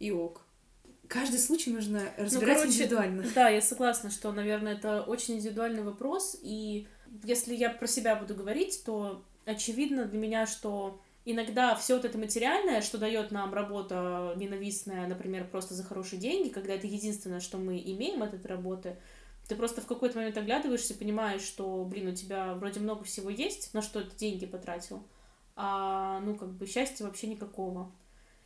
И 0.00 0.10
ок 0.10 0.42
каждый 1.12 1.38
случай 1.38 1.70
нужно 1.70 2.00
ну, 2.16 2.24
разбирать 2.24 2.48
ну, 2.48 2.62
короче, 2.62 2.78
индивидуально. 2.78 3.24
Да, 3.34 3.48
я 3.50 3.60
согласна, 3.60 4.10
что, 4.10 4.32
наверное, 4.32 4.76
это 4.76 5.02
очень 5.02 5.34
индивидуальный 5.34 5.82
вопрос, 5.82 6.38
и 6.42 6.86
если 7.24 7.54
я 7.54 7.70
про 7.70 7.86
себя 7.86 8.16
буду 8.16 8.34
говорить, 8.34 8.82
то 8.84 9.22
очевидно 9.44 10.04
для 10.04 10.18
меня, 10.18 10.46
что 10.46 11.00
иногда 11.24 11.74
все 11.74 11.96
вот 11.96 12.04
это 12.04 12.18
материальное, 12.18 12.82
что 12.82 12.98
дает 12.98 13.30
нам 13.30 13.52
работа 13.54 14.34
ненавистная, 14.36 15.06
например, 15.06 15.46
просто 15.48 15.74
за 15.74 15.84
хорошие 15.84 16.20
деньги, 16.20 16.48
когда 16.48 16.74
это 16.74 16.86
единственное, 16.86 17.40
что 17.40 17.58
мы 17.58 17.78
имеем 17.78 18.22
от 18.22 18.34
этой 18.34 18.46
работы, 18.46 18.96
ты 19.48 19.56
просто 19.56 19.80
в 19.80 19.86
какой-то 19.86 20.16
момент 20.16 20.36
оглядываешься, 20.36 20.94
понимаешь, 20.94 21.42
что, 21.42 21.84
блин, 21.84 22.08
у 22.08 22.14
тебя 22.14 22.54
вроде 22.54 22.80
много 22.80 23.04
всего 23.04 23.28
есть, 23.28 23.74
на 23.74 23.82
что 23.82 24.02
ты 24.02 24.16
деньги 24.16 24.46
потратил, 24.46 25.02
а, 25.56 26.20
ну, 26.20 26.36
как 26.36 26.52
бы, 26.52 26.66
счастья 26.66 27.04
вообще 27.04 27.26
никакого. 27.26 27.92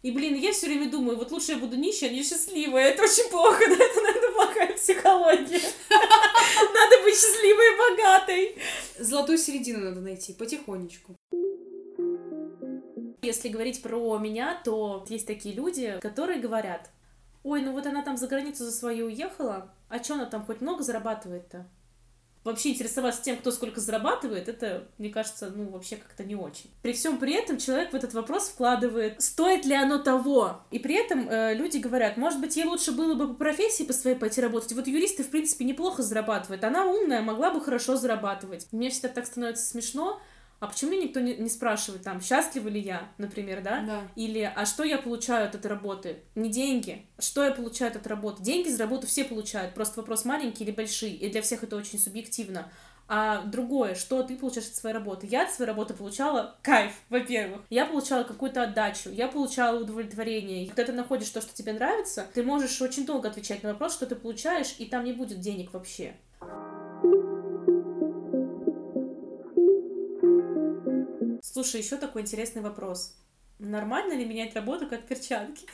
И, 0.02 0.10
блин, 0.10 0.34
я 0.34 0.52
все 0.52 0.66
время 0.66 0.90
думаю, 0.90 1.18
вот 1.18 1.32
лучше 1.32 1.52
я 1.52 1.58
буду 1.58 1.76
нищая, 1.76 2.10
а 2.10 2.12
не 2.12 2.22
счастливая. 2.22 2.90
Это 2.90 3.02
очень 3.02 3.28
плохо, 3.30 3.58
да? 3.68 3.74
Это, 3.74 4.15
плохая 4.36 4.72
психология. 4.74 5.60
Надо 5.90 7.02
быть 7.02 7.14
счастливой 7.14 7.66
и 7.72 7.78
богатой. 7.78 8.58
Золотую 8.98 9.38
середину 9.38 9.80
надо 9.80 10.00
найти, 10.00 10.32
потихонечку. 10.32 11.16
Если 13.22 13.48
говорить 13.48 13.82
про 13.82 14.18
меня, 14.18 14.60
то 14.64 15.04
есть 15.08 15.26
такие 15.26 15.54
люди, 15.54 15.98
которые 16.00 16.40
говорят, 16.40 16.90
ой, 17.42 17.62
ну 17.62 17.72
вот 17.72 17.86
она 17.86 18.02
там 18.02 18.16
за 18.16 18.28
границу 18.28 18.64
за 18.64 18.72
свою 18.72 19.06
уехала, 19.06 19.72
а 19.88 20.02
что 20.02 20.14
она 20.14 20.26
там 20.26 20.44
хоть 20.44 20.60
много 20.60 20.82
зарабатывает-то? 20.82 21.66
Вообще 22.46 22.70
интересоваться 22.70 23.22
тем, 23.22 23.36
кто 23.36 23.50
сколько 23.50 23.80
зарабатывает, 23.80 24.48
это, 24.48 24.88
мне 24.98 25.10
кажется, 25.10 25.52
ну, 25.54 25.68
вообще 25.68 25.96
как-то 25.96 26.24
не 26.24 26.34
очень. 26.34 26.70
При 26.82 26.92
всем 26.92 27.18
при 27.18 27.34
этом 27.34 27.58
человек 27.58 27.92
в 27.92 27.96
этот 27.96 28.14
вопрос 28.14 28.48
вкладывает, 28.48 29.20
стоит 29.20 29.66
ли 29.66 29.74
оно 29.74 29.98
того. 29.98 30.60
И 30.70 30.78
при 30.78 30.94
этом 30.94 31.28
э, 31.28 31.54
люди 31.54 31.78
говорят, 31.78 32.16
может 32.16 32.40
быть, 32.40 32.56
ей 32.56 32.64
лучше 32.64 32.92
было 32.92 33.14
бы 33.14 33.28
по 33.28 33.34
профессии 33.34 33.82
по 33.82 33.92
своей 33.92 34.16
пойти 34.16 34.40
работать. 34.40 34.72
Вот 34.72 34.86
юристы, 34.86 35.24
в 35.24 35.30
принципе, 35.30 35.64
неплохо 35.64 36.02
зарабатывают. 36.02 36.64
Она 36.64 36.86
умная, 36.86 37.20
могла 37.20 37.50
бы 37.50 37.60
хорошо 37.60 37.96
зарабатывать. 37.96 38.68
Мне 38.72 38.90
всегда 38.90 39.08
так 39.08 39.26
становится 39.26 39.66
смешно, 39.66 40.20
а 40.58 40.68
почему 40.68 40.92
мне 40.92 41.04
никто 41.04 41.20
не, 41.20 41.36
не 41.36 41.50
спрашивает, 41.50 42.02
там, 42.02 42.20
счастлива 42.20 42.68
ли 42.68 42.80
я, 42.80 43.08
например, 43.18 43.62
да? 43.62 43.82
Да. 43.82 44.00
Или, 44.16 44.50
а 44.54 44.64
что 44.64 44.84
я 44.84 44.98
получаю 44.98 45.46
от 45.46 45.54
этой 45.54 45.66
работы? 45.66 46.20
Не 46.34 46.50
деньги. 46.50 47.06
Что 47.18 47.44
я 47.44 47.50
получаю 47.50 47.90
от 47.90 47.96
этой 47.96 48.08
работы? 48.08 48.42
Деньги 48.42 48.68
за 48.68 48.84
работу 48.84 49.06
все 49.06 49.24
получают, 49.24 49.74
просто 49.74 50.00
вопрос 50.00 50.24
маленький 50.24 50.64
или 50.64 50.70
большие, 50.70 51.14
и 51.14 51.30
для 51.30 51.42
всех 51.42 51.62
это 51.62 51.76
очень 51.76 51.98
субъективно. 51.98 52.70
А 53.08 53.42
другое, 53.44 53.94
что 53.94 54.22
ты 54.22 54.36
получаешь 54.36 54.66
от 54.66 54.74
своей 54.74 54.94
работы? 54.94 55.28
Я 55.30 55.44
от 55.44 55.52
своей 55.52 55.70
работы 55.70 55.94
получала 55.94 56.56
кайф, 56.62 56.92
во-первых. 57.08 57.62
Я 57.70 57.86
получала 57.86 58.24
какую-то 58.24 58.62
отдачу, 58.64 59.10
я 59.10 59.28
получала 59.28 59.80
удовлетворение. 59.80 60.64
И 60.64 60.66
когда 60.66 60.84
ты 60.84 60.92
находишь 60.92 61.30
то, 61.30 61.40
что 61.40 61.54
тебе 61.54 61.72
нравится, 61.72 62.26
ты 62.34 62.42
можешь 62.42 62.80
очень 62.82 63.06
долго 63.06 63.28
отвечать 63.28 63.62
на 63.62 63.72
вопрос, 63.72 63.92
что 63.92 64.06
ты 64.06 64.16
получаешь, 64.16 64.74
и 64.78 64.86
там 64.86 65.04
не 65.04 65.12
будет 65.12 65.38
денег 65.38 65.72
вообще. 65.72 66.16
Слушай, 71.52 71.80
еще 71.80 71.96
такой 71.96 72.22
интересный 72.22 72.60
вопрос. 72.60 73.14
Нормально 73.60 74.14
ли 74.14 74.24
менять 74.24 74.56
работу 74.56 74.88
как 74.88 75.06
перчатки? 75.06 75.64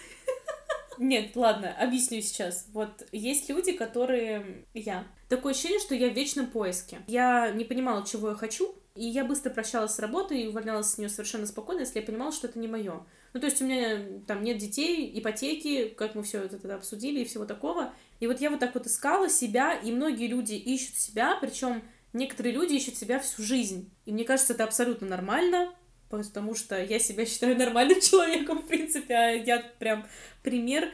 Нет, 0.99 1.35
ладно, 1.35 1.75
объясню 1.81 2.21
сейчас. 2.21 2.67
Вот 2.75 3.07
есть 3.11 3.49
люди, 3.49 3.73
которые... 3.73 4.67
Я. 4.75 5.07
Такое 5.31 5.55
ощущение, 5.55 5.81
что 5.81 5.95
я 5.95 6.11
в 6.11 6.15
вечном 6.15 6.49
поиске. 6.49 7.01
Я 7.07 7.51
не 7.53 7.65
понимала, 7.65 8.07
чего 8.07 8.29
я 8.29 8.35
хочу, 8.35 8.75
и 8.95 9.07
я 9.07 9.25
быстро 9.25 9.49
прощалась 9.49 9.95
с 9.95 9.99
работой 9.99 10.43
и 10.43 10.47
увольнялась 10.47 10.91
с 10.91 10.99
нее 10.99 11.09
совершенно 11.09 11.47
спокойно, 11.47 11.81
если 11.81 12.01
я 12.01 12.07
понимала, 12.07 12.33
что 12.33 12.49
это 12.49 12.59
не 12.59 12.69
мое. 12.69 13.07
Ну, 13.33 13.41
то 13.41 13.47
есть 13.47 13.63
у 13.63 13.65
меня 13.65 14.21
там 14.27 14.43
нет 14.43 14.59
детей, 14.59 15.11
ипотеки, 15.19 15.89
как 15.89 16.15
мы 16.15 16.23
все 16.23 16.43
это 16.43 16.75
обсудили 16.75 17.21
и 17.21 17.25
всего 17.25 17.47
такого. 17.47 17.95
И 18.21 18.27
вот 18.27 18.43
я 18.43 18.51
вот 18.51 18.61
так 18.61 18.75
вот 18.75 18.87
искала 18.87 19.31
себя, 19.31 19.73
и 19.73 19.91
многие 19.91 20.27
люди 20.27 20.53
ищут 20.53 20.97
себя, 20.97 21.39
причем 21.41 21.83
Некоторые 22.13 22.55
люди 22.55 22.75
ищут 22.75 22.97
себя 22.97 23.19
всю 23.19 23.43
жизнь. 23.43 23.91
И 24.05 24.13
мне 24.13 24.25
кажется, 24.25 24.53
это 24.53 24.65
абсолютно 24.65 25.07
нормально, 25.07 25.73
потому 26.11 26.55
что 26.55 26.83
я 26.83 26.99
себя 26.99 27.25
считаю 27.25 27.57
нормальным 27.57 28.01
человеком, 28.03 28.59
в 28.59 28.67
принципе, 28.67 29.15
а 29.15 29.31
я 29.31 29.59
прям 29.79 30.07
пример. 30.43 30.91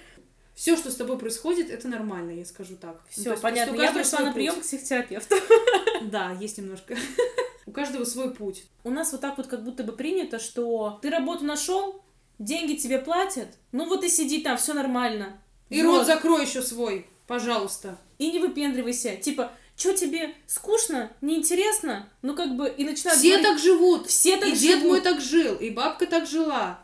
Все, 0.54 0.76
что 0.76 0.90
с 0.90 0.96
тобой 0.96 1.18
происходит, 1.18 1.70
это 1.70 1.86
нормально, 1.86 2.32
я 2.32 2.44
скажу 2.44 2.76
так. 2.76 3.00
Все, 3.08 3.30
ну, 3.30 3.36
понятно. 3.40 3.80
Я 3.80 3.92
пришла 3.92 4.20
на 4.20 4.32
прием 4.32 4.56
к 4.56 4.62
психотерапевту. 4.62 5.36
Да, 6.02 6.36
есть 6.40 6.58
немножко. 6.58 6.96
У 7.66 7.72
каждого 7.72 8.04
свой 8.04 8.32
путь. 8.32 8.64
У 8.84 8.90
нас 8.90 9.12
вот 9.12 9.20
так 9.20 9.36
вот 9.36 9.48
как 9.48 9.64
будто 9.64 9.82
бы 9.84 9.92
принято, 9.92 10.38
что 10.38 10.98
ты 11.02 11.10
работу 11.10 11.44
нашел, 11.44 12.02
деньги 12.38 12.74
тебе 12.74 12.98
платят, 12.98 13.48
ну 13.72 13.88
вот 13.88 14.04
и 14.04 14.08
сиди 14.08 14.42
там, 14.42 14.56
все 14.56 14.74
нормально. 14.74 15.40
И 15.68 15.82
вот. 15.82 15.98
рот 15.98 16.06
закрой 16.06 16.44
еще 16.44 16.62
свой, 16.62 17.06
пожалуйста. 17.26 17.98
И 18.18 18.30
не 18.30 18.38
выпендривайся. 18.38 19.16
Типа, 19.16 19.52
что 19.78 19.94
тебе 19.94 20.34
скучно, 20.46 21.12
неинтересно, 21.20 22.10
ну 22.20 22.34
как 22.34 22.56
бы 22.56 22.68
и 22.68 22.84
начинают 22.84 23.18
Все 23.18 23.38
говорить, 23.38 23.46
так 23.46 23.58
живут. 23.58 24.06
Все 24.08 24.36
так 24.36 24.48
и 24.48 24.54
живут. 24.54 24.60
дед 24.60 24.82
мой 24.82 25.00
так 25.00 25.20
жил, 25.20 25.54
и 25.54 25.70
бабка 25.70 26.06
так 26.06 26.26
жила. 26.26 26.80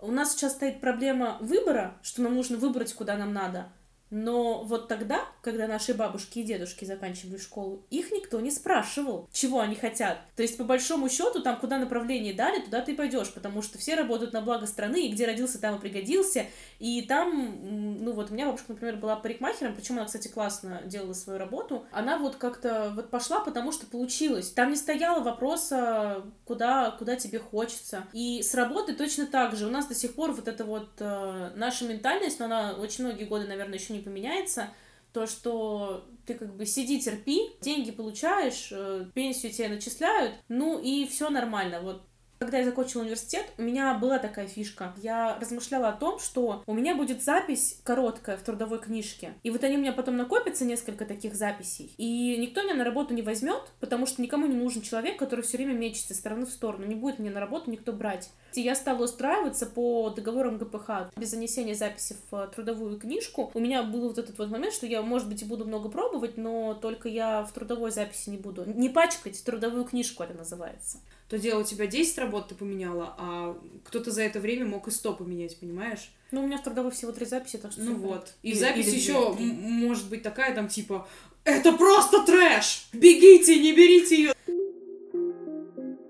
У 0.00 0.10
нас 0.10 0.32
сейчас 0.32 0.54
стоит 0.54 0.80
проблема 0.80 1.38
выбора, 1.40 1.96
что 2.02 2.20
нам 2.20 2.34
нужно 2.34 2.56
выбрать, 2.56 2.92
куда 2.92 3.16
нам 3.16 3.32
надо. 3.32 3.72
Но 4.12 4.62
вот 4.62 4.88
тогда, 4.88 5.24
когда 5.40 5.66
наши 5.66 5.94
бабушки 5.94 6.40
и 6.40 6.42
дедушки 6.42 6.84
заканчивали 6.84 7.38
школу, 7.38 7.82
их 7.88 8.12
никто 8.12 8.40
не 8.40 8.50
спрашивал, 8.50 9.26
чего 9.32 9.60
они 9.60 9.74
хотят. 9.74 10.18
То 10.36 10.42
есть, 10.42 10.58
по 10.58 10.64
большому 10.64 11.08
счету, 11.08 11.40
там, 11.40 11.58
куда 11.58 11.78
направление 11.78 12.34
дали, 12.34 12.60
туда 12.60 12.82
ты 12.82 12.94
пойдешь, 12.94 13.32
потому 13.32 13.62
что 13.62 13.78
все 13.78 13.94
работают 13.94 14.34
на 14.34 14.42
благо 14.42 14.66
страны, 14.66 15.06
и 15.06 15.12
где 15.12 15.24
родился, 15.24 15.58
там 15.58 15.76
и 15.76 15.80
пригодился. 15.80 16.44
И 16.78 17.00
там, 17.08 18.04
ну 18.04 18.12
вот, 18.12 18.30
у 18.30 18.34
меня 18.34 18.44
бабушка, 18.44 18.72
например, 18.72 18.96
была 18.96 19.16
парикмахером, 19.16 19.74
причем 19.74 19.96
она, 19.96 20.04
кстати, 20.04 20.28
классно 20.28 20.82
делала 20.84 21.14
свою 21.14 21.38
работу. 21.38 21.86
Она 21.90 22.18
вот 22.18 22.36
как-то 22.36 22.92
вот 22.94 23.08
пошла, 23.08 23.40
потому 23.40 23.72
что 23.72 23.86
получилось. 23.86 24.50
Там 24.50 24.68
не 24.68 24.76
стояло 24.76 25.20
вопроса, 25.20 26.22
куда, 26.44 26.90
куда 26.90 27.16
тебе 27.16 27.38
хочется. 27.38 28.04
И 28.12 28.42
с 28.42 28.54
работы 28.54 28.92
точно 28.92 29.24
так 29.24 29.56
же. 29.56 29.66
У 29.66 29.70
нас 29.70 29.86
до 29.86 29.94
сих 29.94 30.14
пор 30.14 30.32
вот 30.32 30.48
эта 30.48 30.66
вот 30.66 30.90
э, 30.98 31.52
наша 31.56 31.86
ментальность, 31.86 32.40
но 32.40 32.44
она 32.44 32.74
очень 32.74 33.04
многие 33.04 33.24
годы, 33.24 33.46
наверное, 33.46 33.78
еще 33.78 33.94
не 33.94 34.01
поменяется, 34.02 34.70
то, 35.12 35.26
что 35.26 36.06
ты 36.26 36.34
как 36.34 36.54
бы 36.56 36.66
сиди, 36.66 37.00
терпи, 37.00 37.50
деньги 37.60 37.90
получаешь, 37.90 38.68
э, 38.70 39.06
пенсию 39.14 39.52
тебе 39.52 39.68
начисляют, 39.68 40.34
ну 40.48 40.80
и 40.80 41.06
все 41.06 41.30
нормально. 41.30 41.80
Вот 41.80 42.02
когда 42.42 42.58
я 42.58 42.64
закончила 42.64 43.02
университет, 43.02 43.46
у 43.56 43.62
меня 43.62 43.94
была 43.94 44.18
такая 44.18 44.48
фишка. 44.48 44.92
Я 44.96 45.38
размышляла 45.40 45.90
о 45.90 45.92
том, 45.92 46.18
что 46.18 46.64
у 46.66 46.74
меня 46.74 46.96
будет 46.96 47.22
запись 47.22 47.80
короткая 47.84 48.36
в 48.36 48.42
трудовой 48.42 48.80
книжке. 48.80 49.34
И 49.44 49.50
вот 49.50 49.62
они 49.62 49.76
у 49.76 49.80
меня 49.80 49.92
потом 49.92 50.16
накопятся, 50.16 50.64
несколько 50.64 51.04
таких 51.04 51.36
записей. 51.36 51.94
И 51.98 52.36
никто 52.38 52.64
меня 52.64 52.74
на 52.74 52.82
работу 52.82 53.14
не 53.14 53.22
возьмет, 53.22 53.62
потому 53.78 54.06
что 54.06 54.20
никому 54.20 54.48
не 54.48 54.56
нужен 54.56 54.82
человек, 54.82 55.20
который 55.20 55.42
все 55.42 55.56
время 55.56 55.74
мечется 55.74 56.14
из 56.14 56.18
стороны 56.18 56.46
в 56.46 56.50
сторону. 56.50 56.84
Не 56.84 56.96
будет 56.96 57.20
мне 57.20 57.30
на 57.30 57.38
работу 57.38 57.70
никто 57.70 57.92
брать. 57.92 58.30
И 58.54 58.60
я 58.60 58.74
стала 58.74 59.04
устраиваться 59.04 59.66
по 59.66 60.10
договорам 60.10 60.58
ГПХ 60.58 61.14
без 61.16 61.30
занесения 61.30 61.76
записи 61.76 62.16
в 62.28 62.48
трудовую 62.48 62.98
книжку. 62.98 63.52
У 63.54 63.60
меня 63.60 63.84
был 63.84 64.08
вот 64.08 64.18
этот 64.18 64.36
вот 64.38 64.50
момент, 64.50 64.74
что 64.74 64.86
я, 64.86 65.00
может 65.02 65.28
быть, 65.28 65.42
и 65.42 65.44
буду 65.44 65.64
много 65.64 65.88
пробовать, 65.88 66.36
но 66.36 66.74
только 66.74 67.08
я 67.08 67.44
в 67.44 67.52
трудовой 67.52 67.92
записи 67.92 68.30
не 68.30 68.36
буду. 68.36 68.64
Не 68.64 68.88
пачкать 68.88 69.44
трудовую 69.44 69.84
книжку 69.84 70.24
это 70.24 70.34
называется 70.34 70.98
то 71.32 71.38
дело 71.38 71.60
у 71.60 71.64
тебя 71.64 71.86
10 71.86 72.18
работ 72.18 72.48
ты 72.48 72.54
поменяла, 72.54 73.14
а 73.16 73.58
кто-то 73.84 74.10
за 74.10 74.20
это 74.20 74.38
время 74.38 74.66
мог 74.66 74.86
и 74.86 74.90
100 74.90 75.14
поменять, 75.14 75.58
понимаешь? 75.58 76.12
Ну, 76.30 76.42
у 76.42 76.46
меня 76.46 76.58
в 76.58 76.62
трудовой 76.62 76.90
всего 76.90 77.10
три 77.10 77.24
записи, 77.24 77.56
так 77.56 77.72
что... 77.72 77.80
Ну 77.80 77.94
вот. 77.94 78.34
И 78.42 78.50
или, 78.50 78.58
запись 78.58 78.88
или 78.88 78.96
еще 78.96 79.32
может 79.38 80.10
быть 80.10 80.22
такая, 80.22 80.54
там, 80.54 80.68
типа, 80.68 81.08
это 81.44 81.72
просто 81.72 82.22
трэш! 82.26 82.86
Бегите, 82.92 83.58
не 83.60 83.72
берите 83.72 84.16
ее! 84.24 84.34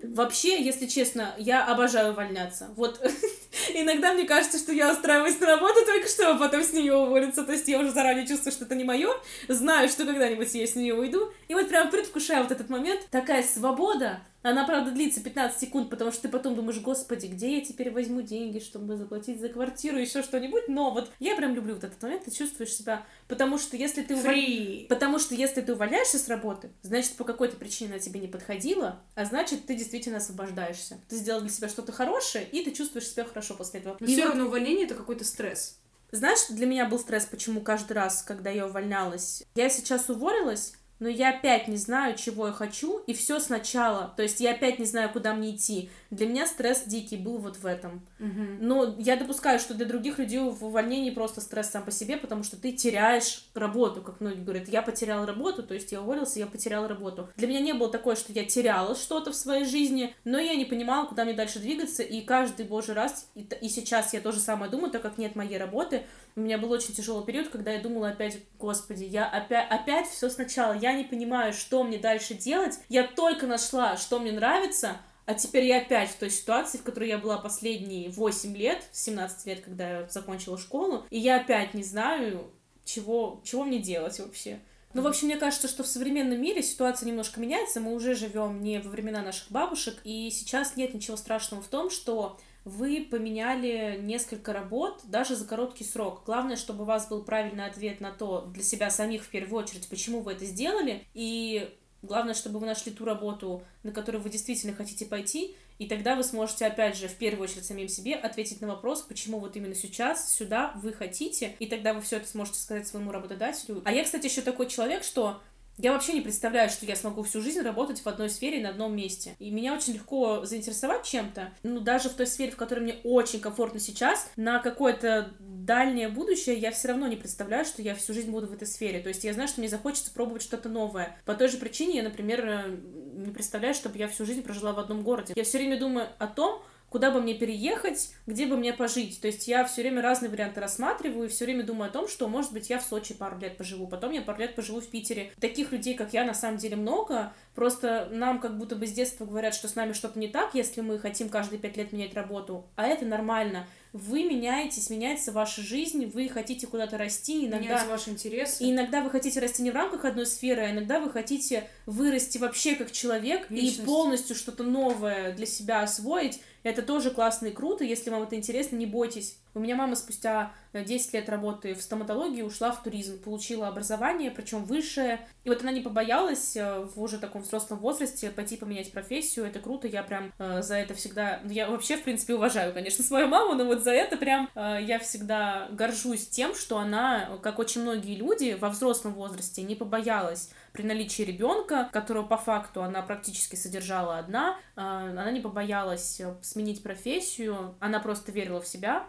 Вообще, 0.03 0.61
если 0.61 0.87
честно, 0.87 1.33
я 1.37 1.65
обожаю 1.67 2.11
увольняться. 2.11 2.71
Вот 2.75 2.99
иногда 3.73 4.11
мне 4.11 4.25
кажется, 4.25 4.57
что 4.57 4.73
я 4.73 4.91
устраиваюсь 4.91 5.39
на 5.39 5.47
работу 5.47 5.85
только 5.85 6.09
чтобы 6.09 6.37
потом 6.37 6.63
с 6.63 6.73
нее 6.73 6.95
уволиться. 6.95 7.45
То 7.45 7.53
есть 7.53 7.69
я 7.69 7.79
уже 7.79 7.91
заранее 7.91 8.27
чувствую, 8.27 8.51
что 8.51 8.65
это 8.65 8.75
не 8.75 8.83
мое, 8.83 9.09
знаю, 9.47 9.87
что 9.87 10.05
когда-нибудь 10.05 10.53
я 10.53 10.67
с 10.67 10.75
нее 10.75 10.93
уйду. 10.93 11.31
И 11.47 11.53
вот 11.53 11.69
прям 11.69 11.89
предвкушаю 11.89 12.43
вот 12.43 12.51
этот 12.51 12.69
момент. 12.69 13.07
Такая 13.09 13.41
свобода, 13.41 14.21
она, 14.43 14.65
правда, 14.65 14.91
длится 14.91 15.21
15 15.21 15.59
секунд, 15.59 15.89
потому 15.89 16.11
что 16.11 16.23
ты 16.23 16.29
потом 16.29 16.55
думаешь, 16.55 16.79
господи, 16.79 17.27
где 17.27 17.57
я 17.57 17.65
теперь 17.65 17.91
возьму 17.91 18.21
деньги, 18.21 18.59
чтобы 18.59 18.97
заплатить 18.97 19.39
за 19.39 19.49
квартиру, 19.49 19.97
еще 19.97 20.21
что-нибудь. 20.21 20.67
Но 20.67 20.91
вот 20.91 21.11
я 21.19 21.35
прям 21.35 21.55
люблю 21.55 21.75
вот 21.75 21.83
этот 21.83 22.01
момент, 22.01 22.25
ты 22.25 22.31
чувствуешь 22.31 22.73
себя, 22.73 23.05
потому 23.27 23.57
что 23.57 23.77
если 23.77 24.03
ты 24.03 24.15
уволь... 24.15 24.85
потому 24.89 25.17
что 25.17 25.33
если 25.33 25.61
ты 25.61 25.73
увольняешься 25.73 26.19
с 26.19 26.27
работы, 26.27 26.69
значит, 26.81 27.13
по 27.13 27.23
какой-то 27.23 27.55
причине 27.55 27.91
она 27.91 27.99
тебе 27.99 28.19
не 28.19 28.27
подходила, 28.27 29.01
а 29.15 29.25
значит, 29.25 29.65
ты 29.65 29.75
действительно 29.75 30.17
освобождаешься. 30.17 30.99
Ты 31.07 31.15
сделал 31.15 31.41
для 31.41 31.49
себя 31.49 31.69
что-то 31.69 31.91
хорошее, 31.91 32.45
и 32.51 32.63
ты 32.63 32.71
чувствуешь 32.71 33.07
себя 33.07 33.23
хорошо 33.23 33.55
после 33.55 33.79
этого. 33.79 33.97
Но 33.99 34.05
и 34.05 34.13
все 34.13 34.23
вот... 34.23 34.29
равно 34.29 34.45
увольнение 34.45 34.85
это 34.85 34.95
какой-то 34.95 35.23
стресс. 35.23 35.79
Знаешь, 36.11 36.45
для 36.49 36.67
меня 36.67 36.85
был 36.85 36.99
стресс, 36.99 37.25
почему 37.25 37.61
каждый 37.61 37.93
раз, 37.93 38.21
когда 38.21 38.51
я 38.51 38.67
увольнялась, 38.67 39.43
я 39.55 39.67
сейчас 39.67 40.09
уволилась, 40.09 40.73
но 41.03 41.09
я 41.09 41.31
опять 41.31 41.67
не 41.67 41.75
знаю, 41.75 42.15
чего 42.15 42.47
я 42.47 42.53
хочу, 42.53 42.99
и 43.07 43.13
все 43.13 43.41
сначала. 43.41 44.13
То 44.15 44.23
есть 44.23 44.39
я 44.39 44.51
опять 44.51 44.79
не 44.79 44.85
знаю, 44.85 45.09
куда 45.09 45.33
мне 45.33 45.53
идти. 45.53 45.89
Для 46.13 46.27
меня 46.27 46.45
стресс 46.45 46.83
дикий 46.85 47.17
был 47.17 47.39
вот 47.39 47.57
в 47.57 47.65
этом. 47.65 48.05
Угу. 48.19 48.57
Но 48.61 48.95
я 48.99 49.15
допускаю, 49.15 49.59
что 49.59 49.73
для 49.73 49.85
других 49.85 50.19
людей 50.19 50.39
в 50.39 50.63
увольнении 50.63 51.09
просто 51.09 51.41
стресс 51.41 51.71
сам 51.71 51.83
по 51.83 51.91
себе, 51.91 52.17
потому 52.17 52.43
что 52.43 52.55
ты 52.55 52.71
теряешь 52.71 53.45
работу, 53.53 54.01
как 54.01 54.21
многие 54.21 54.43
говорят. 54.43 54.67
Я 54.67 54.81
потерял 54.81 55.25
работу, 55.25 55.63
то 55.63 55.73
есть 55.73 55.91
я 55.91 56.01
уволился, 56.01 56.39
я 56.39 56.45
потерял 56.45 56.87
работу. 56.87 57.29
Для 57.35 57.47
меня 57.47 57.61
не 57.61 57.73
было 57.73 57.89
такое, 57.89 58.15
что 58.15 58.31
я 58.31 58.45
теряла 58.45 58.95
что-то 58.95 59.31
в 59.31 59.35
своей 59.35 59.65
жизни, 59.65 60.15
но 60.23 60.39
я 60.39 60.55
не 60.55 60.65
понимала, 60.65 61.07
куда 61.07 61.25
мне 61.25 61.33
дальше 61.33 61.59
двигаться, 61.59 62.03
и 62.03 62.21
каждый 62.21 62.65
божий 62.65 62.93
раз, 62.93 63.29
и, 63.35 63.47
и 63.61 63.69
сейчас 63.69 64.13
я 64.13 64.21
тоже 64.21 64.39
самое 64.39 64.69
думаю, 64.69 64.91
так 64.91 65.01
как 65.01 65.17
нет 65.17 65.35
моей 65.35 65.57
работы, 65.57 66.03
у 66.35 66.41
меня 66.41 66.57
был 66.57 66.71
очень 66.71 66.93
тяжелый 66.93 67.25
период, 67.25 67.49
когда 67.49 67.71
я 67.71 67.81
думала 67.81 68.09
опять, 68.09 68.39
господи, 68.59 69.03
я 69.03 69.25
опять, 69.25 69.67
опять 69.69 70.07
все 70.07 70.29
сначала, 70.29 70.73
я 70.73 70.93
не 70.93 71.03
понимаю, 71.03 71.53
что 71.53 71.83
мне 71.83 71.97
дальше 71.97 72.33
делать, 72.33 72.79
я 72.89 73.03
только 73.03 73.47
нашла, 73.47 73.97
что 73.97 74.19
мне 74.19 74.31
нравится, 74.31 74.97
а 75.25 75.33
теперь 75.33 75.65
я 75.65 75.77
опять 75.77 76.09
в 76.09 76.17
той 76.17 76.29
ситуации, 76.29 76.77
в 76.77 76.83
которой 76.83 77.09
я 77.09 77.17
была 77.17 77.37
последние 77.37 78.09
8 78.09 78.55
лет, 78.55 78.83
17 78.91 79.45
лет, 79.47 79.61
когда 79.61 79.99
я 79.99 80.07
закончила 80.09 80.57
школу, 80.57 81.05
и 81.09 81.19
я 81.19 81.37
опять 81.37 81.73
не 81.73 81.83
знаю, 81.83 82.51
чего, 82.85 83.41
чего 83.43 83.63
мне 83.63 83.79
делать 83.79 84.19
вообще. 84.19 84.59
Ну, 84.93 85.01
в 85.01 85.07
общем, 85.07 85.27
мне 85.27 85.37
кажется, 85.37 85.67
что 85.67 85.83
в 85.83 85.87
современном 85.87 86.39
мире 86.39 86.61
ситуация 86.61 87.07
немножко 87.07 87.39
меняется. 87.39 87.79
Мы 87.79 87.95
уже 87.95 88.13
живем 88.13 88.61
не 88.61 88.79
во 88.79 88.91
времена 88.91 89.23
наших 89.23 89.49
бабушек, 89.49 89.97
и 90.03 90.29
сейчас 90.29 90.75
нет 90.75 90.93
ничего 90.93 91.17
страшного 91.17 91.63
в 91.63 91.67
том, 91.67 91.89
что 91.89 92.37
вы 92.63 93.05
поменяли 93.09 93.99
несколько 94.01 94.53
работ 94.53 95.01
даже 95.05 95.35
за 95.35 95.45
короткий 95.45 95.83
срок. 95.83 96.21
Главное, 96.25 96.55
чтобы 96.55 96.83
у 96.83 96.85
вас 96.85 97.07
был 97.07 97.23
правильный 97.23 97.65
ответ 97.65 98.01
на 98.01 98.11
то, 98.11 98.45
для 98.53 98.63
себя 98.63 98.89
самих 98.89 99.23
в 99.23 99.29
первую 99.29 99.63
очередь, 99.63 99.87
почему 99.89 100.21
вы 100.21 100.33
это 100.33 100.45
сделали, 100.45 101.03
и 101.13 101.69
главное, 102.03 102.35
чтобы 102.35 102.59
вы 102.59 102.67
нашли 102.67 102.91
ту 102.91 103.05
работу, 103.05 103.63
на 103.81 103.91
которую 103.91 104.21
вы 104.21 104.29
действительно 104.29 104.75
хотите 104.75 105.05
пойти, 105.05 105.55
и 105.79 105.87
тогда 105.87 106.15
вы 106.15 106.23
сможете, 106.23 106.67
опять 106.67 106.95
же, 106.95 107.07
в 107.07 107.15
первую 107.15 107.45
очередь 107.45 107.65
самим 107.65 107.87
себе 107.87 108.13
ответить 108.13 108.61
на 108.61 108.67
вопрос, 108.67 109.01
почему 109.01 109.39
вот 109.39 109.55
именно 109.55 109.73
сейчас, 109.73 110.31
сюда 110.31 110.73
вы 110.75 110.93
хотите, 110.93 111.55
и 111.59 111.65
тогда 111.65 111.93
вы 111.93 112.01
все 112.01 112.17
это 112.17 112.27
сможете 112.27 112.59
сказать 112.59 112.87
своему 112.87 113.11
работодателю. 113.11 113.81
А 113.85 113.91
я, 113.91 114.03
кстати, 114.03 114.27
еще 114.27 114.41
такой 114.41 114.67
человек, 114.67 115.03
что 115.03 115.41
я 115.77 115.91
вообще 115.93 116.13
не 116.13 116.21
представляю, 116.21 116.69
что 116.69 116.85
я 116.85 116.95
смогу 116.95 117.23
всю 117.23 117.41
жизнь 117.41 117.61
работать 117.61 118.01
в 118.01 118.07
одной 118.07 118.29
сфере 118.29 118.61
на 118.61 118.69
одном 118.69 118.95
месте. 118.95 119.35
И 119.39 119.49
меня 119.49 119.73
очень 119.73 119.93
легко 119.93 120.45
заинтересовать 120.45 121.03
чем-то. 121.03 121.51
Ну, 121.63 121.79
даже 121.79 122.09
в 122.09 122.13
той 122.13 122.27
сфере, 122.27 122.51
в 122.51 122.57
которой 122.57 122.81
мне 122.81 122.97
очень 123.03 123.39
комфортно 123.39 123.79
сейчас, 123.79 124.29
на 124.35 124.59
какое-то 124.59 125.33
дальнее 125.39 126.09
будущее 126.09 126.57
я 126.57 126.71
все 126.71 126.89
равно 126.89 127.07
не 127.07 127.15
представляю, 127.15 127.65
что 127.65 127.81
я 127.81 127.95
всю 127.95 128.13
жизнь 128.13 128.29
буду 128.29 128.47
в 128.47 128.53
этой 128.53 128.67
сфере. 128.67 128.99
То 128.99 129.09
есть 129.09 129.23
я 129.23 129.33
знаю, 129.33 129.47
что 129.47 129.61
мне 129.61 129.69
захочется 129.69 130.11
пробовать 130.11 130.43
что-то 130.43 130.69
новое. 130.69 131.17
По 131.25 131.33
той 131.33 131.47
же 131.47 131.57
причине 131.57 131.97
я, 131.97 132.03
например, 132.03 132.79
не 133.13 133.31
представляю, 133.31 133.73
чтобы 133.73 133.97
я 133.97 134.07
всю 134.07 134.25
жизнь 134.25 134.43
прожила 134.43 134.73
в 134.73 134.79
одном 134.79 135.01
городе. 135.03 135.33
Я 135.35 135.43
все 135.43 135.57
время 135.57 135.79
думаю 135.79 136.07
о 136.19 136.27
том, 136.27 136.61
куда 136.93 137.09
бы 137.09 137.19
мне 137.19 137.33
переехать, 137.33 138.11
где 138.27 138.45
бы 138.45 138.55
мне 138.55 138.71
пожить. 138.71 139.19
То 139.19 139.25
есть 139.25 139.47
я 139.47 139.65
все 139.65 139.81
время 139.81 140.03
разные 140.03 140.29
варианты 140.29 140.61
рассматриваю 140.61 141.25
и 141.25 141.27
все 141.31 141.45
время 141.45 141.63
думаю 141.63 141.89
о 141.89 141.91
том, 141.91 142.07
что, 142.07 142.27
может 142.27 142.53
быть, 142.53 142.69
я 142.69 142.77
в 142.77 142.83
Сочи 142.83 143.15
пару 143.15 143.39
лет 143.39 143.57
поживу, 143.57 143.87
потом 143.87 144.11
я 144.11 144.21
пару 144.21 144.39
лет 144.39 144.53
поживу 144.53 144.79
в 144.79 144.85
Питере. 144.85 145.31
Таких 145.39 145.71
людей, 145.71 145.95
как 145.95 146.13
я, 146.13 146.23
на 146.23 146.35
самом 146.35 146.57
деле 146.57 146.75
много. 146.75 147.33
Просто 147.55 148.09
нам 148.11 148.39
как 148.39 148.59
будто 148.59 148.75
бы 148.75 148.85
с 148.85 148.91
детства 148.91 149.25
говорят, 149.25 149.55
что 149.55 149.67
с 149.67 149.73
нами 149.73 149.93
что-то 149.93 150.19
не 150.19 150.27
так, 150.27 150.53
если 150.53 150.81
мы 150.81 150.99
хотим 150.99 151.29
каждые 151.29 151.57
пять 151.57 151.77
лет 151.77 151.93
менять 151.93 152.13
работу. 152.13 152.67
А 152.75 152.85
это 152.85 153.05
нормально 153.05 153.65
вы 153.93 154.23
меняетесь, 154.23 154.89
меняется 154.89 155.31
ваша 155.31 155.61
жизнь, 155.61 156.07
вы 156.07 156.27
хотите 156.27 156.65
куда-то 156.65 156.97
расти, 156.97 157.45
иногда... 157.45 157.59
Меняются 157.59 157.89
ваши 157.89 158.09
интересы. 158.09 158.63
И 158.63 158.71
иногда 158.71 159.01
вы 159.01 159.11
хотите 159.11 159.39
расти 159.39 159.61
не 159.61 159.69
в 159.69 159.75
рамках 159.75 160.03
одной 160.03 160.25
сферы, 160.25 160.63
а 160.63 160.71
иногда 160.71 160.99
вы 160.99 161.11
хотите 161.11 161.69
вырасти 161.85 162.39
вообще 162.39 162.73
как 162.73 162.91
человек 162.91 163.51
Личность. 163.51 163.79
и 163.79 163.81
полностью 163.83 164.35
что-то 164.35 164.63
новое 164.63 165.31
для 165.33 165.45
себя 165.45 165.83
освоить. 165.83 166.41
Это 166.63 166.81
тоже 166.81 167.11
классно 167.11 167.47
и 167.47 167.51
круто, 167.51 167.83
если 167.83 168.09
вам 168.09 168.23
это 168.23 168.35
интересно, 168.35 168.77
не 168.77 168.85
бойтесь. 168.85 169.37
У 169.53 169.59
меня 169.59 169.75
мама 169.75 169.95
спустя 169.95 170.51
10 170.73 171.13
лет 171.13 171.29
работы 171.29 171.75
в 171.75 171.81
стоматологии 171.81 172.41
ушла 172.41 172.71
в 172.71 172.81
туризм, 172.81 173.21
получила 173.21 173.67
образование, 173.67 174.31
причем 174.31 174.63
высшее. 174.65 175.27
И 175.43 175.49
вот 175.49 175.61
она 175.61 175.71
не 175.71 175.81
побоялась 175.81 176.55
э, 176.55 176.79
в 176.95 176.99
уже 176.99 177.19
таком 177.19 177.43
взрослом 177.43 177.77
возрасте 177.79 178.31
пойти 178.31 178.57
поменять 178.57 178.91
профессию. 178.91 179.45
Это 179.45 179.59
круто, 179.59 179.87
я 179.87 180.01
прям 180.01 180.33
э, 180.39 180.63
за 180.63 180.75
это 180.75 180.95
всегда... 180.95 181.41
Ну, 181.43 181.51
я 181.51 181.69
вообще, 181.69 181.97
в 181.97 182.03
принципе, 182.03 182.33
уважаю, 182.33 182.73
конечно, 182.73 183.03
свою 183.03 183.27
маму, 183.27 183.53
но 183.53 183.65
вот 183.65 183.83
за 183.83 183.91
это 183.91 184.17
прям 184.17 184.49
э, 184.55 184.79
я 184.81 184.97
всегда 184.97 185.67
горжусь 185.71 186.27
тем, 186.27 186.55
что 186.55 186.79
она, 186.79 187.37
как 187.43 187.59
очень 187.59 187.81
многие 187.81 188.15
люди 188.15 188.57
во 188.59 188.69
взрослом 188.69 189.13
возрасте, 189.13 189.61
не 189.61 189.75
побоялась 189.75 190.49
при 190.73 190.83
наличии 190.83 191.23
ребенка, 191.23 191.89
которого 191.93 192.25
по 192.25 192.37
факту 192.37 192.83
она 192.83 193.01
практически 193.01 193.55
содержала 193.55 194.17
одна, 194.17 194.57
э, 194.75 194.81
она 194.81 195.31
не 195.31 195.39
побоялась 195.39 196.19
э, 196.19 196.35
сменить 196.41 196.83
профессию, 196.83 197.75
она 197.79 197.99
просто 197.99 198.31
верила 198.31 198.59
в 198.59 198.67
себя, 198.67 199.07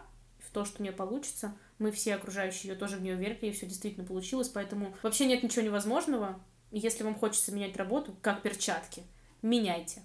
то, 0.55 0.63
что 0.63 0.81
у 0.81 0.83
нее 0.83 0.93
получится. 0.93 1.53
Мы 1.79 1.91
все 1.91 2.15
окружающие 2.15 2.71
ее 2.71 2.79
тоже 2.79 2.95
в 2.95 3.01
нее 3.01 3.15
верили, 3.15 3.47
и 3.47 3.51
все 3.51 3.65
действительно 3.65 4.07
получилось, 4.07 4.47
поэтому 4.47 4.95
вообще 5.03 5.25
нет 5.25 5.43
ничего 5.43 5.65
невозможного. 5.65 6.39
Если 6.71 7.03
вам 7.03 7.15
хочется 7.15 7.51
менять 7.51 7.75
работу, 7.75 8.15
как 8.21 8.41
перчатки, 8.41 9.03
меняйте. 9.41 10.01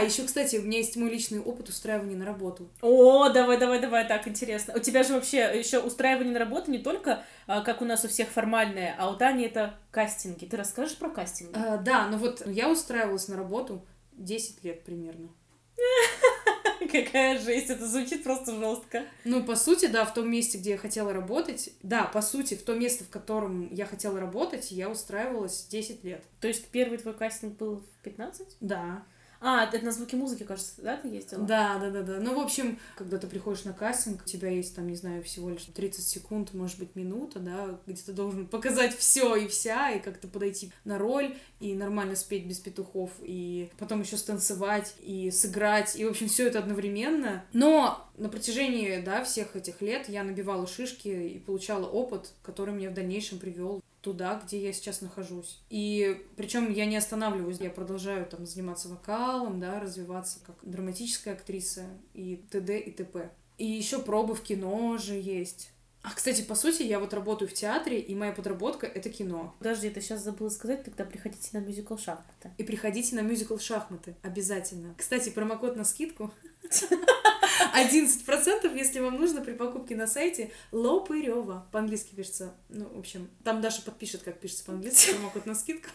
А, 0.00 0.04
еще, 0.04 0.24
кстати, 0.24 0.56
у 0.56 0.62
меня 0.62 0.78
есть 0.78 0.96
мой 0.96 1.10
личный 1.10 1.40
опыт 1.40 1.68
устраивания 1.68 2.16
на 2.16 2.24
работу. 2.24 2.70
О, 2.80 3.28
давай, 3.28 3.58
давай, 3.58 3.80
давай, 3.80 4.08
так 4.08 4.26
интересно. 4.26 4.74
У 4.76 4.78
тебя 4.78 5.02
же 5.02 5.14
вообще 5.14 5.50
еще 5.58 5.78
устраивание 5.80 6.32
на 6.32 6.38
работу 6.38 6.70
не 6.70 6.78
только, 6.78 7.24
а, 7.46 7.60
как 7.60 7.82
у 7.82 7.84
нас 7.84 8.04
у 8.04 8.08
всех 8.08 8.28
формальное, 8.28 8.94
а 8.98 9.10
у 9.10 9.16
Тани 9.16 9.44
это 9.44 9.74
кастинги. 9.90 10.46
Ты 10.46 10.56
расскажешь 10.56 10.96
про 10.96 11.10
кастинги? 11.10 11.52
А, 11.54 11.76
да, 11.76 12.08
ну 12.08 12.16
вот 12.16 12.46
я 12.46 12.70
устраивалась 12.70 13.28
на 13.28 13.36
работу 13.36 13.84
10 14.12 14.64
лет 14.64 14.84
примерно. 14.84 15.28
Какая 16.80 17.38
жесть, 17.38 17.70
это 17.70 17.86
звучит 17.86 18.24
просто 18.24 18.54
жестко. 18.54 19.04
Ну, 19.24 19.44
по 19.44 19.54
сути, 19.54 19.86
да, 19.86 20.04
в 20.04 20.14
том 20.14 20.30
месте, 20.30 20.58
где 20.58 20.70
я 20.70 20.78
хотела 20.78 21.12
работать, 21.12 21.70
да, 21.82 22.04
по 22.04 22.22
сути, 22.22 22.54
в 22.54 22.62
то 22.62 22.74
место, 22.74 23.04
в 23.04 23.10
котором 23.10 23.72
я 23.72 23.84
хотела 23.84 24.18
работать, 24.18 24.70
я 24.70 24.88
устраивалась 24.88 25.66
10 25.70 26.04
лет. 26.04 26.24
То 26.40 26.48
есть 26.48 26.68
первый 26.68 26.98
твой 26.98 27.14
кастинг 27.14 27.58
был 27.58 27.76
в 27.76 28.02
15? 28.02 28.56
Да. 28.60 29.04
А, 29.40 29.64
это 29.64 29.82
на 29.84 29.90
звуки 29.90 30.14
музыки, 30.14 30.42
кажется, 30.42 30.74
да, 30.78 30.96
ты 30.98 31.08
ездила? 31.08 31.44
Да, 31.44 31.78
да, 31.78 31.90
да, 31.90 32.02
да. 32.02 32.20
Ну, 32.20 32.34
в 32.34 32.40
общем, 32.40 32.78
когда 32.96 33.16
ты 33.16 33.26
приходишь 33.26 33.64
на 33.64 33.72
кастинг, 33.72 34.22
у 34.22 34.28
тебя 34.28 34.50
есть 34.50 34.76
там, 34.76 34.86
не 34.86 34.96
знаю, 34.96 35.22
всего 35.22 35.48
лишь 35.48 35.64
30 35.64 36.06
секунд, 36.06 36.52
может 36.52 36.78
быть, 36.78 36.94
минута, 36.94 37.38
да, 37.38 37.78
где 37.86 38.02
ты 38.02 38.12
должен 38.12 38.46
показать 38.48 38.94
все 38.94 39.36
и 39.36 39.48
вся, 39.48 39.92
и 39.92 40.00
как-то 40.00 40.28
подойти 40.28 40.72
на 40.84 40.98
роль, 40.98 41.34
и 41.58 41.74
нормально 41.74 42.16
спеть 42.16 42.46
без 42.46 42.58
петухов, 42.58 43.10
и 43.20 43.70
потом 43.78 44.02
еще 44.02 44.18
станцевать, 44.18 44.94
и 45.00 45.30
сыграть, 45.30 45.96
и, 45.96 46.04
в 46.04 46.10
общем, 46.10 46.28
все 46.28 46.46
это 46.46 46.58
одновременно. 46.58 47.44
Но 47.54 48.10
на 48.18 48.28
протяжении, 48.28 49.00
да, 49.00 49.24
всех 49.24 49.56
этих 49.56 49.80
лет 49.80 50.08
я 50.10 50.22
набивала 50.22 50.66
шишки 50.66 51.08
и 51.08 51.38
получала 51.38 51.86
опыт, 51.86 52.32
который 52.42 52.74
меня 52.74 52.90
в 52.90 52.94
дальнейшем 52.94 53.38
привел 53.38 53.82
туда, 54.00 54.40
где 54.44 54.62
я 54.62 54.72
сейчас 54.72 55.00
нахожусь. 55.00 55.60
И 55.68 56.24
причем 56.36 56.72
я 56.72 56.86
не 56.86 56.96
останавливаюсь, 56.96 57.58
я 57.60 57.70
продолжаю 57.70 58.26
там 58.26 58.46
заниматься 58.46 58.88
вокалом, 58.88 59.60
да, 59.60 59.80
развиваться 59.80 60.40
как 60.46 60.56
драматическая 60.62 61.34
актриса 61.34 61.86
и 62.14 62.36
т.д. 62.50 62.78
и 62.78 62.90
т.п. 62.90 63.30
И 63.58 63.66
еще 63.66 63.98
пробы 63.98 64.34
в 64.34 64.42
кино 64.42 64.96
же 64.96 65.14
есть. 65.14 65.70
А, 66.02 66.14
кстати, 66.14 66.40
по 66.40 66.54
сути, 66.54 66.82
я 66.82 66.98
вот 66.98 67.12
работаю 67.12 67.46
в 67.48 67.52
театре, 67.52 68.00
и 68.00 68.14
моя 68.14 68.32
подработка— 68.32 68.86
это 68.94 69.10
кино. 69.10 69.54
Подожди, 69.58 69.90
ты 69.90 70.00
сейчас 70.00 70.24
забыла 70.24 70.48
сказать, 70.48 70.82
тогда 70.82 71.04
приходите 71.04 71.50
на 71.52 71.58
мюзикл 71.58 71.96
«Шахматы». 71.98 72.52
И 72.56 72.62
приходите 72.62 73.14
на 73.16 73.20
мюзикл 73.20 73.58
«Шахматы» 73.58 74.16
обязательно. 74.22 74.94
Кстати, 74.96 75.28
промокод 75.28 75.76
на 75.76 75.84
скидку 75.84 76.32
11%, 76.64 78.76
если 78.76 79.00
вам 79.00 79.16
нужно 79.16 79.42
при 79.42 79.52
покупке 79.52 79.96
на 79.96 80.06
сайте 80.06 80.50
Лопырева. 80.72 81.66
По-английски 81.72 82.14
пишется. 82.14 82.54
Ну, 82.68 82.88
в 82.88 82.98
общем, 82.98 83.28
там 83.44 83.60
Даша 83.60 83.82
подпишет, 83.82 84.22
как 84.22 84.38
пишется 84.38 84.64
по-английски, 84.64 85.12
промокод 85.12 85.46
на 85.46 85.54
скидку. 85.54 85.90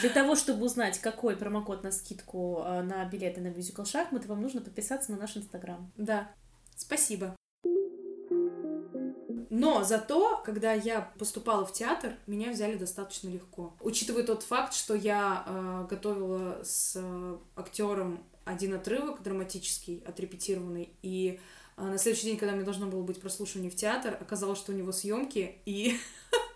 Для 0.00 0.10
того, 0.10 0.36
чтобы 0.36 0.66
узнать, 0.66 0.98
какой 0.98 1.36
промокод 1.36 1.82
на 1.82 1.92
скидку 1.92 2.62
э, 2.64 2.82
на 2.82 3.04
билеты 3.06 3.40
на 3.40 3.48
мюзикл 3.48 3.84
«Шахматы», 3.84 4.28
вам 4.28 4.42
нужно 4.42 4.60
подписаться 4.60 5.12
на 5.12 5.18
наш 5.18 5.36
инстаграм. 5.36 5.90
Да. 5.96 6.30
Спасибо. 6.76 7.34
Но 9.54 9.84
зато, 9.84 10.40
когда 10.44 10.72
я 10.72 11.12
поступала 11.18 11.66
в 11.66 11.72
театр, 11.72 12.14
меня 12.26 12.52
взяли 12.52 12.76
достаточно 12.76 13.28
легко. 13.28 13.76
Учитывая 13.80 14.24
тот 14.24 14.42
факт, 14.42 14.72
что 14.72 14.94
я 14.94 15.44
э, 15.46 15.86
готовила 15.90 16.60
с 16.64 16.94
э, 16.96 17.36
актером 17.56 18.24
один 18.44 18.74
отрывок 18.74 19.22
драматический, 19.22 20.02
отрепетированный, 20.06 20.90
и 21.02 21.40
э, 21.76 21.82
на 21.82 21.98
следующий 21.98 22.26
день, 22.26 22.36
когда 22.36 22.54
мне 22.54 22.64
должно 22.64 22.86
было 22.86 23.02
быть 23.02 23.20
прослушивание 23.20 23.70
в 23.70 23.76
театр, 23.76 24.16
оказалось, 24.20 24.58
что 24.58 24.72
у 24.72 24.74
него 24.74 24.92
съемки, 24.92 25.56
и 25.64 25.96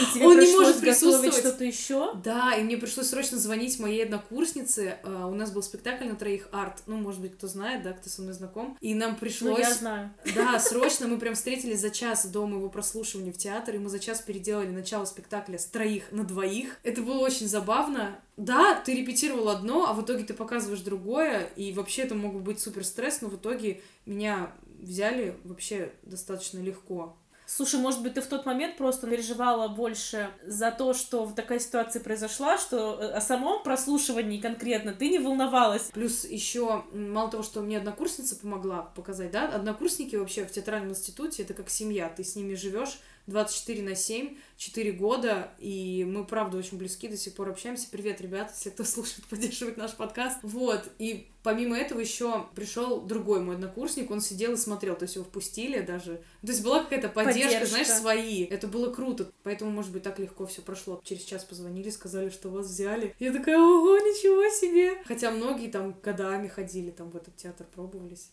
И 0.00 0.14
тебе 0.14 0.26
Он 0.26 0.38
не 0.38 0.52
может 0.52 0.80
присутствовать. 0.80 1.34
что-то 1.34 1.64
еще? 1.64 2.14
Да, 2.22 2.54
и 2.54 2.62
мне 2.62 2.76
пришлось 2.76 3.08
срочно 3.08 3.36
звонить 3.38 3.78
моей 3.78 4.04
однокурснице. 4.04 4.98
Э, 5.02 5.24
У 5.28 5.34
нас 5.34 5.50
был 5.50 5.62
спектакль 5.62 6.04
на 6.06 6.14
троих 6.16 6.48
арт. 6.52 6.82
Ну, 6.86 6.96
может 6.96 7.20
быть, 7.20 7.34
кто 7.34 7.46
знает, 7.48 7.82
да, 7.82 7.92
кто 7.92 8.08
со 8.08 8.22
мной 8.22 8.34
знаком. 8.34 8.76
И 8.80 8.94
нам 8.94 9.12
Ну, 9.12 9.16
пришлось... 9.18 9.58
я 9.58 9.74
знаю. 9.74 10.14
Да, 10.34 10.58
срочно 10.60 11.08
мы 11.08 11.18
прям 11.18 11.34
встретились 11.34 11.80
за 11.80 11.90
час 11.90 12.26
до 12.26 12.46
моего 12.46 12.68
прослушивания 12.68 13.32
в 13.32 13.38
театр, 13.38 13.74
и 13.74 13.78
мы 13.78 13.88
за 13.88 13.98
час 13.98 14.20
переделали 14.20 14.70
начало 14.70 15.04
спектакля 15.04 15.58
с 15.58 15.66
троих 15.66 16.04
на 16.12 16.24
двоих. 16.24 16.78
Это 16.84 17.02
было 17.02 17.18
очень 17.18 17.48
забавно. 17.48 18.18
Да, 18.36 18.74
ты 18.80 18.94
репетировал 18.94 19.48
одно, 19.48 19.88
а 19.88 19.92
в 19.94 20.02
итоге 20.02 20.24
ты 20.24 20.32
показываешь 20.32 20.80
другое, 20.80 21.50
и 21.56 21.72
вообще 21.72 22.02
это 22.02 22.14
мог 22.14 22.32
бы 22.34 22.40
быть 22.40 22.60
супер 22.60 22.84
стресс, 22.84 23.20
но 23.20 23.28
в 23.28 23.36
итоге 23.36 23.82
меня 24.06 24.52
взяли 24.80 25.36
вообще 25.44 25.92
достаточно 26.02 26.58
легко. 26.60 27.16
Слушай, 27.54 27.80
может 27.80 28.02
быть, 28.02 28.14
ты 28.14 28.22
в 28.22 28.26
тот 28.28 28.46
момент 28.46 28.78
просто 28.78 29.06
переживала 29.06 29.68
больше 29.68 30.30
за 30.42 30.70
то, 30.70 30.94
что 30.94 31.30
такая 31.36 31.58
ситуация 31.58 32.00
произошла, 32.00 32.56
что 32.56 32.98
э, 32.98 33.10
о 33.10 33.20
самом 33.20 33.62
прослушивании 33.62 34.40
конкретно 34.40 34.94
ты 34.94 35.10
не 35.10 35.18
волновалась. 35.18 35.90
Плюс 35.92 36.24
еще 36.24 36.82
мало 36.94 37.30
того, 37.30 37.42
что 37.42 37.60
мне 37.60 37.76
однокурсница 37.76 38.36
помогла 38.36 38.90
показать, 38.96 39.32
да, 39.32 39.48
однокурсники 39.48 40.16
вообще 40.16 40.46
в 40.46 40.50
театральном 40.50 40.92
институте 40.92 41.42
это 41.42 41.52
как 41.52 41.68
семья, 41.68 42.08
ты 42.08 42.24
с 42.24 42.36
ними 42.36 42.54
живешь 42.54 42.98
24 43.26 43.82
на 43.82 43.94
7, 43.94 44.36
4 44.56 44.92
года, 44.92 45.50
и 45.58 46.04
мы, 46.08 46.24
правда, 46.24 46.58
очень 46.58 46.76
близки, 46.76 47.08
до 47.08 47.16
сих 47.16 47.34
пор 47.34 47.50
общаемся. 47.50 47.86
Привет, 47.90 48.20
ребята, 48.20 48.52
если 48.54 48.70
кто 48.70 48.84
слушает, 48.84 49.26
поддерживает 49.28 49.76
наш 49.76 49.94
подкаст. 49.94 50.38
Вот, 50.42 50.88
и 50.98 51.28
помимо 51.42 51.76
этого 51.76 52.00
еще 52.00 52.46
пришел 52.54 53.00
другой 53.00 53.40
мой 53.40 53.54
однокурсник, 53.54 54.10
он 54.10 54.20
сидел 54.20 54.52
и 54.54 54.56
смотрел, 54.56 54.96
то 54.96 55.04
есть 55.04 55.14
его 55.14 55.24
впустили 55.24 55.80
даже. 55.80 56.22
То 56.42 56.48
есть 56.48 56.64
была 56.64 56.82
какая-то 56.82 57.08
поддержка, 57.08 57.42
Поддержка. 57.42 57.66
знаешь, 57.66 57.88
свои. 57.88 58.44
Это 58.44 58.66
было 58.66 58.92
круто, 58.92 59.30
поэтому, 59.44 59.70
может 59.70 59.92
быть, 59.92 60.02
так 60.02 60.18
легко 60.18 60.46
все 60.46 60.62
прошло. 60.62 61.00
Через 61.04 61.22
час 61.22 61.44
позвонили, 61.44 61.90
сказали, 61.90 62.30
что 62.30 62.48
вас 62.48 62.66
взяли. 62.66 63.14
Я 63.20 63.32
такая, 63.32 63.58
ого, 63.58 63.98
ничего 63.98 64.48
себе! 64.54 65.02
Хотя 65.04 65.30
многие 65.30 65.68
там 65.68 65.94
годами 66.02 66.48
ходили, 66.48 66.90
там 66.90 67.10
в 67.10 67.16
этот 67.16 67.36
театр 67.36 67.66
пробовались. 67.72 68.30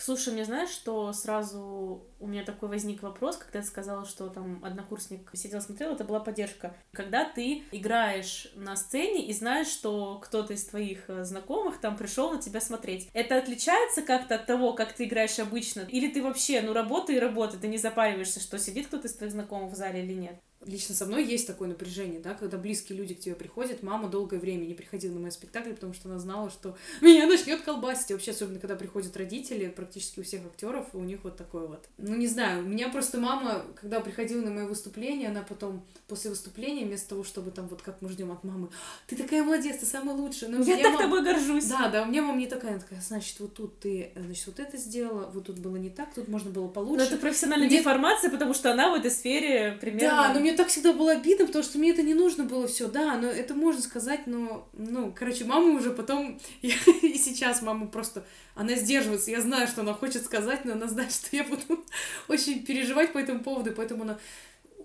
Слушай, 0.00 0.32
мне 0.32 0.44
знаешь, 0.44 0.70
что 0.70 1.12
сразу 1.12 2.04
у 2.20 2.26
меня 2.26 2.44
такой 2.44 2.68
возник 2.68 3.02
вопрос, 3.02 3.36
когда 3.36 3.60
ты 3.60 3.66
сказала, 3.66 4.04
что 4.04 4.28
там 4.28 4.64
однокурсник 4.64 5.30
сидел, 5.34 5.60
смотрел, 5.60 5.92
это 5.92 6.04
была 6.04 6.20
поддержка. 6.20 6.74
Когда 6.92 7.24
ты 7.24 7.62
играешь 7.70 8.50
на 8.54 8.76
сцене 8.76 9.26
и 9.26 9.32
знаешь, 9.32 9.68
что 9.68 10.18
кто-то 10.22 10.54
из 10.54 10.64
твоих 10.64 11.08
э, 11.08 11.24
знакомых 11.24 11.80
там 11.80 11.96
пришел 11.96 12.32
на 12.32 12.40
тебя 12.40 12.60
смотреть, 12.60 13.08
это 13.12 13.36
отличается 13.36 14.02
как-то 14.02 14.36
от 14.36 14.46
того, 14.46 14.72
как 14.72 14.92
ты 14.92 15.04
играешь 15.04 15.38
обычно? 15.38 15.82
Или 15.82 16.08
ты 16.08 16.22
вообще, 16.22 16.60
ну, 16.60 16.72
работай 16.72 17.16
и 17.16 17.20
работай, 17.20 17.58
ты 17.58 17.68
не 17.68 17.78
запариваешься, 17.78 18.40
что 18.40 18.58
сидит 18.58 18.88
кто-то 18.88 19.06
из 19.06 19.14
твоих 19.14 19.32
знакомых 19.32 19.72
в 19.72 19.76
зале 19.76 20.02
или 20.04 20.14
нет? 20.14 20.40
Лично 20.66 20.94
со 20.94 21.06
мной 21.06 21.24
есть 21.24 21.46
такое 21.46 21.68
напряжение, 21.68 22.18
да, 22.18 22.34
когда 22.34 22.58
близкие 22.58 22.98
люди 22.98 23.14
к 23.14 23.20
тебе 23.20 23.36
приходят. 23.36 23.82
Мама 23.84 24.08
долгое 24.08 24.38
время 24.38 24.64
не 24.64 24.74
приходила 24.74 25.14
на 25.14 25.20
мои 25.20 25.30
спектакли, 25.30 25.72
потому 25.72 25.94
что 25.94 26.08
она 26.08 26.18
знала, 26.18 26.50
что 26.50 26.76
меня 27.00 27.26
начнет 27.28 27.62
колбасить. 27.62 28.10
И 28.10 28.12
вообще, 28.12 28.32
особенно 28.32 28.58
когда 28.58 28.74
приходят 28.74 29.16
родители, 29.16 29.68
практически 29.68 30.18
у 30.18 30.24
всех 30.24 30.44
актеров, 30.44 30.86
у 30.94 31.00
них 31.00 31.22
вот 31.22 31.36
такое 31.36 31.68
вот. 31.68 31.88
Ну, 32.08 32.16
не 32.16 32.26
знаю, 32.26 32.64
у 32.64 32.68
меня 32.68 32.88
просто 32.88 33.18
мама, 33.18 33.62
когда 33.80 34.00
приходила 34.00 34.40
на 34.42 34.50
мои 34.50 34.64
выступления, 34.66 35.28
она 35.28 35.42
потом 35.42 35.82
после 36.06 36.30
выступления, 36.30 36.86
вместо 36.86 37.10
того, 37.10 37.22
чтобы 37.24 37.50
там 37.50 37.68
вот 37.68 37.82
как 37.82 38.00
мы 38.00 38.08
ждем 38.08 38.30
от 38.32 38.42
мамы, 38.44 38.68
ты 39.06 39.14
такая 39.14 39.42
молодец, 39.44 39.76
ты 39.78 39.86
самая 39.86 40.16
лучшая. 40.16 40.48
Но 40.50 40.58
у 40.60 40.62
Я 40.64 40.76
так 40.78 40.92
мама- 40.94 40.98
тобой 40.98 41.22
горжусь. 41.22 41.64
Да, 41.66 41.88
да, 41.88 42.02
у 42.02 42.06
меня 42.06 42.22
мама 42.22 42.38
не 42.38 42.46
такая, 42.46 42.72
она 42.72 42.80
такая, 42.80 43.00
значит, 43.00 43.38
вот 43.40 43.54
тут 43.54 43.78
ты, 43.80 44.10
значит, 44.16 44.46
вот 44.46 44.58
это 44.58 44.76
сделала, 44.78 45.30
вот 45.32 45.46
тут 45.46 45.58
было 45.58 45.76
не 45.76 45.90
так, 45.90 46.14
тут 46.14 46.28
можно 46.28 46.50
было 46.50 46.64
Но 46.64 46.68
получше. 46.70 47.04
это 47.06 47.16
профессиональная 47.18 47.68
Мне- 47.68 47.78
деформация, 47.78 48.30
потому 48.30 48.54
что 48.54 48.72
она 48.72 48.90
в 48.90 48.94
этой 48.94 49.10
сфере 49.10 49.76
примерно... 49.80 50.08
Да, 50.08 50.32
но 50.32 50.40
мне 50.40 50.52
так 50.54 50.68
всегда 50.68 50.92
было 50.94 51.12
обидно, 51.12 51.46
потому 51.46 51.62
что 51.62 51.78
мне 51.78 51.90
это 51.90 52.02
не 52.02 52.14
нужно 52.14 52.44
было 52.44 52.66
все. 52.66 52.88
Да, 52.88 53.18
но 53.18 53.28
это 53.28 53.54
можно 53.54 53.82
сказать, 53.82 54.26
но, 54.26 54.66
ну, 54.72 55.12
короче, 55.14 55.44
мама 55.44 55.78
уже 55.78 55.90
потом, 55.90 56.40
и 56.62 56.70
сейчас 57.18 57.60
мама 57.60 57.86
просто, 57.86 58.24
она 58.54 58.74
сдерживается. 58.76 59.30
Я 59.30 59.40
знаю, 59.42 59.66
что 59.68 59.82
она 59.82 59.92
хочет 59.92 60.24
сказать, 60.24 60.64
но 60.64 60.72
она 60.72 60.86
знает, 60.88 61.12
что 61.12 61.36
я 61.36 61.44
буду 61.44 61.84
очень 62.28 62.64
переживать 62.64 63.12
по 63.12 63.18
этому 63.18 63.40
поводу, 63.40 63.72
поэтому 63.72 64.02
она 64.02 64.18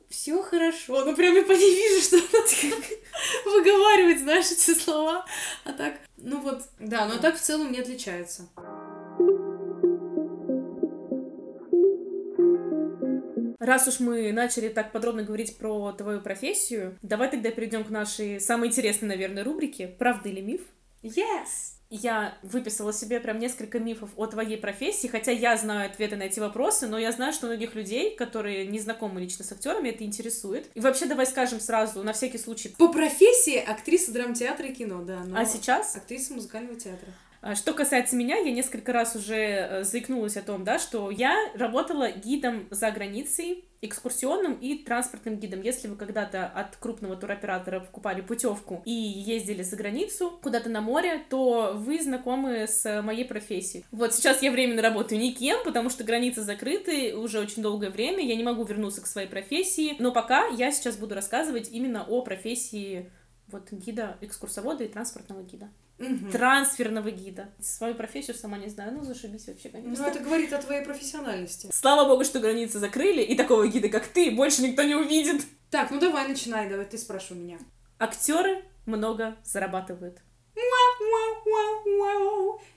все 0.09 0.41
хорошо. 0.43 1.03
Ну, 1.05 1.15
прям 1.15 1.35
я 1.35 1.43
по 1.43 1.51
ней 1.51 1.75
вижу, 1.75 2.01
что 2.03 2.17
она 2.17 2.45
выговаривает, 3.57 4.19
знаешь, 4.19 4.51
эти 4.51 4.73
слова. 4.73 5.25
А 5.65 5.73
так, 5.73 5.95
ну 6.17 6.41
вот, 6.41 6.63
да, 6.79 7.07
но 7.07 7.17
так 7.17 7.35
в 7.35 7.41
целом 7.41 7.71
не 7.71 7.79
отличается. 7.79 8.47
Раз 13.59 13.87
уж 13.87 14.01
мы 14.01 14.33
начали 14.33 14.67
так 14.67 14.91
подробно 14.91 15.23
говорить 15.23 15.57
про 15.57 15.93
твою 15.93 16.19
профессию, 16.19 16.97
давай 17.01 17.31
тогда 17.31 17.49
перейдем 17.49 17.85
к 17.85 17.89
нашей 17.89 18.41
самой 18.41 18.67
интересной, 18.67 19.07
наверное, 19.07 19.45
рубрике 19.45 19.87
«Правда 19.87 20.27
или 20.27 20.41
миф?». 20.41 20.61
Yes! 21.01 21.77
Я 21.95 22.35
выписала 22.41 22.91
себе 22.91 23.19
прям 23.19 23.37
несколько 23.37 23.77
мифов 23.77 24.09
о 24.15 24.25
твоей 24.25 24.57
профессии, 24.57 25.07
хотя 25.07 25.31
я 25.31 25.55
знаю 25.57 25.91
ответы 25.91 26.15
на 26.15 26.23
эти 26.23 26.39
вопросы, 26.39 26.87
но 26.87 26.97
я 26.97 27.11
знаю, 27.11 27.33
что 27.33 27.45
многих 27.45 27.75
людей, 27.75 28.15
которые 28.15 28.65
не 28.65 28.79
знакомы 28.79 29.21
лично 29.21 29.45
с 29.45 29.51
актерами, 29.51 29.89
это 29.89 30.03
интересует. 30.03 30.71
И 30.73 30.79
вообще 30.79 31.05
давай 31.05 31.27
скажем 31.27 31.59
сразу, 31.59 32.01
на 32.01 32.13
всякий 32.13 32.39
случай. 32.39 32.69
По 32.69 32.91
профессии 32.91 33.57
актриса 33.57 34.11
драмтеатра 34.11 34.69
и 34.69 34.73
кино, 34.73 35.03
да. 35.03 35.23
но 35.23 35.39
А 35.39 35.45
сейчас? 35.45 35.95
Актриса 35.95 36.33
музыкального 36.33 36.79
театра. 36.79 37.09
А, 37.43 37.55
Что 37.55 37.73
касается 37.73 38.15
меня, 38.15 38.37
я 38.37 38.51
несколько 38.53 38.93
раз 38.93 39.17
уже 39.17 39.35
э, 39.35 39.83
заикнулась 39.83 40.37
о 40.37 40.41
том, 40.41 40.63
да, 40.63 40.79
что 40.79 41.11
я 41.11 41.35
работала 41.55 42.09
гидом 42.09 42.67
за 42.71 42.89
границей 42.89 43.65
экскурсионным 43.81 44.53
и 44.53 44.77
транспортным 44.77 45.37
гидом. 45.37 45.59
Если 45.61 45.89
вы 45.89 45.97
когда-то 45.97 46.45
от 46.45 46.77
крупного 46.77 47.17
туроператора 47.17 47.81
покупали 47.81 48.21
путевку 48.21 48.81
и 48.85 48.93
ездили 48.93 49.61
за 49.61 49.75
границу, 49.75 50.39
куда-то 50.41 50.69
на 50.69 50.79
море, 50.79 51.21
то 51.29 51.73
вы 51.75 52.01
знакомы 52.01 52.65
с 52.65 53.01
моей 53.01 53.25
профессией. 53.25 53.83
Вот 53.91 54.15
сейчас 54.15 54.41
я 54.41 54.49
временно 54.49 54.81
работаю 54.81 55.19
никем, 55.19 55.65
потому 55.65 55.89
что 55.89 56.05
границы 56.05 56.43
закрыты 56.43 57.13
уже 57.13 57.41
очень 57.41 57.61
долгое 57.61 57.89
время, 57.89 58.25
я 58.25 58.37
не 58.37 58.43
могу 58.43 58.63
вернуться 58.63 59.01
к 59.01 59.05
своей 59.05 59.27
профессии, 59.27 59.97
но 59.99 60.13
пока 60.13 60.47
я 60.47 60.71
сейчас 60.71 60.95
буду 60.95 61.13
рассказывать 61.13 61.69
именно 61.69 62.05
о 62.07 62.21
профессии 62.21 63.11
вот 63.49 63.69
гида, 63.69 64.15
экскурсовода 64.21 64.85
и 64.85 64.87
транспортного 64.87 65.43
гида. 65.43 65.69
Мгм. 66.09 66.31
Трансферного 66.31 67.11
гида. 67.11 67.49
Свою 67.61 67.95
профессию 67.95 68.35
сама 68.35 68.57
не 68.57 68.67
знаю, 68.69 68.93
ну 68.93 69.03
зашибись 69.03 69.47
вообще, 69.47 69.69
Ну, 69.73 69.81
конечно. 69.81 70.03
это 70.03 70.19
говорит 70.19 70.51
о 70.53 70.61
твоей 70.61 70.83
профессиональности. 70.83 71.69
Слава 71.73 72.07
богу, 72.07 72.23
что 72.23 72.39
границы 72.39 72.79
закрыли, 72.79 73.21
и 73.21 73.35
такого 73.35 73.67
гида, 73.67 73.89
как 73.89 74.07
ты, 74.07 74.31
больше 74.31 74.61
никто 74.61 74.83
не 74.83 74.95
увидит. 74.95 75.41
Так, 75.69 75.91
ну 75.91 75.99
давай 75.99 76.27
начинай, 76.27 76.69
давай 76.69 76.85
ты 76.85 76.97
спрашивай 76.97 77.39
меня. 77.41 77.57
Актеры 77.99 78.63
много 78.85 79.35
зарабатывают. 79.43 80.19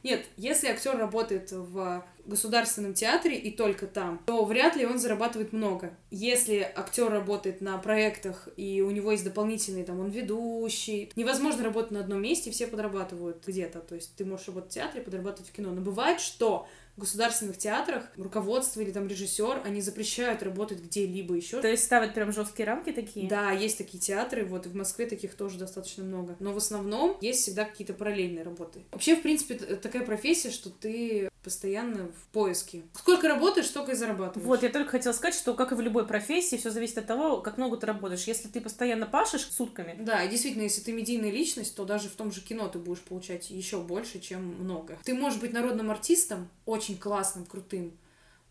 Нет, 0.03 0.25
если 0.37 0.69
актер 0.69 0.97
работает 0.97 1.51
в 1.53 2.05
государственном 2.29 2.95
театре 2.95 3.37
и 3.37 3.51
только 3.51 3.87
там, 3.87 4.23
то 4.27 4.45
вряд 4.45 4.77
ли 4.77 4.87
он 4.87 4.99
зарабатывает 4.99 5.53
много. 5.53 5.97
Если 6.11 6.59
актер 6.75 7.11
работает 7.11 7.61
на 7.61 7.79
проектах 7.79 8.49
и 8.57 8.81
у 8.81 8.91
него 8.91 9.13
есть 9.13 9.25
дополнительный, 9.25 9.85
там, 9.85 10.01
он 10.01 10.11
ведущий, 10.11 11.11
невозможно 11.17 11.65
работать 11.65 11.91
на 11.91 12.01
одном 12.01 12.23
месте, 12.23 12.51
все 12.51 12.67
подрабатывают 12.67 13.45
где-то. 13.47 13.81
То 13.81 13.95
есть 13.95 14.15
ты 14.17 14.25
можешь 14.25 14.49
работать 14.49 14.71
в 14.71 14.75
театре, 14.75 15.03
подрабатывать 15.03 15.51
в 15.51 15.53
кино. 15.53 15.73
Но 15.73 15.81
бывает, 15.81 16.21
что 16.21 16.67
в 16.97 17.01
государственных 17.01 17.59
театрах 17.59 18.05
руководство 18.17 18.81
или 18.81 18.91
там 18.91 19.07
режиссер, 19.07 19.63
они 19.65 19.83
запрещают 19.83 20.43
работать 20.43 20.81
где-либо 20.81 21.35
еще. 21.35 21.61
То 21.61 21.69
есть 21.69 21.85
ставят 21.85 22.15
прям 22.15 22.33
жесткие 22.33 22.67
рамки 22.67 22.91
такие? 22.91 23.29
Да, 23.29 23.51
есть 23.51 23.77
такие 23.77 24.01
театры, 24.01 24.47
вот 24.47 24.67
и 24.67 24.71
в 24.71 24.75
Москве 24.75 25.07
таких 25.07 25.35
тоже 25.35 25.59
достаточно 25.59 26.05
много. 26.05 26.37
Но 26.41 26.53
в 26.53 26.57
основном 26.57 27.19
есть 27.21 27.43
всегда 27.43 27.65
какие-то 27.65 27.93
параллельные 27.93 28.43
работы. 28.43 28.81
Вообще, 28.93 29.15
в 29.15 29.23
принципе, 29.23 29.55
такая 29.55 30.05
профессия, 30.05 30.51
что 30.51 30.71
ты 30.71 31.29
постоянно 31.47 32.09
в 32.09 32.33
поиске. 32.33 32.83
Сколько 32.93 33.29
работаешь, 33.29 33.67
столько 33.67 33.93
и 33.93 33.95
зарабатываешь. 33.95 34.45
Вот, 34.45 34.65
я 34.65 34.69
только 34.69 34.91
хотела 34.91 35.13
сказать, 35.13 35.37
что, 35.37 35.55
как 35.55 35.71
и 35.71 35.77
в 35.77 35.81
любой 35.81 36.05
профессии, 36.05 36.57
все 36.57 36.71
зависит 36.71 36.99
от 36.99 37.07
того, 37.07 37.37
как 37.37 37.57
много 37.57 37.77
ты 37.77 37.87
работаешь. 37.87 38.25
Если 38.25 38.49
ты 38.49 38.61
постоянно 38.61 39.07
пашешь 39.07 39.49
сутками, 39.49 39.97
Да, 40.01 40.25
и 40.25 40.29
действительно, 40.29 40.65
если 40.65 40.81
ты 40.81 40.91
медийная 40.91 41.31
личность, 41.31 41.77
то 41.77 41.85
даже 41.85 42.09
в 42.09 42.17
том 42.17 42.33
же 42.33 42.41
кино 42.41 42.67
ты 42.67 42.81
будешь 42.81 43.01
получать 43.01 43.49
еще 43.51 43.79
больше, 43.79 44.19
чем 44.19 44.45
много. 44.59 44.99
Ты 45.05 45.15
можешь 45.15 45.39
быть 45.39 45.53
народным 45.53 45.93
артистом, 45.93 46.49
очень 46.65 46.99
классным, 46.99 47.45
крутым, 47.45 47.97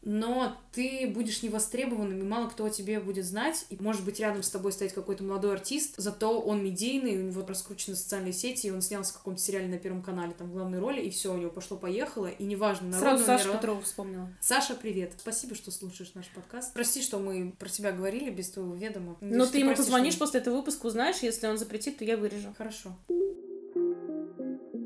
но 0.05 0.55
ты 0.71 1.11
будешь 1.13 1.41
невостребованным, 1.43 2.19
и 2.19 2.23
мало 2.23 2.47
кто 2.47 2.65
о 2.65 2.69
тебе 2.69 2.99
будет 2.99 3.25
знать, 3.25 3.65
и 3.69 3.77
может 3.79 4.05
быть 4.05 4.19
рядом 4.19 4.43
с 4.43 4.49
тобой 4.49 4.71
стоять 4.71 4.93
какой-то 4.93 5.23
молодой 5.23 5.53
артист, 5.53 5.95
зато 5.97 6.39
он 6.39 6.63
медийный, 6.63 7.17
у 7.17 7.23
него 7.23 7.45
раскручены 7.45 7.95
социальные 7.97 8.33
сети, 8.33 8.67
и 8.67 8.71
он 8.71 8.81
снялся 8.81 9.13
в 9.13 9.17
каком-то 9.17 9.41
сериале 9.41 9.67
на 9.67 9.77
Первом 9.79 10.01
канале, 10.03 10.33
там, 10.37 10.47
в 10.49 10.53
главной 10.53 10.79
роли, 10.79 11.01
и 11.01 11.09
все, 11.09 11.33
у 11.33 11.37
него 11.37 11.49
пошло-поехало, 11.49 12.27
и 12.27 12.43
неважно, 12.43 12.91
сразу 12.91 13.03
народный, 13.05 13.25
Саша 13.25 13.45
народ- 13.47 13.61
Петрова 13.61 13.81
вспомнила. 13.81 14.29
Саша, 14.39 14.75
привет. 14.75 15.13
Спасибо, 15.17 15.55
что 15.55 15.71
слушаешь 15.71 16.11
наш 16.13 16.27
подкаст. 16.29 16.73
Прости, 16.73 17.01
что 17.01 17.17
мы 17.19 17.53
про 17.57 17.67
тебя 17.67 17.91
говорили 17.91 18.29
без 18.29 18.51
твоего 18.51 18.75
ведома. 18.75 19.17
Но 19.21 19.27
Надеюсь, 19.27 19.49
ты 19.49 19.57
ему 19.57 19.67
простишь 19.69 19.85
позвонишь 19.85 20.13
меня. 20.13 20.19
после 20.19 20.39
этого 20.39 20.55
выпуска, 20.57 20.85
узнаешь, 20.85 21.17
если 21.23 21.47
он 21.47 21.57
запретит, 21.57 21.97
то 21.97 22.05
я 22.05 22.15
вырежу. 22.15 22.53
Хорошо. 22.57 22.95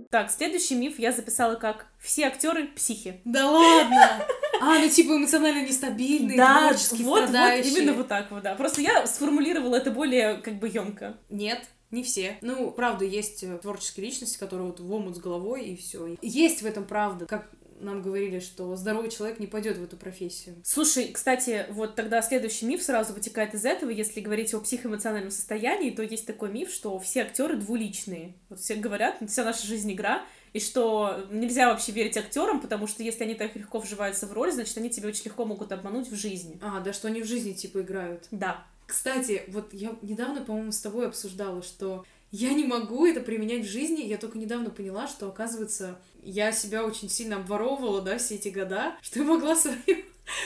Так, 0.09 0.31
следующий 0.31 0.73
миф 0.75 0.97
я 0.97 1.11
записала 1.11 1.55
как 1.55 1.85
«Все 1.99 2.25
актеры 2.25 2.67
психи». 2.69 3.21
Да 3.25 3.51
ладно! 3.51 4.25
А, 4.59 4.79
ну 4.79 4.89
типа 4.89 5.17
эмоционально 5.17 5.65
нестабильные, 5.65 6.37
да, 6.37 6.69
вот, 6.69 6.99
вот, 6.99 7.23
страдающие. 7.23 7.73
именно 7.73 7.93
вот 7.93 8.07
так 8.07 8.31
вот, 8.31 8.43
да. 8.43 8.55
Просто 8.55 8.81
я 8.81 9.05
сформулировала 9.07 9.75
это 9.75 9.91
более 9.91 10.35
как 10.35 10.59
бы 10.59 10.67
емко. 10.67 11.17
Нет, 11.29 11.61
не 11.91 12.03
все. 12.03 12.37
Ну, 12.41 12.71
правда, 12.71 13.05
есть 13.05 13.43
э, 13.43 13.57
творческие 13.57 14.05
личности, 14.05 14.37
которые 14.37 14.67
вот 14.67 14.79
в 14.79 14.91
омут 14.91 15.15
с 15.15 15.19
головой, 15.19 15.65
и 15.65 15.75
все. 15.75 16.17
Есть 16.21 16.61
в 16.61 16.65
этом 16.65 16.85
правда. 16.85 17.25
Как 17.25 17.49
нам 17.79 18.01
говорили, 18.01 18.39
что 18.39 18.75
здоровый 18.75 19.09
человек 19.09 19.39
не 19.39 19.47
пойдет 19.47 19.77
в 19.77 19.83
эту 19.83 19.97
профессию. 19.97 20.55
Слушай, 20.63 21.09
кстати, 21.11 21.65
вот 21.69 21.95
тогда 21.95 22.21
следующий 22.21 22.65
миф 22.65 22.83
сразу 22.83 23.13
вытекает 23.13 23.53
из 23.53 23.65
этого. 23.65 23.89
Если 23.89 24.19
говорить 24.19 24.53
о 24.53 24.59
психоэмоциональном 24.59 25.31
состоянии, 25.31 25.89
то 25.89 26.03
есть 26.03 26.25
такой 26.25 26.51
миф, 26.51 26.69
что 26.71 26.99
все 26.99 27.21
актеры 27.21 27.55
двуличные. 27.55 28.35
Вот 28.49 28.59
все 28.59 28.75
говорят, 28.75 29.17
вся 29.27 29.43
наша 29.43 29.65
жизнь 29.65 29.91
игра, 29.91 30.23
и 30.53 30.59
что 30.59 31.25
нельзя 31.31 31.69
вообще 31.69 31.91
верить 31.91 32.17
актерам, 32.17 32.59
потому 32.61 32.87
что 32.87 33.03
если 33.03 33.23
они 33.23 33.35
так 33.35 33.55
легко 33.55 33.79
вживаются 33.79 34.27
в 34.27 34.33
роль, 34.33 34.51
значит, 34.51 34.77
они 34.77 34.89
тебя 34.89 35.09
очень 35.09 35.25
легко 35.25 35.45
могут 35.45 35.71
обмануть 35.71 36.09
в 36.09 36.15
жизни. 36.15 36.59
А, 36.61 36.79
да 36.79 36.93
что 36.93 37.07
они 37.07 37.21
в 37.21 37.25
жизни 37.25 37.53
типа 37.53 37.81
играют. 37.81 38.27
Да. 38.31 38.65
Кстати, 38.85 39.43
вот 39.49 39.73
я 39.73 39.95
недавно, 40.01 40.41
по-моему, 40.41 40.71
с 40.71 40.79
тобой 40.79 41.07
обсуждала, 41.07 41.61
что 41.61 42.05
я 42.31 42.53
не 42.53 42.63
могу 42.63 43.05
это 43.05 43.21
применять 43.21 43.65
в 43.65 43.69
жизни. 43.69 44.03
Я 44.03 44.17
только 44.17 44.37
недавно 44.37 44.69
поняла, 44.69 45.07
что, 45.07 45.27
оказывается, 45.27 45.99
я 46.23 46.51
себя 46.51 46.83
очень 46.83 47.09
сильно 47.09 47.37
обворовывала, 47.37 48.01
да, 48.01 48.17
все 48.17 48.35
эти 48.35 48.49
года, 48.49 48.95
что 49.01 49.19
я 49.19 49.25
могла 49.25 49.55
свою- 49.55 49.77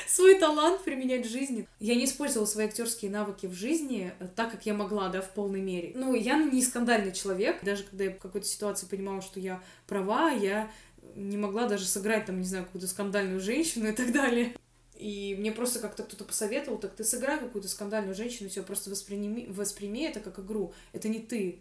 свой 0.08 0.40
талант 0.40 0.84
применять 0.84 1.26
в 1.26 1.30
жизни. 1.30 1.68
Я 1.80 1.96
не 1.96 2.06
использовала 2.06 2.46
свои 2.46 2.66
актерские 2.68 3.12
навыки 3.12 3.46
в 3.46 3.54
жизни 3.54 4.14
э, 4.20 4.28
так, 4.36 4.52
как 4.52 4.66
я 4.66 4.74
могла, 4.74 5.10
да, 5.10 5.22
в 5.22 5.30
полной 5.32 5.62
мере. 5.62 5.92
Ну, 5.96 6.14
я 6.16 6.38
не 6.38 6.62
скандальный 6.62 7.12
человек. 7.12 7.64
Даже 7.64 7.84
когда 7.84 8.06
я 8.06 8.12
в 8.12 8.18
какой-то 8.18 8.48
ситуации 8.48 8.86
понимала, 8.86 9.22
что 9.22 9.40
я 9.40 9.62
права, 9.88 10.32
я 10.32 10.72
не 11.16 11.38
могла 11.38 11.68
даже 11.68 11.86
сыграть, 11.86 12.26
там, 12.26 12.40
не 12.40 12.48
знаю, 12.48 12.66
какую-то 12.66 12.88
скандальную 12.88 13.40
женщину 13.40 13.88
и 13.88 13.94
так 13.94 14.12
далее. 14.12 14.56
И 14.96 15.36
мне 15.38 15.52
просто 15.52 15.80
как-то 15.80 16.04
кто-то 16.04 16.24
посоветовал, 16.24 16.78
так 16.78 16.96
ты 16.96 17.04
сыграй 17.04 17.40
какую-то 17.40 17.68
скандальную 17.68 18.16
женщину, 18.16 18.50
все, 18.50 18.64
просто 18.64 18.90
восприми, 18.90 19.48
восприми 19.50 20.06
это 20.06 20.20
как 20.20 20.40
игру. 20.40 20.74
Это 20.94 21.10
не 21.10 21.20
ты. 21.20 21.60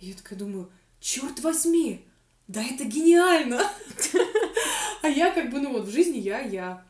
И 0.00 0.06
я 0.06 0.14
такая 0.14 0.38
думаю, 0.38 0.70
черт 1.00 1.40
возьми, 1.40 2.04
да 2.48 2.62
это 2.62 2.84
гениально! 2.84 3.62
А 5.02 5.08
я 5.08 5.32
как 5.32 5.50
бы, 5.50 5.60
ну 5.60 5.70
вот, 5.70 5.84
в 5.84 5.90
жизни 5.90 6.16
я 6.16 6.40
я. 6.40 6.82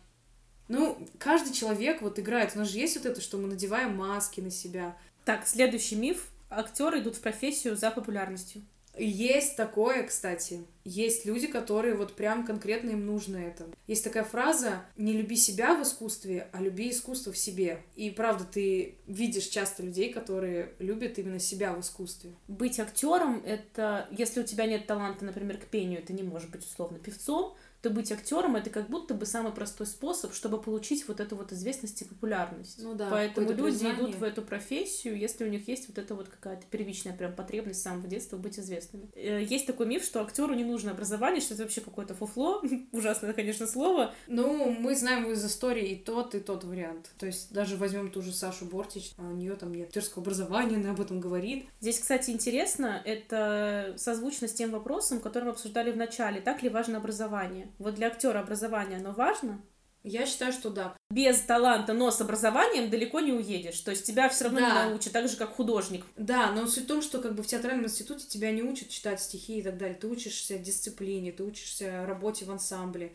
Ну, 0.68 0.98
каждый 1.18 1.52
человек 1.52 2.02
вот 2.02 2.18
играет. 2.18 2.52
У 2.54 2.58
нас 2.58 2.68
же 2.68 2.78
есть 2.78 2.96
вот 2.96 3.06
это, 3.06 3.20
что 3.20 3.38
мы 3.38 3.48
надеваем 3.48 3.96
маски 3.96 4.40
на 4.40 4.50
себя. 4.50 4.96
Так, 5.24 5.46
следующий 5.46 5.96
миф. 5.96 6.28
Актеры 6.50 7.00
идут 7.00 7.16
в 7.16 7.20
профессию 7.20 7.76
за 7.76 7.90
популярностью. 7.90 8.62
Есть 8.96 9.56
такое, 9.56 10.04
кстати. 10.04 10.64
Есть 10.84 11.24
люди, 11.24 11.46
которые 11.46 11.94
вот 11.94 12.14
прям 12.14 12.46
конкретно 12.46 12.90
им 12.90 13.06
нужно 13.06 13.36
это. 13.38 13.66
Есть 13.86 14.04
такая 14.04 14.22
фраза 14.24 14.84
«не 14.96 15.12
люби 15.12 15.36
себя 15.36 15.74
в 15.74 15.82
искусстве, 15.82 16.48
а 16.52 16.60
люби 16.60 16.90
искусство 16.90 17.32
в 17.32 17.38
себе». 17.38 17.82
И 17.96 18.10
правда, 18.10 18.44
ты 18.44 18.96
видишь 19.06 19.46
часто 19.46 19.82
людей, 19.82 20.12
которые 20.12 20.74
любят 20.78 21.18
именно 21.18 21.40
себя 21.40 21.72
в 21.72 21.80
искусстве. 21.80 22.34
Быть 22.46 22.78
актером 22.78 23.42
это, 23.44 24.06
если 24.10 24.40
у 24.40 24.44
тебя 24.44 24.66
нет 24.66 24.86
таланта, 24.86 25.24
например, 25.24 25.58
к 25.58 25.64
пению, 25.64 26.02
ты 26.02 26.12
не 26.12 26.22
можешь 26.22 26.48
быть 26.48 26.64
условно 26.64 26.98
певцом, 26.98 27.56
то 27.84 27.90
быть 27.90 28.10
актером 28.10 28.56
это 28.56 28.70
как 28.70 28.88
будто 28.88 29.12
бы 29.12 29.26
самый 29.26 29.52
простой 29.52 29.86
способ, 29.86 30.32
чтобы 30.32 30.58
получить 30.58 31.06
вот 31.06 31.20
эту 31.20 31.36
вот 31.36 31.52
известность 31.52 32.00
и 32.00 32.06
популярность. 32.06 32.82
Ну 32.82 32.94
да, 32.94 33.08
Поэтому 33.10 33.50
люди 33.50 33.62
признание. 33.62 34.00
идут 34.00 34.14
в 34.14 34.24
эту 34.24 34.40
профессию, 34.40 35.18
если 35.18 35.44
у 35.44 35.48
них 35.48 35.68
есть 35.68 35.86
вот 35.88 35.98
эта 35.98 36.14
вот 36.14 36.30
какая-то 36.30 36.64
первичная 36.70 37.14
прям 37.14 37.34
потребность 37.34 37.80
с 37.80 37.82
самого 37.82 38.08
детства 38.08 38.38
быть 38.38 38.58
известными. 38.58 39.10
Э, 39.14 39.42
Есть 39.42 39.66
такой 39.66 39.84
миф, 39.84 40.02
что 40.02 40.22
актеру 40.22 40.54
не 40.54 40.64
нужно 40.64 40.92
образование, 40.92 41.42
что 41.42 41.52
это 41.52 41.64
вообще 41.64 41.82
какое-то 41.82 42.14
фуфло, 42.14 42.62
ужасное, 42.92 43.34
конечно, 43.34 43.66
слово. 43.66 44.14
Ну, 44.28 44.70
мы 44.70 44.96
знаем 44.96 45.30
из 45.30 45.44
истории 45.44 45.90
и 45.90 45.96
тот, 45.96 46.34
и 46.34 46.40
тот 46.40 46.64
вариант. 46.64 47.10
То 47.18 47.26
есть 47.26 47.52
даже 47.52 47.76
возьмем 47.76 48.10
ту 48.10 48.22
же 48.22 48.32
Сашу 48.32 48.64
Бортич, 48.64 49.12
а 49.18 49.28
у 49.28 49.32
нее 49.32 49.56
там 49.56 49.74
нет 49.74 49.88
актерского 49.88 50.22
образования, 50.22 50.76
она 50.76 50.92
об 50.92 51.02
этом 51.02 51.20
говорит. 51.20 51.66
Здесь, 51.82 51.98
кстати, 51.98 52.30
интересно, 52.30 53.02
это 53.04 53.92
созвучно 53.98 54.48
с 54.48 54.54
тем 54.54 54.70
вопросом, 54.70 55.20
который 55.20 55.44
мы 55.44 55.50
обсуждали 55.50 55.92
в 55.92 55.98
начале. 55.98 56.40
Так 56.40 56.62
ли 56.62 56.70
важно 56.70 56.96
образование? 56.96 57.68
Вот 57.78 57.94
для 57.94 58.06
актера 58.08 58.40
образование, 58.40 58.98
оно 58.98 59.12
важно? 59.12 59.60
Я 60.06 60.26
считаю, 60.26 60.52
что 60.52 60.68
да. 60.68 60.94
Без 61.10 61.40
таланта, 61.40 61.94
но 61.94 62.10
с 62.10 62.20
образованием 62.20 62.90
далеко 62.90 63.20
не 63.20 63.32
уедешь. 63.32 63.80
То 63.80 63.90
есть 63.90 64.04
тебя 64.06 64.28
все 64.28 64.44
равно 64.44 64.60
Да. 64.60 64.84
не 64.84 64.90
научат, 64.90 65.12
так 65.14 65.28
же, 65.28 65.36
как 65.38 65.54
художник. 65.54 66.04
Да, 66.16 66.52
но 66.52 66.66
суть 66.66 66.84
в 66.84 66.88
том, 66.88 67.00
что 67.00 67.20
как 67.22 67.34
бы 67.34 67.42
в 67.42 67.46
театральном 67.46 67.86
институте 67.86 68.26
тебя 68.28 68.50
не 68.50 68.62
учат 68.62 68.90
читать 68.90 69.20
стихи 69.22 69.60
и 69.60 69.62
так 69.62 69.78
далее. 69.78 69.96
Ты 69.96 70.06
учишься 70.08 70.58
дисциплине, 70.58 71.32
ты 71.32 71.42
учишься 71.42 72.04
работе 72.06 72.44
в 72.44 72.50
ансамбле. 72.50 73.14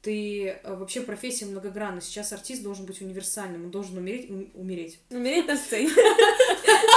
Ты 0.00 0.46
э, 0.64 0.74
вообще 0.76 1.02
профессия 1.02 1.44
многогранна. 1.44 2.00
Сейчас 2.00 2.32
артист 2.32 2.62
должен 2.62 2.86
быть 2.86 3.02
универсальным, 3.02 3.66
он 3.66 3.70
должен 3.70 3.98
умереть, 3.98 4.30
ум- 4.30 4.50
умереть. 4.54 4.98
Умереть 5.10 5.46
на 5.46 5.56
сцене. 5.58 5.90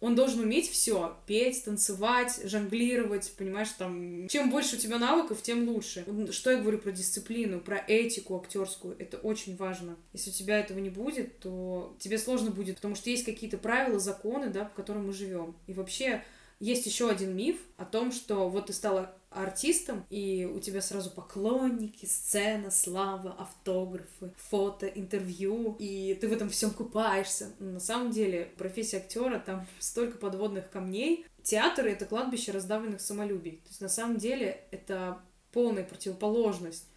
Он 0.00 0.14
должен 0.14 0.40
уметь 0.40 0.70
все: 0.70 1.16
петь, 1.26 1.64
танцевать, 1.64 2.40
жонглировать, 2.44 3.32
понимаешь, 3.36 3.70
там. 3.78 4.28
Чем 4.28 4.50
больше 4.50 4.76
у 4.76 4.78
тебя 4.78 4.98
навыков, 4.98 5.42
тем 5.42 5.68
лучше. 5.68 6.04
Что 6.30 6.50
я 6.50 6.58
говорю 6.58 6.78
про 6.78 6.92
дисциплину, 6.92 7.60
про 7.60 7.82
этику 7.86 8.36
актерскую, 8.36 8.96
это 8.98 9.16
очень 9.18 9.56
важно. 9.56 9.96
Если 10.12 10.30
у 10.30 10.34
тебя 10.34 10.58
этого 10.58 10.78
не 10.78 10.90
будет, 10.90 11.38
то 11.40 11.96
тебе 11.98 12.18
сложно 12.18 12.50
будет, 12.50 12.76
потому 12.76 12.94
что 12.94 13.10
есть 13.10 13.24
какие-то 13.24 13.58
правила, 13.58 13.98
законы, 13.98 14.48
да, 14.48 14.64
по 14.64 14.74
которым 14.74 15.06
мы 15.06 15.12
живем. 15.12 15.56
И 15.66 15.72
вообще 15.72 16.22
есть 16.60 16.86
еще 16.86 17.10
один 17.10 17.36
миф 17.36 17.56
о 17.76 17.84
том, 17.84 18.12
что 18.12 18.48
вот 18.48 18.66
ты 18.66 18.72
стала 18.72 19.16
артистом, 19.34 20.04
и 20.10 20.44
у 20.44 20.60
тебя 20.60 20.80
сразу 20.80 21.10
поклонники, 21.10 22.06
сцена, 22.06 22.70
слава, 22.70 23.34
автографы, 23.38 24.32
фото, 24.36 24.86
интервью, 24.86 25.76
и 25.78 26.16
ты 26.20 26.28
в 26.28 26.32
этом 26.32 26.48
всем 26.48 26.70
купаешься. 26.70 27.52
Но 27.58 27.72
на 27.72 27.80
самом 27.80 28.10
деле 28.10 28.50
профессия 28.56 28.98
актера 28.98 29.38
там 29.38 29.66
столько 29.78 30.18
подводных 30.18 30.70
камней. 30.70 31.26
Театр— 31.42 31.86
это 31.88 32.06
кладбище 32.06 32.52
раздавленных 32.52 33.00
самолюбий. 33.00 33.58
То 33.64 33.68
есть 33.68 33.80
на 33.80 33.88
самом 33.88 34.16
деле 34.16 34.64
это 34.70 35.20
полная 35.52 35.84
противоположность 35.84 36.88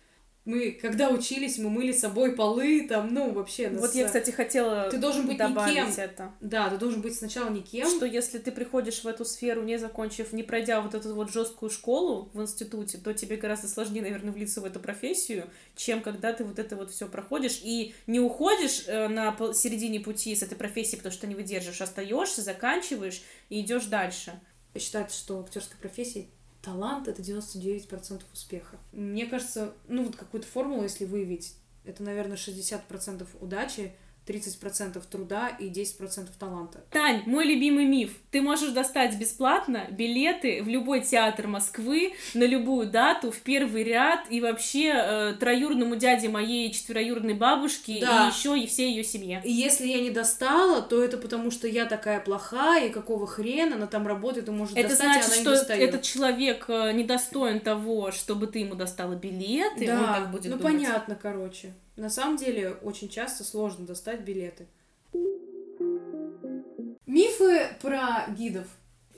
мы, 0.48 0.72
когда 0.72 1.10
учились, 1.10 1.58
мы 1.58 1.70
мыли 1.70 1.92
с 1.92 2.00
собой 2.00 2.32
полы, 2.32 2.88
там, 2.88 3.14
ну, 3.14 3.34
вообще... 3.34 3.68
Вот 3.70 3.94
я, 3.94 4.06
кстати, 4.06 4.32
хотела 4.32 4.90
ты 4.90 4.98
должен 4.98 5.28
быть 5.28 5.38
добавить 5.38 5.76
никем. 5.76 5.88
это. 5.98 6.32
Да, 6.40 6.70
ты 6.70 6.78
должен 6.78 7.02
быть 7.02 7.16
сначала 7.16 7.50
никем. 7.50 7.86
Что 7.90 8.06
если 8.06 8.38
ты 8.38 8.54
приходишь 8.54 9.04
в 9.04 9.08
эту 9.08 9.26
сферу, 9.26 9.62
не 9.64 9.78
закончив, 9.78 10.32
не 10.32 10.44
пройдя 10.44 10.80
вот 10.80 10.96
эту 10.96 11.14
вот 11.14 11.34
жесткую 11.34 11.70
школу 11.70 12.30
в 12.34 12.42
институте, 12.42 12.98
то 12.98 13.14
тебе 13.14 13.36
гораздо 13.36 13.68
сложнее, 13.68 14.02
наверное, 14.02 14.32
влиться 14.32 14.62
в 14.62 14.66
эту 14.66 14.80
профессию, 14.80 15.50
чем 15.76 16.02
когда 16.02 16.32
ты 16.32 16.46
вот 16.46 16.60
это 16.60 16.78
вот 16.78 16.92
все 16.92 17.10
проходишь 17.10 17.60
и 17.62 17.94
не 18.08 18.22
уходишь 18.22 18.86
э, 18.88 19.10
на 19.10 19.36
середине 19.54 20.00
пути 20.00 20.34
с 20.34 20.44
этой 20.44 20.56
профессии, 20.58 20.96
потому 20.96 21.12
что 21.12 21.28
не 21.28 21.36
выдерживаешь, 21.36 21.82
остаешься, 21.82 22.42
заканчиваешь 22.42 23.22
и 23.50 23.60
идешь 23.60 23.88
дальше. 23.88 24.40
Считается, 24.78 25.18
что 25.18 25.38
в 25.38 25.42
актерской 25.42 25.78
профессии 25.78 26.30
талант— 26.68 27.08
это 27.10 27.22
99% 27.22 28.22
успеха. 28.34 28.78
Мне 28.92 29.26
кажется, 29.26 29.74
ну 29.88 30.04
вот 30.04 30.18
какую-то 30.18 30.46
формулу, 30.46 30.84
если 30.84 31.06
выявить, 31.06 31.56
это, 31.86 32.04
наверное, 32.04 32.36
60% 32.36 33.26
удачи, 33.40 33.94
30% 34.28 35.02
труда 35.10 35.50
и 35.50 35.70
10% 35.70 36.28
таланта. 36.38 36.84
Тань, 36.92 37.24
мой 37.26 37.46
любимый 37.46 37.86
миф. 37.86 38.12
Ты 38.32 38.42
можешь 38.42 38.72
достать 38.72 39.18
бесплатно 39.18 39.88
билеты 39.90 40.62
в 40.62 40.68
любой 40.68 41.02
театр 41.02 41.48
Москвы 41.48 42.14
на 42.34 42.44
любую 42.44 42.88
дату, 42.88 43.32
в 43.32 43.40
первый 43.40 43.84
ряд, 43.84 44.26
и 44.30 44.42
вообще 44.42 44.94
э, 44.94 45.34
троюродному 45.40 45.96
дяде 45.96 46.30
моей 46.30 46.72
четвероюродной 46.72 47.34
бабушки, 47.34 48.00
да. 48.02 48.26
и 48.26 48.32
еще 48.32 48.60
и 48.60 48.68
всей 48.68 48.92
ее 48.92 49.04
семье. 49.04 49.42
И 49.44 49.52
если 49.52 49.88
я 49.88 50.02
не 50.02 50.12
достала, 50.12 50.82
то 50.82 51.02
это 51.04 51.18
потому, 51.18 51.52
что 51.52 51.68
я 51.68 51.86
такая 51.86 52.20
плохая, 52.20 52.88
и 52.88 52.90
какого 52.90 53.26
хрена 53.26 53.76
она 53.76 53.88
там 53.88 54.06
работает 54.08 54.48
и 54.50 54.52
может 54.52 54.78
это 54.78 54.90
достать, 54.90 55.24
значит, 55.24 55.48
а 55.48 55.50
она 55.50 55.56
что 55.64 55.76
не 55.76 55.84
этот 55.84 56.02
человек 56.02 56.66
э, 56.68 56.92
недостоин 56.92 57.60
того, 57.60 58.12
чтобы 58.12 58.48
ты 58.48 58.60
ему 58.60 58.76
достала 58.76 59.16
билеты, 59.16 59.88
да, 59.88 60.00
он 60.00 60.06
так 60.06 60.32
будет 60.32 60.52
ну 60.52 60.58
думать. 60.58 60.74
понятно, 60.74 61.16
короче. 61.16 61.74
На 61.98 62.12
самом 62.12 62.38
деле, 62.38 62.74
очень 62.84 63.10
часто 63.10 63.44
сложно 63.44 63.86
достать 63.86 64.22
билеты. 64.22 64.68
Мифы 67.08 67.68
про 67.82 68.28
гидов. 68.38 68.68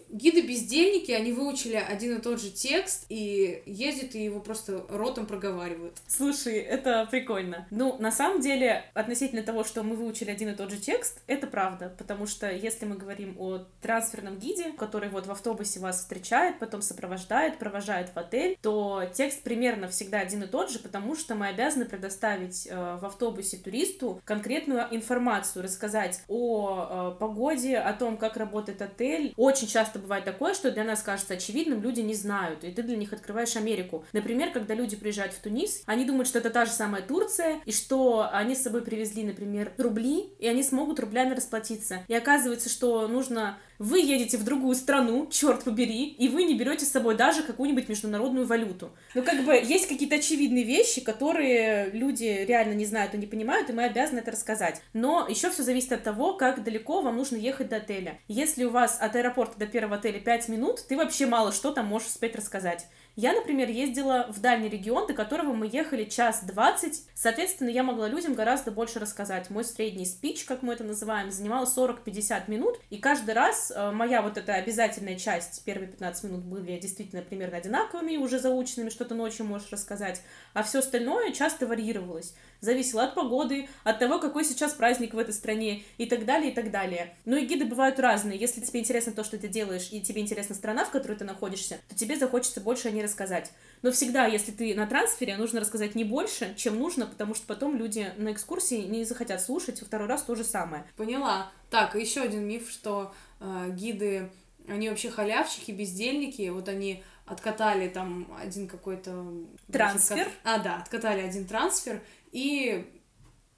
Гиды-бездельники, 0.10 1.12
они 1.12 1.32
выучили 1.32 1.76
один 1.76 2.18
и 2.18 2.22
тот 2.22 2.42
же 2.42 2.50
текст 2.50 3.06
и 3.10 3.62
ездят 3.66 4.16
и 4.16 4.24
его 4.24 4.40
просто 4.40 4.86
ротом 4.90 5.26
проговаривают. 5.26 5.98
Слушай, 6.08 6.58
это 6.58 7.08
прикольно. 7.10 7.68
Ну, 7.70 7.98
на 8.00 8.12
самом 8.12 8.42
деле, 8.42 8.86
относительно 8.94 9.44
того, 9.44 9.64
что 9.64 9.84
мы 9.84 9.96
выучили 9.96 10.32
один 10.32 10.50
и 10.50 10.56
тот 10.56 10.72
же 10.72 10.78
текст, 10.78 11.22
это 11.28 11.48
правда, 11.48 11.94
потому 11.98 12.26
что 12.26 12.52
если 12.52 12.86
мы 12.86 12.96
говорим 12.96 13.36
о 13.40 13.66
трансферном 13.82 14.38
гиде, 14.38 14.72
который 14.78 15.10
вот 15.10 15.28
в 15.28 15.32
автобусе 15.32 15.80
вас 15.80 16.00
встречает, 16.00 16.60
потом 16.60 16.82
сопровождает, 16.82 17.60
провожает 17.60 18.10
в 18.14 18.18
отель, 18.18 18.58
то 18.62 19.04
текст 19.14 19.44
примерно 19.44 19.88
всегда 19.88 20.20
один 20.20 20.44
и 20.44 20.48
тот 20.48 20.72
же, 20.72 20.80
потому 20.80 21.16
что 21.16 21.36
мы 21.36 21.48
обязаны 21.48 21.86
предоставить 21.86 22.68
э, 22.68 22.98
в 23.00 23.06
автобусе 23.06 23.58
туристу 23.58 24.22
конкретную 24.26 24.88
информацию, 24.92 25.64
рассказать 25.64 26.22
о 26.28 27.14
э, 27.16 27.20
погоде, 27.20 27.78
о 27.78 27.94
том, 27.94 28.18
как 28.18 28.38
работает 28.38 28.82
отель. 28.82 29.34
Очень 29.38 29.68
часто 29.68 29.99
часто 30.00 30.02
бывает 30.02 30.26
такое, 30.26 30.54
что 30.54 30.72
для 30.72 30.84
нас 30.84 31.02
кажется 31.02 31.34
очевидным, 31.34 31.82
люди 31.82 32.02
не 32.02 32.14
знают, 32.14 32.64
и 32.64 32.72
ты 32.72 32.84
для 32.84 32.98
них 32.98 33.14
открываешь 33.14 33.56
Америку. 33.56 34.06
Например, 34.14 34.52
когда 34.52 34.74
люди 34.74 34.96
приезжают 34.96 35.34
в 35.34 35.40
Тунис, 35.42 35.84
они 35.86 36.06
думают, 36.06 36.28
что 36.28 36.40
это 36.40 36.50
та 36.50 36.66
же 36.66 36.72
самая 36.72 37.02
Турция, 37.02 37.62
и 37.66 37.72
что 37.72 38.30
они 38.32 38.56
с 38.56 38.64
собой 38.64 38.82
привезли, 38.82 39.24
например, 39.24 39.74
рубли, 39.78 40.34
и 40.40 40.48
они 40.48 40.64
смогут 40.64 41.00
рублями 41.00 41.36
расплатиться. 41.36 42.04
И 42.08 42.14
оказывается, 42.14 42.70
что 42.70 43.08
нужно 43.08 43.58
вы 43.80 44.02
едете 44.02 44.38
в 44.38 44.44
другую 44.44 44.76
страну, 44.76 45.28
черт 45.32 45.64
побери, 45.64 46.04
и 46.04 46.28
вы 46.28 46.44
не 46.44 46.54
берете 46.54 46.86
с 46.86 46.92
собой 46.92 47.16
даже 47.16 47.44
какую-нибудь 47.44 47.88
международную 47.88 48.46
валюту. 48.46 48.92
Ну, 49.16 49.24
как 49.24 49.46
бы, 49.46 49.54
есть 49.54 49.88
какие-то 49.88 50.16
очевидные 50.16 50.66
вещи, 50.66 51.00
которые 51.00 51.90
люди 51.92 52.44
реально 52.46 52.74
не 52.74 52.86
знают 52.86 53.14
и 53.14 53.18
не 53.18 53.26
понимают, 53.26 53.70
и 53.70 53.74
мы 53.74 53.86
обязаны 53.86 54.20
это 54.20 54.32
рассказать. 54.32 54.82
Но 54.92 55.26
еще 55.30 55.50
все 55.50 55.64
зависит 55.64 55.94
от 55.94 56.04
того, 56.04 56.34
как 56.34 56.62
далеко 56.64 57.02
вам 57.02 57.16
нужно 57.16 57.38
ехать 57.38 57.70
до 57.70 57.78
отеля. 57.78 58.20
Если 58.28 58.66
у 58.66 58.70
вас 58.70 58.98
от 59.00 59.16
аэропорта 59.16 59.58
до 59.58 59.66
первого 59.66 59.89
отеля 59.94 60.20
5 60.20 60.50
минут, 60.50 60.86
ты 60.88 60.98
вообще 60.98 61.26
мало 61.26 61.52
что 61.52 61.72
там 61.72 61.86
можешь 61.88 62.10
успеть 62.10 62.36
рассказать. 62.36 62.88
Я, 63.22 63.34
например, 63.34 63.70
ездила 63.70 64.28
в 64.30 64.40
дальний 64.40 64.70
регион, 64.70 65.06
до 65.06 65.14
которого 65.14 65.52
мы 65.52 65.70
ехали 65.70 66.06
час 66.06 66.42
двадцать. 66.46 67.04
Соответственно, 67.14 67.68
я 67.68 67.84
могла 67.84 68.08
людям 68.08 68.34
гораздо 68.34 68.72
больше 68.72 68.98
рассказать. 68.98 69.50
Мой 69.50 69.66
средний 69.66 70.06
спич, 70.06 70.46
как 70.46 70.62
мы 70.62 70.72
это 70.72 70.86
называем, 70.86 71.30
занимал 71.30 71.66
40-50 71.66 72.50
минут. 72.50 72.80
И 72.90 72.98
каждый 72.98 73.34
раз 73.34 73.74
э, 73.76 73.92
моя 73.92 74.22
вот 74.22 74.38
эта 74.38 74.54
обязательная 74.54 75.18
часть, 75.18 75.66
первые 75.66 75.90
15 75.90 76.24
минут 76.24 76.46
были 76.46 76.80
действительно 76.80 77.22
примерно 77.22 77.58
одинаковыми, 77.58 78.16
уже 78.16 78.40
заученными, 78.40 78.90
что-то 78.90 79.16
ночью 79.16 79.46
можешь 79.46 79.70
рассказать. 79.70 80.22
А 80.54 80.64
все 80.64 80.80
остальное 80.80 81.34
часто 81.34 81.68
варьировалось 81.68 82.34
зависело 82.62 83.04
от 83.04 83.16
погоды, 83.16 83.68
от 83.84 84.00
того, 84.00 84.20
какой 84.20 84.44
сейчас 84.44 84.74
праздник 84.74 85.14
в 85.14 85.18
этой 85.18 85.34
стране 85.34 85.84
и 85.98 86.06
так 86.06 86.26
далее, 86.26 86.52
и 86.52 86.54
так 86.54 86.72
далее. 86.72 87.16
Ну 87.26 87.38
и 87.38 87.46
гиды 87.46 87.66
бывают 87.66 88.00
разные. 88.00 88.38
Если 88.38 88.62
тебе 88.62 88.80
интересно 88.80 89.12
то, 89.12 89.24
что 89.24 89.38
ты 89.38 89.48
делаешь, 89.48 89.90
и 89.92 90.02
тебе 90.02 90.22
интересна 90.22 90.56
страна, 90.56 90.86
в 90.86 90.92
которой 90.92 91.18
ты 91.18 91.26
находишься, 91.26 91.80
то 91.88 91.96
тебе 91.96 92.18
захочется 92.18 92.62
больше 92.62 92.88
о 92.88 92.92
ней 92.92 93.04
рассказать. 93.04 93.52
Но 93.82 93.92
всегда, 93.92 94.26
если 94.26 94.52
ты 94.52 94.76
на 94.76 94.88
трансфере, 94.88 95.38
нужно 95.38 95.60
рассказать 95.60 95.96
не 95.96 96.04
больше, 96.04 96.54
чем 96.56 96.78
нужно, 96.78 97.06
потому 97.06 97.34
что 97.36 97.48
потом 97.48 97.76
люди 97.76 98.12
на 98.18 98.32
экскурсии 98.32 98.82
не 98.82 99.06
захотят 99.06 99.42
слушать, 99.42 99.82
второй 99.82 100.08
раз 100.08 100.24
то 100.24 100.36
же 100.36 100.44
самое. 100.44 100.86
Поняла. 100.98 101.52
Так, 101.70 101.96
еще 101.96 102.22
один 102.22 102.48
миф, 102.48 102.70
что 102.70 103.14
э, 103.40 103.70
гиды, 103.72 104.30
они 104.68 104.90
вообще 104.90 105.10
халявщики, 105.10 105.72
бездельники, 105.72 106.50
вот 106.50 106.68
они 106.68 107.04
откатали 107.30 107.88
там 107.88 108.28
один 108.42 108.68
какой-то... 108.68 109.26
Трансфер? 109.72 110.28
А, 110.44 110.58
да, 110.58 110.78
откатали 110.78 111.22
один 111.22 111.46
трансфер, 111.46 112.02
и 112.32 112.86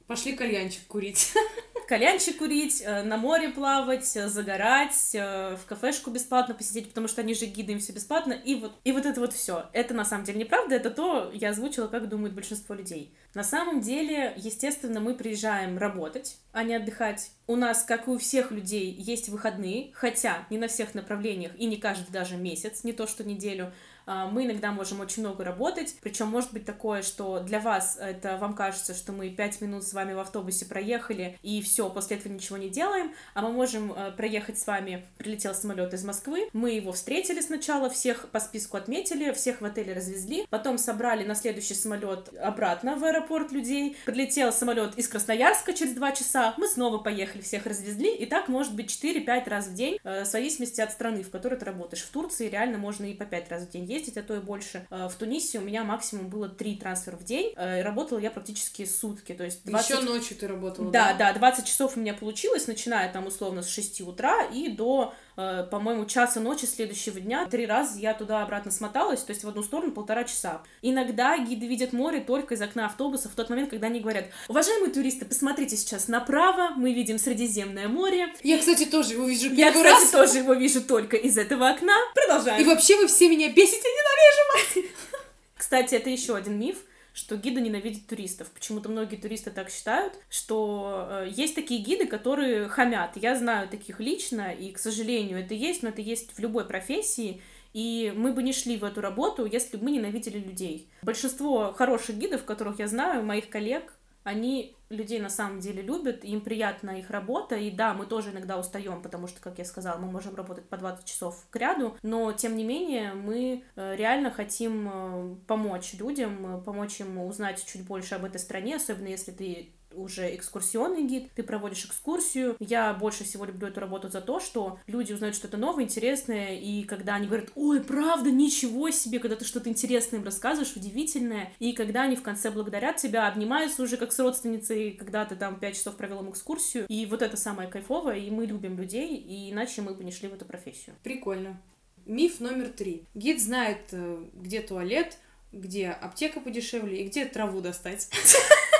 пошли 0.07 0.33
кальянчик 0.33 0.85
курить. 0.87 1.33
Кальянчик 1.87 2.37
курить, 2.37 2.81
э, 2.85 3.03
на 3.03 3.17
море 3.17 3.49
плавать, 3.49 4.15
э, 4.15 4.27
загорать, 4.29 5.11
э, 5.13 5.55
в 5.55 5.65
кафешку 5.65 6.09
бесплатно 6.09 6.53
посидеть, 6.53 6.89
потому 6.89 7.07
что 7.07 7.21
они 7.21 7.33
же 7.33 7.45
гиды, 7.45 7.73
им 7.73 7.79
все 7.79 7.91
бесплатно, 7.91 8.33
и 8.33 8.55
вот, 8.55 8.73
и 8.83 8.91
вот 8.91 9.05
это 9.05 9.19
вот 9.19 9.33
все. 9.33 9.69
Это 9.73 9.93
на 9.93 10.05
самом 10.05 10.23
деле 10.23 10.39
неправда, 10.39 10.75
это 10.75 10.89
то, 10.89 11.31
я 11.33 11.49
озвучила, 11.49 11.87
как 11.87 12.07
думают 12.07 12.33
большинство 12.33 12.75
людей. 12.75 13.13
На 13.33 13.43
самом 13.43 13.81
деле, 13.81 14.33
естественно, 14.37 14.99
мы 14.99 15.15
приезжаем 15.15 15.77
работать, 15.77 16.37
а 16.51 16.63
не 16.63 16.75
отдыхать. 16.75 17.31
У 17.47 17.55
нас, 17.55 17.83
как 17.83 18.07
и 18.07 18.11
у 18.11 18.17
всех 18.17 18.51
людей, 18.51 18.91
есть 18.91 19.29
выходные, 19.29 19.91
хотя 19.93 20.45
не 20.49 20.57
на 20.57 20.67
всех 20.67 20.93
направлениях 20.93 21.53
и 21.57 21.65
не 21.65 21.77
каждый 21.77 22.11
даже 22.11 22.35
месяц, 22.35 22.83
не 22.83 22.93
то 22.93 23.07
что 23.07 23.23
неделю. 23.23 23.73
А, 24.11 24.27
мы 24.27 24.45
иногда 24.45 24.73
можем 24.73 24.99
очень 24.99 25.21
много 25.23 25.45
работать, 25.45 25.95
причем 26.01 26.27
может 26.27 26.51
быть 26.51 26.65
такое, 26.65 27.01
что 27.01 27.39
для 27.39 27.61
вас 27.61 27.97
это 27.97 28.35
вам 28.35 28.55
кажется, 28.55 28.93
что 28.93 29.13
мы 29.13 29.29
пять 29.29 29.61
минут 29.61 29.85
с 29.85 29.93
вами 29.93 30.11
в 30.11 30.19
автобусе 30.19 30.65
проехали 30.65 31.39
и 31.43 31.61
все, 31.61 31.89
после 31.89 32.17
этого 32.17 32.33
ничего 32.33 32.57
не 32.57 32.67
делаем, 32.67 33.13
а 33.35 33.41
мы 33.41 33.53
можем 33.53 33.93
э, 33.93 34.11
проехать 34.11 34.59
с 34.59 34.67
вами, 34.67 35.05
прилетел 35.17 35.55
самолет 35.55 35.93
из 35.93 36.03
Москвы, 36.03 36.49
мы 36.51 36.71
его 36.71 36.91
встретили 36.91 37.39
сначала, 37.39 37.89
всех 37.89 38.27
по 38.31 38.41
списку 38.41 38.75
отметили, 38.75 39.31
всех 39.31 39.61
в 39.61 39.65
отеле 39.65 39.93
развезли, 39.93 40.45
потом 40.49 40.77
собрали 40.77 41.23
на 41.23 41.33
следующий 41.33 41.75
самолет 41.75 42.33
обратно 42.37 42.97
в 42.97 43.05
аэропорт 43.05 43.53
людей, 43.53 43.95
прилетел 44.05 44.51
самолет 44.51 44.97
из 44.97 45.07
Красноярска 45.07 45.71
через 45.71 45.93
два 45.93 46.11
часа, 46.11 46.53
мы 46.57 46.67
снова 46.67 46.97
поехали, 46.97 47.41
всех 47.41 47.65
развезли, 47.65 48.13
и 48.13 48.25
так 48.25 48.49
может 48.49 48.75
быть 48.75 48.87
4-5 48.87 49.49
раз 49.49 49.67
в 49.67 49.73
день, 49.73 49.99
э, 50.03 50.25
в 50.25 50.27
зависимости 50.27 50.81
от 50.81 50.91
страны, 50.91 51.23
в 51.23 51.29
которой 51.29 51.55
ты 51.55 51.63
работаешь. 51.63 52.03
В 52.03 52.09
Турции 52.09 52.49
реально 52.49 52.77
можно 52.77 53.05
и 53.05 53.13
по 53.13 53.23
5 53.23 53.49
раз 53.49 53.63
в 53.63 53.69
день 53.69 53.85
ездить, 53.85 54.00
а 54.09 54.23
то 54.23 54.35
и 54.35 54.39
больше. 54.39 54.87
Э, 54.89 55.07
в 55.07 55.15
Тунисе 55.15 55.59
у 55.59 55.61
меня 55.61 55.83
максимум 55.83 56.29
было 56.29 56.49
3 56.49 56.75
трансфера 56.77 57.17
в 57.17 57.23
день, 57.23 57.53
э, 57.55 57.81
работала 57.81 58.19
я 58.19 58.31
практически 58.31 58.85
сутки, 58.85 59.33
то 59.33 59.43
есть 59.43 59.65
20... 59.65 59.89
Еще 59.89 60.01
ночью 60.01 60.37
ты 60.37 60.47
работала, 60.47 60.91
да? 60.91 61.13
Да, 61.13 61.31
да, 61.31 61.39
20 61.39 61.65
часов 61.65 61.97
у 61.97 61.99
меня 61.99 62.13
получилось, 62.13 62.67
начиная 62.67 63.11
там 63.11 63.27
условно 63.27 63.63
с 63.63 63.69
6 63.69 64.01
утра 64.01 64.45
и 64.45 64.69
до 64.69 65.13
по-моему, 65.35 66.05
часа 66.05 66.39
ночи 66.39 66.65
следующего 66.65 67.19
дня. 67.19 67.45
Три 67.45 67.65
раза 67.65 67.97
я 67.97 68.13
туда-обратно 68.13 68.71
смоталась, 68.71 69.21
то 69.21 69.31
есть 69.31 69.43
в 69.43 69.47
одну 69.47 69.63
сторону 69.63 69.91
полтора 69.91 70.23
часа. 70.23 70.61
Иногда 70.81 71.37
гиды 71.37 71.67
видят 71.67 71.93
море 71.93 72.19
только 72.19 72.55
из 72.55 72.61
окна 72.61 72.85
автобуса 72.85 73.29
в 73.29 73.35
тот 73.35 73.49
момент, 73.49 73.69
когда 73.69 73.87
они 73.87 73.99
говорят, 73.99 74.25
уважаемые 74.47 74.91
туристы, 74.91 75.25
посмотрите 75.25 75.77
сейчас 75.77 76.07
направо, 76.07 76.71
мы 76.75 76.93
видим 76.93 77.17
Средиземное 77.17 77.87
море. 77.87 78.33
Я, 78.43 78.57
кстати, 78.57 78.85
тоже 78.85 79.13
его 79.13 79.25
вижу 79.25 79.51
Я, 79.53 79.71
кстати, 79.71 79.87
раз. 79.87 80.09
тоже 80.09 80.39
его 80.39 80.53
вижу 80.53 80.81
только 80.81 81.17
из 81.17 81.37
этого 81.37 81.69
окна. 81.69 81.95
Продолжаем. 82.13 82.61
И 82.61 82.65
вообще 82.65 82.97
вы 82.97 83.07
все 83.07 83.29
меня 83.29 83.49
бесите, 83.49 83.87
ненавижу 83.87 84.85
вас. 84.85 84.91
Кстати, 85.55 85.95
это 85.95 86.09
еще 86.09 86.35
один 86.35 86.59
миф 86.59 86.77
что 87.13 87.35
гиды 87.35 87.61
ненавидят 87.61 88.07
туристов. 88.07 88.49
Почему-то 88.51 88.89
многие 88.89 89.15
туристы 89.15 89.51
так 89.51 89.69
считают, 89.69 90.13
что 90.29 91.07
э, 91.09 91.29
есть 91.31 91.55
такие 91.55 91.81
гиды, 91.81 92.07
которые 92.07 92.67
хамят. 92.67 93.17
Я 93.17 93.35
знаю 93.35 93.67
таких 93.67 93.99
лично, 93.99 94.51
и, 94.51 94.71
к 94.71 94.79
сожалению, 94.79 95.39
это 95.39 95.53
есть, 95.53 95.83
но 95.83 95.89
это 95.89 96.01
есть 96.01 96.33
в 96.33 96.39
любой 96.39 96.65
профессии. 96.65 97.41
И 97.73 98.13
мы 98.15 98.33
бы 98.33 98.43
не 98.43 98.51
шли 98.51 98.77
в 98.77 98.83
эту 98.83 99.01
работу, 99.01 99.45
если 99.45 99.77
бы 99.77 99.85
мы 99.85 99.91
ненавидели 99.91 100.37
людей. 100.37 100.89
Большинство 101.03 101.73
хороших 101.73 102.17
гидов, 102.17 102.43
которых 102.43 102.79
я 102.79 102.87
знаю, 102.87 103.23
моих 103.23 103.49
коллег, 103.49 103.93
они 104.23 104.75
людей 104.89 105.19
на 105.19 105.29
самом 105.29 105.59
деле 105.59 105.81
любят, 105.81 106.23
им 106.23 106.41
приятна 106.41 106.99
их 106.99 107.09
работа, 107.09 107.55
и 107.55 107.71
да, 107.71 107.93
мы 107.93 108.05
тоже 108.05 108.31
иногда 108.31 108.57
устаем, 108.57 109.01
потому 109.01 109.27
что, 109.27 109.41
как 109.41 109.57
я 109.57 109.65
сказала, 109.65 109.97
мы 109.97 110.11
можем 110.11 110.35
работать 110.35 110.67
по 110.67 110.77
20 110.77 111.05
часов 111.05 111.45
к 111.49 111.55
ряду, 111.55 111.97
но, 112.03 112.31
тем 112.33 112.55
не 112.55 112.63
менее, 112.63 113.13
мы 113.13 113.63
э, 113.75 113.95
реально 113.95 114.31
хотим 114.31 114.89
э, 114.91 115.35
помочь 115.47 115.93
людям, 115.93 116.57
э, 116.57 116.61
помочь 116.61 116.99
им 116.99 117.17
узнать 117.19 117.65
чуть 117.65 117.85
больше 117.85 118.15
об 118.15 118.25
этой 118.25 118.39
стране, 118.39 118.75
особенно 118.75 119.07
если 119.07 119.31
ты 119.31 119.73
уже 119.93 120.35
экскурсионный 120.35 121.03
гид, 121.03 121.31
ты 121.35 121.43
проводишь 121.43 121.85
экскурсию. 121.85 122.55
Я 122.59 122.93
больше 122.93 123.23
всего 123.23 123.45
люблю 123.45 123.67
эту 123.67 123.79
работу 123.79 124.09
за 124.09 124.21
то, 124.21 124.39
что 124.39 124.79
люди 124.87 125.13
узнают 125.13 125.35
что-то 125.35 125.57
новое, 125.57 125.83
интересное, 125.83 126.57
и 126.57 126.83
когда 126.83 127.15
они 127.15 127.27
говорят, 127.27 127.49
ой, 127.55 127.81
правда, 127.81 128.31
ничего 128.31 128.89
себе, 128.89 129.19
когда 129.19 129.35
ты 129.35 129.45
что-то 129.45 129.69
интересное 129.69 130.19
им 130.19 130.25
рассказываешь, 130.25 130.75
удивительное, 130.75 131.51
и 131.59 131.73
когда 131.73 132.03
они 132.03 132.15
в 132.15 132.23
конце 132.23 132.51
благодарят 132.51 132.97
тебя, 132.97 133.27
обнимаются 133.27 133.83
уже 133.83 133.97
как 133.97 134.11
с 134.11 134.19
родственницей, 134.19 134.91
когда 134.91 135.25
ты 135.25 135.35
там 135.35 135.59
пять 135.59 135.75
часов 135.75 135.95
провел 135.95 136.21
им 136.21 136.29
экскурсию, 136.29 136.85
и 136.87 137.05
вот 137.05 137.21
это 137.21 137.37
самое 137.37 137.69
кайфовое, 137.69 138.17
и 138.17 138.29
мы 138.29 138.45
любим 138.45 138.77
людей, 138.77 139.15
и 139.15 139.51
иначе 139.51 139.81
мы 139.81 139.93
бы 139.93 140.03
не 140.03 140.11
шли 140.11 140.27
в 140.27 140.33
эту 140.33 140.45
профессию. 140.45 140.95
Прикольно. 141.03 141.61
Миф 142.05 142.39
номер 142.39 142.69
три. 142.69 143.05
Гид 143.13 143.41
знает, 143.41 143.89
э, 143.91 144.25
где 144.33 144.61
туалет, 144.61 145.17
где 145.51 145.89
аптека 145.89 146.39
подешевле 146.39 147.03
и 147.03 147.07
где 147.07 147.25
траву 147.25 147.61
достать. 147.61 148.09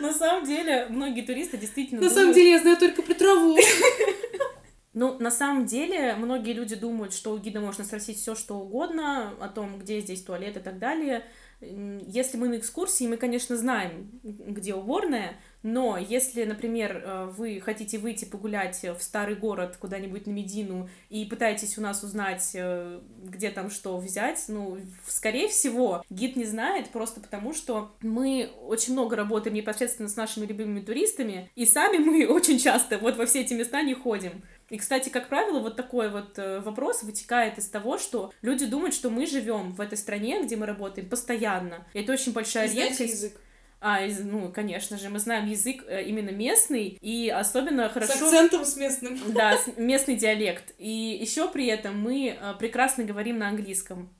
На 0.00 0.12
самом 0.12 0.44
деле, 0.44 0.86
многие 0.90 1.22
туристы 1.22 1.56
действительно 1.56 2.02
На 2.02 2.10
самом 2.10 2.32
деле, 2.32 2.50
я 2.50 2.60
знаю 2.60 2.76
только 2.76 3.02
про 3.02 3.14
траву. 3.14 3.58
Ну, 4.96 5.18
на 5.18 5.30
самом 5.30 5.66
деле, 5.66 6.14
многие 6.14 6.54
люди 6.54 6.74
думают, 6.74 7.12
что 7.12 7.34
у 7.34 7.38
гида 7.38 7.60
можно 7.60 7.84
спросить 7.84 8.16
все, 8.16 8.34
что 8.34 8.56
угодно, 8.58 9.34
о 9.40 9.48
том, 9.48 9.78
где 9.78 10.00
здесь 10.00 10.22
туалет 10.22 10.56
и 10.56 10.60
так 10.60 10.78
далее. 10.78 11.22
Если 11.60 12.38
мы 12.38 12.48
на 12.48 12.56
экскурсии, 12.56 13.06
мы, 13.06 13.18
конечно, 13.18 13.58
знаем, 13.58 14.10
где 14.22 14.74
уборная, 14.74 15.36
но 15.62 15.98
если, 15.98 16.44
например, 16.44 17.02
э, 17.04 17.32
вы 17.36 17.60
хотите 17.60 17.98
выйти 17.98 18.24
погулять 18.24 18.84
в 18.84 19.02
старый 19.02 19.34
город 19.34 19.76
куда-нибудь 19.80 20.26
на 20.26 20.30
Медину 20.30 20.88
и 21.08 21.24
пытаетесь 21.24 21.76
у 21.76 21.80
нас 21.80 22.04
узнать, 22.04 22.52
э, 22.54 23.00
где 23.24 23.50
там 23.50 23.70
что 23.70 23.98
взять, 23.98 24.44
ну, 24.48 24.78
скорее 25.08 25.48
всего, 25.48 26.04
гид 26.08 26.36
не 26.36 26.44
знает 26.44 26.90
просто 26.90 27.20
потому, 27.20 27.52
что 27.52 27.90
мы 28.00 28.50
очень 28.62 28.92
много 28.92 29.16
работаем 29.16 29.56
непосредственно 29.56 30.08
с 30.08 30.16
нашими 30.16 30.46
любимыми 30.46 30.80
туристами, 30.80 31.50
и 31.56 31.66
сами 31.66 31.96
мы 31.96 32.26
очень 32.28 32.58
часто 32.58 32.98
вот 32.98 33.16
во 33.16 33.26
все 33.26 33.40
эти 33.40 33.54
места 33.54 33.82
не 33.82 33.94
ходим. 33.94 34.42
И, 34.68 34.78
кстати, 34.78 35.08
как 35.10 35.28
правило, 35.28 35.60
вот 35.60 35.76
такой 35.76 36.10
вот 36.10 36.38
э, 36.38 36.60
вопрос 36.60 37.02
вытекает 37.04 37.58
из 37.58 37.68
того, 37.68 37.98
что 37.98 38.32
люди 38.42 38.66
думают, 38.66 38.94
что 38.94 39.10
мы 39.10 39.26
живем 39.26 39.72
в 39.72 39.80
этой 39.80 39.96
стране, 39.96 40.42
где 40.42 40.56
мы 40.56 40.66
работаем 40.66 41.08
постоянно. 41.08 41.86
И 41.94 42.00
это 42.00 42.12
очень 42.12 42.32
большая 42.32 42.68
редкость. 42.68 43.00
язык. 43.12 43.40
А, 43.78 44.04
из, 44.04 44.18
ну, 44.20 44.50
конечно 44.50 44.98
же, 44.98 45.08
мы 45.10 45.20
знаем 45.20 45.48
язык 45.48 45.84
э, 45.86 46.02
именно 46.04 46.30
местный, 46.30 46.98
и 47.00 47.28
особенно 47.28 47.88
хорошо... 47.88 48.12
С 48.18 48.22
акцентом 48.22 48.64
с 48.64 48.76
местным. 48.76 49.20
Да, 49.32 49.56
местный 49.76 50.16
диалект. 50.16 50.74
И 50.78 51.18
еще 51.20 51.48
при 51.48 51.66
этом 51.66 52.00
мы 52.00 52.36
э, 52.40 52.54
прекрасно 52.58 53.04
говорим 53.04 53.38
на 53.38 53.48
английском. 53.48 54.12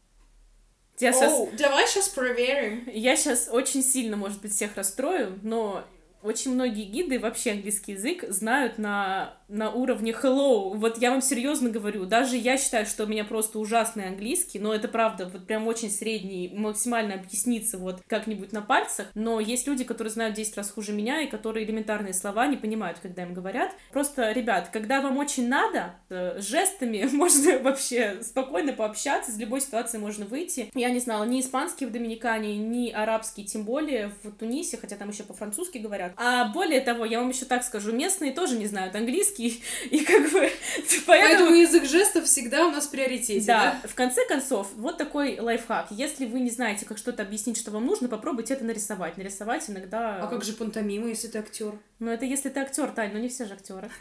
Я 1.01 1.13
сейчас, 1.13 1.33
Оу, 1.33 1.51
давай 1.59 1.87
сейчас 1.89 2.09
проверим. 2.09 2.89
я 2.93 3.17
сейчас 3.17 3.49
очень 3.51 3.83
сильно, 3.83 4.17
может 4.17 4.41
быть, 4.41 4.53
всех 4.53 4.77
расстрою, 4.77 5.39
но 5.43 5.85
очень 6.23 6.55
многие 6.55 6.85
гиды 6.85 7.19
вообще 7.19 7.53
английский 7.53 7.93
язык 7.93 8.25
знают 8.29 8.79
на, 8.79 9.39
на 9.49 9.71
уровне 9.71 10.13
hello. 10.13 10.77
Вот 10.77 10.99
я 10.99 11.11
вам 11.11 11.23
серьезно 11.23 11.71
говорю, 11.71 12.05
даже 12.05 12.37
я 12.37 12.59
считаю, 12.59 12.87
что 12.87 13.05
у 13.05 13.07
меня 13.07 13.25
просто 13.25 13.59
ужасный 13.59 14.09
английский, 14.09 14.59
но 14.59 14.75
это 14.75 14.89
правда, 14.89 15.29
вот 15.33 15.47
прям 15.47 15.67
очень 15.67 15.91
средний, 15.91 16.53
максимально 16.55 17.15
объясниться 17.15 17.79
вот 17.79 18.03
как-нибудь 18.09 18.53
на 18.53 18.63
пальцах. 18.63 19.09
Но 19.15 19.41
есть 19.41 19.67
люди, 19.67 19.85
которые 19.85 20.13
знают 20.13 20.35
10 20.35 20.57
раз 20.57 20.71
хуже 20.71 20.93
меня 20.93 21.21
и 21.21 21.29
которые 21.29 21.65
элементарные 21.65 22.15
слова 22.15 22.47
не 22.47 22.57
понимают, 22.57 22.99
когда 22.99 23.23
им 23.23 23.35
говорят. 23.35 23.73
Просто, 23.93 24.33
ребят, 24.33 24.71
когда 24.73 25.01
вам 25.01 25.19
очень 25.19 25.49
надо, 25.49 25.95
э, 26.09 26.41
жестами 26.41 27.09
можно 27.13 27.59
вообще 27.61 28.19
спокойно 28.23 28.73
пообщаться, 28.73 29.31
из 29.31 29.39
любой 29.39 29.61
ситуации 29.61 29.99
можно 29.99 30.27
выйти. 30.27 30.71
Я 30.75 30.91
не 30.91 31.01
знала 31.01 31.25
ни 31.25 31.41
испанский 31.41 31.87
в 31.87 31.93
Доминикане, 31.93 32.57
ни 32.57 32.91
арабский, 32.91 33.45
тем 33.45 33.65
более 33.65 34.13
в 34.23 34.33
Тунисе, 34.33 34.77
хотя 34.77 34.97
там 34.97 35.11
еще 35.11 35.23
по-французски 35.23 35.79
говорят. 35.79 36.13
А 36.17 36.49
более 36.49 36.81
того, 36.81 37.05
я 37.05 37.21
вам 37.21 37.29
еще 37.29 37.45
так 37.45 37.63
скажу, 37.63 37.93
местные 37.93 38.33
тоже 38.33 38.57
не 38.59 38.67
знают 38.67 38.95
английский, 38.95 39.36
и 39.91 40.05
как 40.05 40.31
бы 40.31 40.51
Поэтому 41.07 41.07
поэтому... 41.07 41.55
язык 41.55 41.85
жестов 41.85 42.25
всегда 42.25 42.67
у 42.67 42.71
нас 42.71 42.87
в 42.87 42.91
приоритете, 42.91 43.47
Да, 43.47 43.79
да? 43.83 43.89
в 43.89 43.95
конце 43.95 44.27
концов, 44.27 44.69
вот 44.77 44.99
такой 44.99 45.39
лайфхак. 45.39 45.89
Если 45.91 46.27
вы 46.27 46.41
не 46.41 46.51
знаете, 46.51 46.85
как 46.87 46.99
что-то 46.99 47.23
объяснить, 47.23 47.57
что 47.57 47.71
вам 47.71 47.87
нужно, 47.87 48.09
попробуйте 48.09 48.55
это 48.55 48.65
нарисовать. 48.65 49.17
Нарисовать 49.17 49.69
иногда... 49.69 50.23
А 50.23 50.27
как 50.27 50.45
же 50.45 50.53
пантомима, 50.53 51.09
если 51.09 51.29
ты 51.29 51.39
актер? 51.39 51.79
Ну, 51.99 52.11
это 52.11 52.25
если 52.25 52.49
ты 52.49 52.61
актер, 52.61 52.91
Тань, 52.91 53.13
но 53.13 53.19
не 53.19 53.29
все 53.29 53.47
же 53.47 53.55
актеры. 53.55 53.91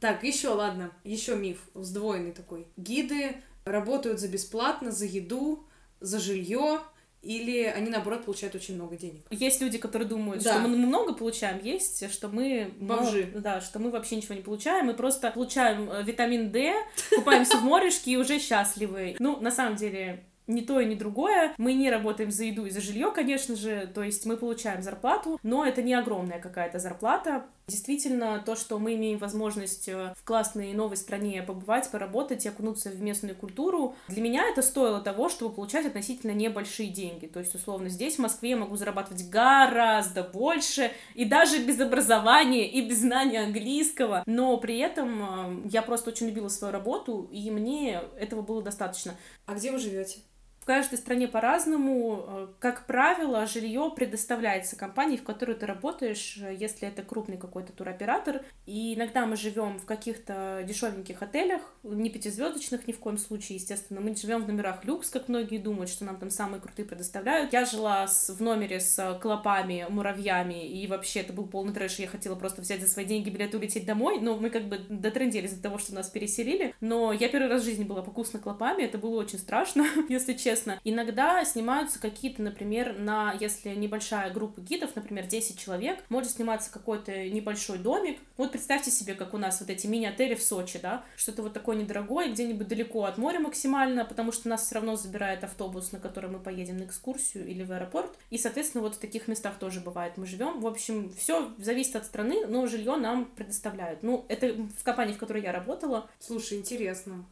Так, 0.00 0.22
еще, 0.22 0.50
ладно, 0.50 0.92
еще 1.02 1.34
миф, 1.34 1.58
сдвоенный 1.74 2.30
такой. 2.30 2.68
Гиды 2.76 3.34
работают 3.64 4.20
за 4.20 4.28
бесплатно, 4.28 4.92
за 4.92 5.06
еду, 5.06 5.66
за 5.98 6.20
жилье, 6.20 6.80
или 7.22 7.64
они, 7.64 7.90
наоборот, 7.90 8.24
получают 8.24 8.54
очень 8.54 8.74
много 8.74 8.96
денег. 8.96 9.22
Есть 9.30 9.60
люди, 9.60 9.78
которые 9.78 10.08
думают, 10.08 10.42
Да. 10.42 10.52
что 10.54 10.60
мы 10.68 10.76
много 10.76 11.14
получаем, 11.14 11.60
есть, 11.62 12.10
что 12.12 12.28
мы... 12.28 12.72
Бомжи. 12.78 13.30
ну, 13.34 13.40
да, 13.40 13.60
что 13.60 13.78
мы 13.78 13.90
вообще 13.90 14.16
ничего 14.16 14.34
не 14.34 14.42
получаем, 14.42 14.86
мы 14.86 14.94
просто 14.94 15.30
получаем 15.30 15.90
э, 15.90 16.02
витамин 16.02 16.50
D, 16.50 16.74
купаемся 17.14 17.58
в 17.58 17.64
морешке 17.64 18.12
и 18.12 18.16
уже 18.16 18.38
счастливы. 18.38 19.16
Ну, 19.18 19.40
на 19.40 19.50
самом 19.50 19.76
деле, 19.76 20.24
ни 20.46 20.60
то 20.62 20.80
и 20.80 20.86
ни 20.86 20.94
другое. 20.94 21.54
Мы 21.58 21.74
не 21.74 21.90
работаем 21.90 22.30
за 22.30 22.44
еду 22.44 22.66
и 22.66 22.70
за 22.70 22.80
жилье, 22.80 23.10
конечно 23.12 23.54
же, 23.54 23.90
то 23.94 24.02
есть 24.02 24.24
мы 24.24 24.36
получаем 24.36 24.82
зарплату, 24.82 25.38
но 25.42 25.64
это 25.64 25.82
не 25.82 25.94
огромная 25.94 26.40
какая-то 26.40 26.78
зарплата. 26.78 27.44
Действительно, 27.68 28.42
то, 28.44 28.56
что 28.56 28.78
мы 28.78 28.94
имеем 28.94 29.18
возможность 29.18 29.88
э, 29.88 30.14
в 30.16 30.24
классной 30.24 30.72
новой 30.72 30.96
стране 30.96 31.42
побывать, 31.42 31.90
поработать 31.90 32.46
и 32.46 32.48
окунуться 32.48 32.88
в 32.88 33.02
местную 33.02 33.36
культуру, 33.36 33.94
для 34.08 34.22
меня 34.22 34.48
это 34.48 34.62
стоило 34.62 35.02
того, 35.02 35.28
чтобы 35.28 35.54
получать 35.54 35.84
относительно 35.84 36.30
небольшие 36.30 36.88
деньги. 36.88 37.26
То 37.26 37.40
есть, 37.40 37.54
условно, 37.54 37.90
здесь, 37.90 38.16
в 38.16 38.20
Москве, 38.20 38.50
я 38.50 38.56
могу 38.56 38.76
зарабатывать 38.76 39.28
гораздо 39.28 40.22
больше, 40.22 40.92
и 41.14 41.26
даже 41.26 41.62
без 41.62 41.78
образования, 41.78 42.66
и 42.70 42.80
без 42.80 43.00
знания 43.00 43.40
английского, 43.40 44.22
но 44.24 44.56
при 44.56 44.78
этом 44.78 45.66
э, 45.66 45.68
я 45.70 45.82
просто 45.82 46.08
очень 46.08 46.28
любила 46.28 46.48
свою 46.48 46.72
работу, 46.72 47.28
и 47.30 47.50
мне 47.50 48.00
этого 48.18 48.40
было 48.40 48.62
достаточно. 48.62 49.14
А 49.44 49.54
где 49.54 49.70
вы 49.70 49.78
живете? 49.78 50.20
Каждой 50.68 50.98
стране 50.98 51.26
по-разному. 51.28 52.24
Э, 52.28 52.46
Как 52.58 52.84
правило, 52.86 53.46
жилье 53.46 53.90
предоставляется 53.96 54.76
компании, 54.76 55.16
в 55.16 55.22
которой 55.22 55.56
ты 55.56 55.64
работаешь, 55.64 56.36
э, 56.42 56.54
если 56.54 56.86
это 56.86 57.02
крупный 57.02 57.38
какой-то 57.38 57.72
туроператор. 57.72 58.42
И 58.66 58.92
иногда 58.94 59.24
мы 59.24 59.36
живем 59.36 59.78
в 59.78 59.86
каких-то 59.86 60.62
дешевеньких 60.68 61.22
отелях, 61.22 61.62
не 61.84 62.10
пятизвездочных 62.10 62.86
ни 62.86 62.92
в 62.92 62.98
коем 62.98 63.16
случае, 63.16 63.56
естественно. 63.56 64.02
Мы 64.02 64.14
живем 64.14 64.44
в 64.44 64.46
номерах 64.46 64.84
люкс, 64.84 65.08
как 65.08 65.28
многие 65.28 65.56
думают, 65.56 65.88
что 65.88 66.04
нам 66.04 66.18
там 66.18 66.28
самые 66.28 66.60
крутые 66.60 66.84
предоставляют. 66.84 67.54
Я 67.54 67.64
жила 67.64 68.06
с- 68.06 68.28
в 68.28 68.42
номере 68.42 68.78
с 68.78 69.18
клопами, 69.22 69.86
муравьями, 69.88 70.68
и 70.68 70.86
вообще 70.86 71.20
это 71.20 71.32
был 71.32 71.46
полный 71.46 71.72
трэш. 71.72 71.98
Я 71.98 72.08
хотела 72.08 72.34
просто 72.34 72.60
взять 72.60 72.82
за 72.82 72.88
свои 72.88 73.06
деньги 73.06 73.30
билет 73.30 73.54
и 73.54 73.56
улететь 73.56 73.86
домой, 73.86 74.20
но 74.20 74.36
мы 74.36 74.50
как 74.50 74.64
бы 74.68 74.80
дотрендились 74.90 75.52
из-за 75.52 75.62
того, 75.62 75.78
что 75.78 75.94
нас 75.94 76.10
переселили. 76.10 76.74
Но 76.82 77.14
я 77.14 77.30
первый 77.30 77.48
раз 77.48 77.62
в 77.62 77.64
жизни 77.64 77.84
была 77.84 78.02
покусана 78.02 78.42
клопами, 78.42 78.82
это 78.82 78.98
было 78.98 79.18
очень 79.18 79.38
страшно, 79.38 79.86
если 80.10 80.34
честно. 80.34 80.57
Иногда 80.84 81.44
снимаются 81.44 82.00
какие-то, 82.00 82.42
например, 82.42 82.98
на, 82.98 83.34
если 83.40 83.74
небольшая 83.74 84.32
группа 84.32 84.60
гидов, 84.60 84.94
например, 84.94 85.26
10 85.26 85.58
человек, 85.58 86.02
может 86.08 86.32
сниматься 86.32 86.70
какой-то 86.70 87.28
небольшой 87.28 87.78
домик. 87.78 88.18
Вот 88.36 88.52
представьте 88.52 88.90
себе, 88.90 89.14
как 89.14 89.34
у 89.34 89.38
нас 89.38 89.60
вот 89.60 89.70
эти 89.70 89.86
мини-отели 89.86 90.34
в 90.34 90.42
Сочи, 90.42 90.78
да, 90.80 91.04
что-то 91.16 91.42
вот 91.42 91.52
такое 91.52 91.76
недорогое, 91.76 92.30
где-нибудь 92.30 92.68
далеко 92.68 93.04
от 93.04 93.18
моря 93.18 93.40
максимально, 93.40 94.04
потому 94.04 94.32
что 94.32 94.48
нас 94.48 94.66
все 94.66 94.76
равно 94.76 94.96
забирает 94.96 95.44
автобус, 95.44 95.92
на 95.92 96.00
который 96.00 96.30
мы 96.30 96.38
поедем 96.38 96.78
на 96.78 96.84
экскурсию 96.84 97.46
или 97.46 97.62
в 97.62 97.72
аэропорт. 97.72 98.16
И, 98.30 98.38
соответственно, 98.38 98.82
вот 98.82 98.96
в 98.96 98.98
таких 98.98 99.28
местах 99.28 99.58
тоже 99.58 99.80
бывает 99.80 100.16
мы 100.16 100.26
живем. 100.26 100.60
В 100.60 100.66
общем, 100.66 101.12
все 101.16 101.52
зависит 101.58 101.96
от 101.96 102.04
страны, 102.04 102.46
но 102.46 102.66
жилье 102.66 102.96
нам 102.96 103.26
предоставляют. 103.26 104.02
Ну, 104.02 104.24
это 104.28 104.48
в 104.48 104.82
компании, 104.84 105.14
в 105.14 105.18
которой 105.18 105.42
я 105.42 105.52
работала, 105.52 106.08
Слушай, 106.28 106.58
интересно. 106.58 107.24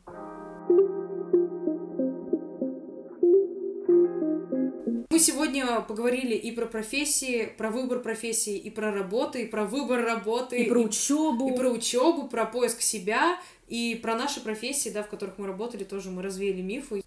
Мы 5.17 5.21
сегодня 5.21 5.81
поговорили 5.81 6.35
и 6.35 6.53
про 6.53 6.67
профессии, 6.67 7.47
про 7.57 7.71
выбор 7.71 8.01
профессии, 8.01 8.59
и 8.59 8.69
про 8.69 8.93
работы, 8.93 9.45
и 9.45 9.47
про 9.47 9.65
выбор 9.65 10.05
работы, 10.05 10.65
и 10.65 10.69
про 10.69 10.79
учебу. 10.79 11.49
и 11.49 11.57
про 11.57 11.71
учебу, 11.71 12.29
про 12.29 12.45
поиск 12.45 12.83
себя, 12.83 13.41
и 13.67 13.99
про 14.03 14.15
наши 14.15 14.43
профессии, 14.43 14.91
да, 14.91 15.03
в 15.03 15.09
которых 15.09 15.39
мы 15.39 15.47
работали, 15.47 15.85
тоже 15.85 16.11
мы 16.11 16.21
развеяли 16.21 16.61
мифы. 16.61 17.03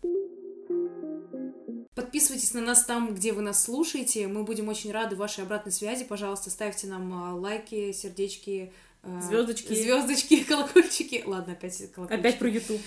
Подписывайтесь 1.94 2.56
на 2.56 2.62
нас 2.62 2.84
там, 2.84 3.14
где 3.14 3.32
вы 3.32 3.44
нас 3.44 3.64
слушаете. 3.64 4.28
Мы 4.28 4.42
будем 4.42 4.70
очень 4.70 4.92
рады 4.92 5.16
вашей 5.16 5.44
обратной 5.44 5.72
связи. 5.72 6.04
Пожалуйста, 6.04 6.50
ставьте 6.50 6.88
нам 6.88 7.14
а, 7.14 7.36
лайки, 7.36 7.92
сердечки, 7.92 8.74
а, 9.04 9.22
Звездочки. 9.22 9.72
звездочки, 9.76 10.44
колокольчики. 10.48 11.22
Ладно, 11.28 11.54
опять 11.54 11.78
колокольчики. 11.92 12.20
Опять 12.20 12.40
про 12.40 12.50
YouTube. 12.50 12.82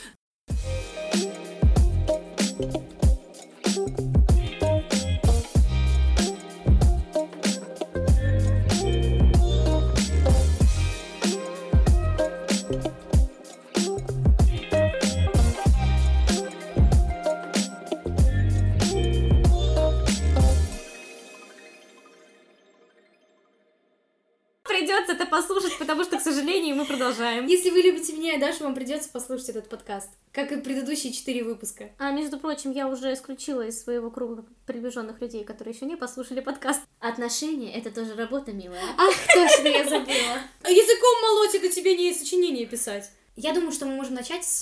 Продолжаем. 27.02 27.46
Если 27.46 27.70
вы 27.70 27.80
любите 27.80 28.12
меня 28.12 28.34
и 28.34 28.38
Дашу, 28.38 28.62
вам 28.62 28.76
придется 28.76 29.08
послушать 29.08 29.48
этот 29.48 29.68
подкаст. 29.68 30.08
Как 30.30 30.52
и 30.52 30.56
предыдущие 30.60 31.12
четыре 31.12 31.42
выпуска. 31.42 31.90
А 31.98 32.12
между 32.12 32.38
прочим, 32.38 32.70
я 32.70 32.86
уже 32.86 33.12
исключила 33.12 33.66
из 33.66 33.82
своего 33.82 34.08
круга 34.08 34.44
приближенных 34.66 35.20
людей, 35.20 35.42
которые 35.42 35.74
еще 35.74 35.84
не 35.84 35.96
послушали 35.96 36.38
подкаст. 36.38 36.80
Отношения 37.00 37.74
это 37.74 37.90
тоже 37.90 38.14
работа, 38.14 38.52
милая. 38.52 38.80
Ах, 38.96 39.14
точно, 39.34 39.66
я 39.66 39.82
забыла. 39.82 40.38
Языком 40.64 41.22
молоть 41.22 41.56
это 41.56 41.68
тебе 41.70 41.96
не 41.96 42.14
сочинение 42.14 42.66
писать. 42.66 43.10
Я 43.34 43.54
думаю, 43.54 43.72
что 43.72 43.86
мы 43.86 43.94
можем 43.94 44.12
начать 44.14 44.44
с, 44.44 44.60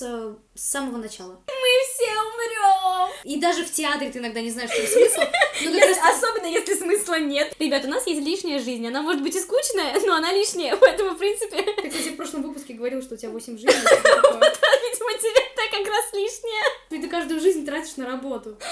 с 0.55 0.61
самого 0.61 0.95
начала. 0.95 1.41
Мы 1.47 1.53
все 1.93 2.09
умрем! 2.09 3.11
И 3.25 3.37
даже 3.37 3.65
в 3.65 3.71
театре 3.71 4.09
ты 4.09 4.19
иногда 4.19 4.39
не 4.39 4.49
знаешь, 4.49 4.71
что 4.71 4.87
смысл. 4.87 5.19
Ну, 5.63 5.77
раз 5.77 5.97
особенно 6.15 6.45
если 6.45 6.75
смысла 6.75 7.19
нет. 7.19 7.53
Ребят, 7.59 7.83
у 7.83 7.89
нас 7.89 8.07
есть 8.07 8.21
лишняя 8.21 8.59
жизнь. 8.59 8.87
Она 8.87 9.01
может 9.01 9.23
быть 9.23 9.35
и 9.35 9.41
скучная, 9.41 9.99
но 10.05 10.15
она 10.15 10.31
лишняя. 10.31 10.77
Поэтому, 10.77 11.11
в 11.11 11.17
принципе, 11.17 11.63
ты, 11.63 11.89
кстати, 11.89 12.09
в 12.09 12.15
прошлом 12.15 12.43
выпуске 12.43 12.73
говорил, 12.73 13.01
что 13.01 13.15
у 13.15 13.17
тебя 13.17 13.31
8 13.31 13.57
жизней. 13.57 13.73
такое. 13.73 14.39
видимо, 14.39 15.13
тебе 15.19 15.41
так 15.55 15.69
как 15.71 15.87
раз 15.87 16.13
лишняя. 16.13 16.63
Ты 16.89 17.09
каждую 17.09 17.41
жизнь 17.41 17.65
тратишь 17.65 17.97
на 17.97 18.05
работу. 18.05 18.57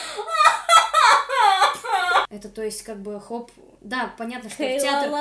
Это 2.30 2.47
то 2.47 2.64
есть 2.64 2.84
как 2.84 3.02
бы 3.02 3.20
хоп... 3.20 3.52
Да, 3.82 4.14
понятно, 4.18 4.50
что 4.50 4.64
в 4.64 4.80
театр... 4.80 5.12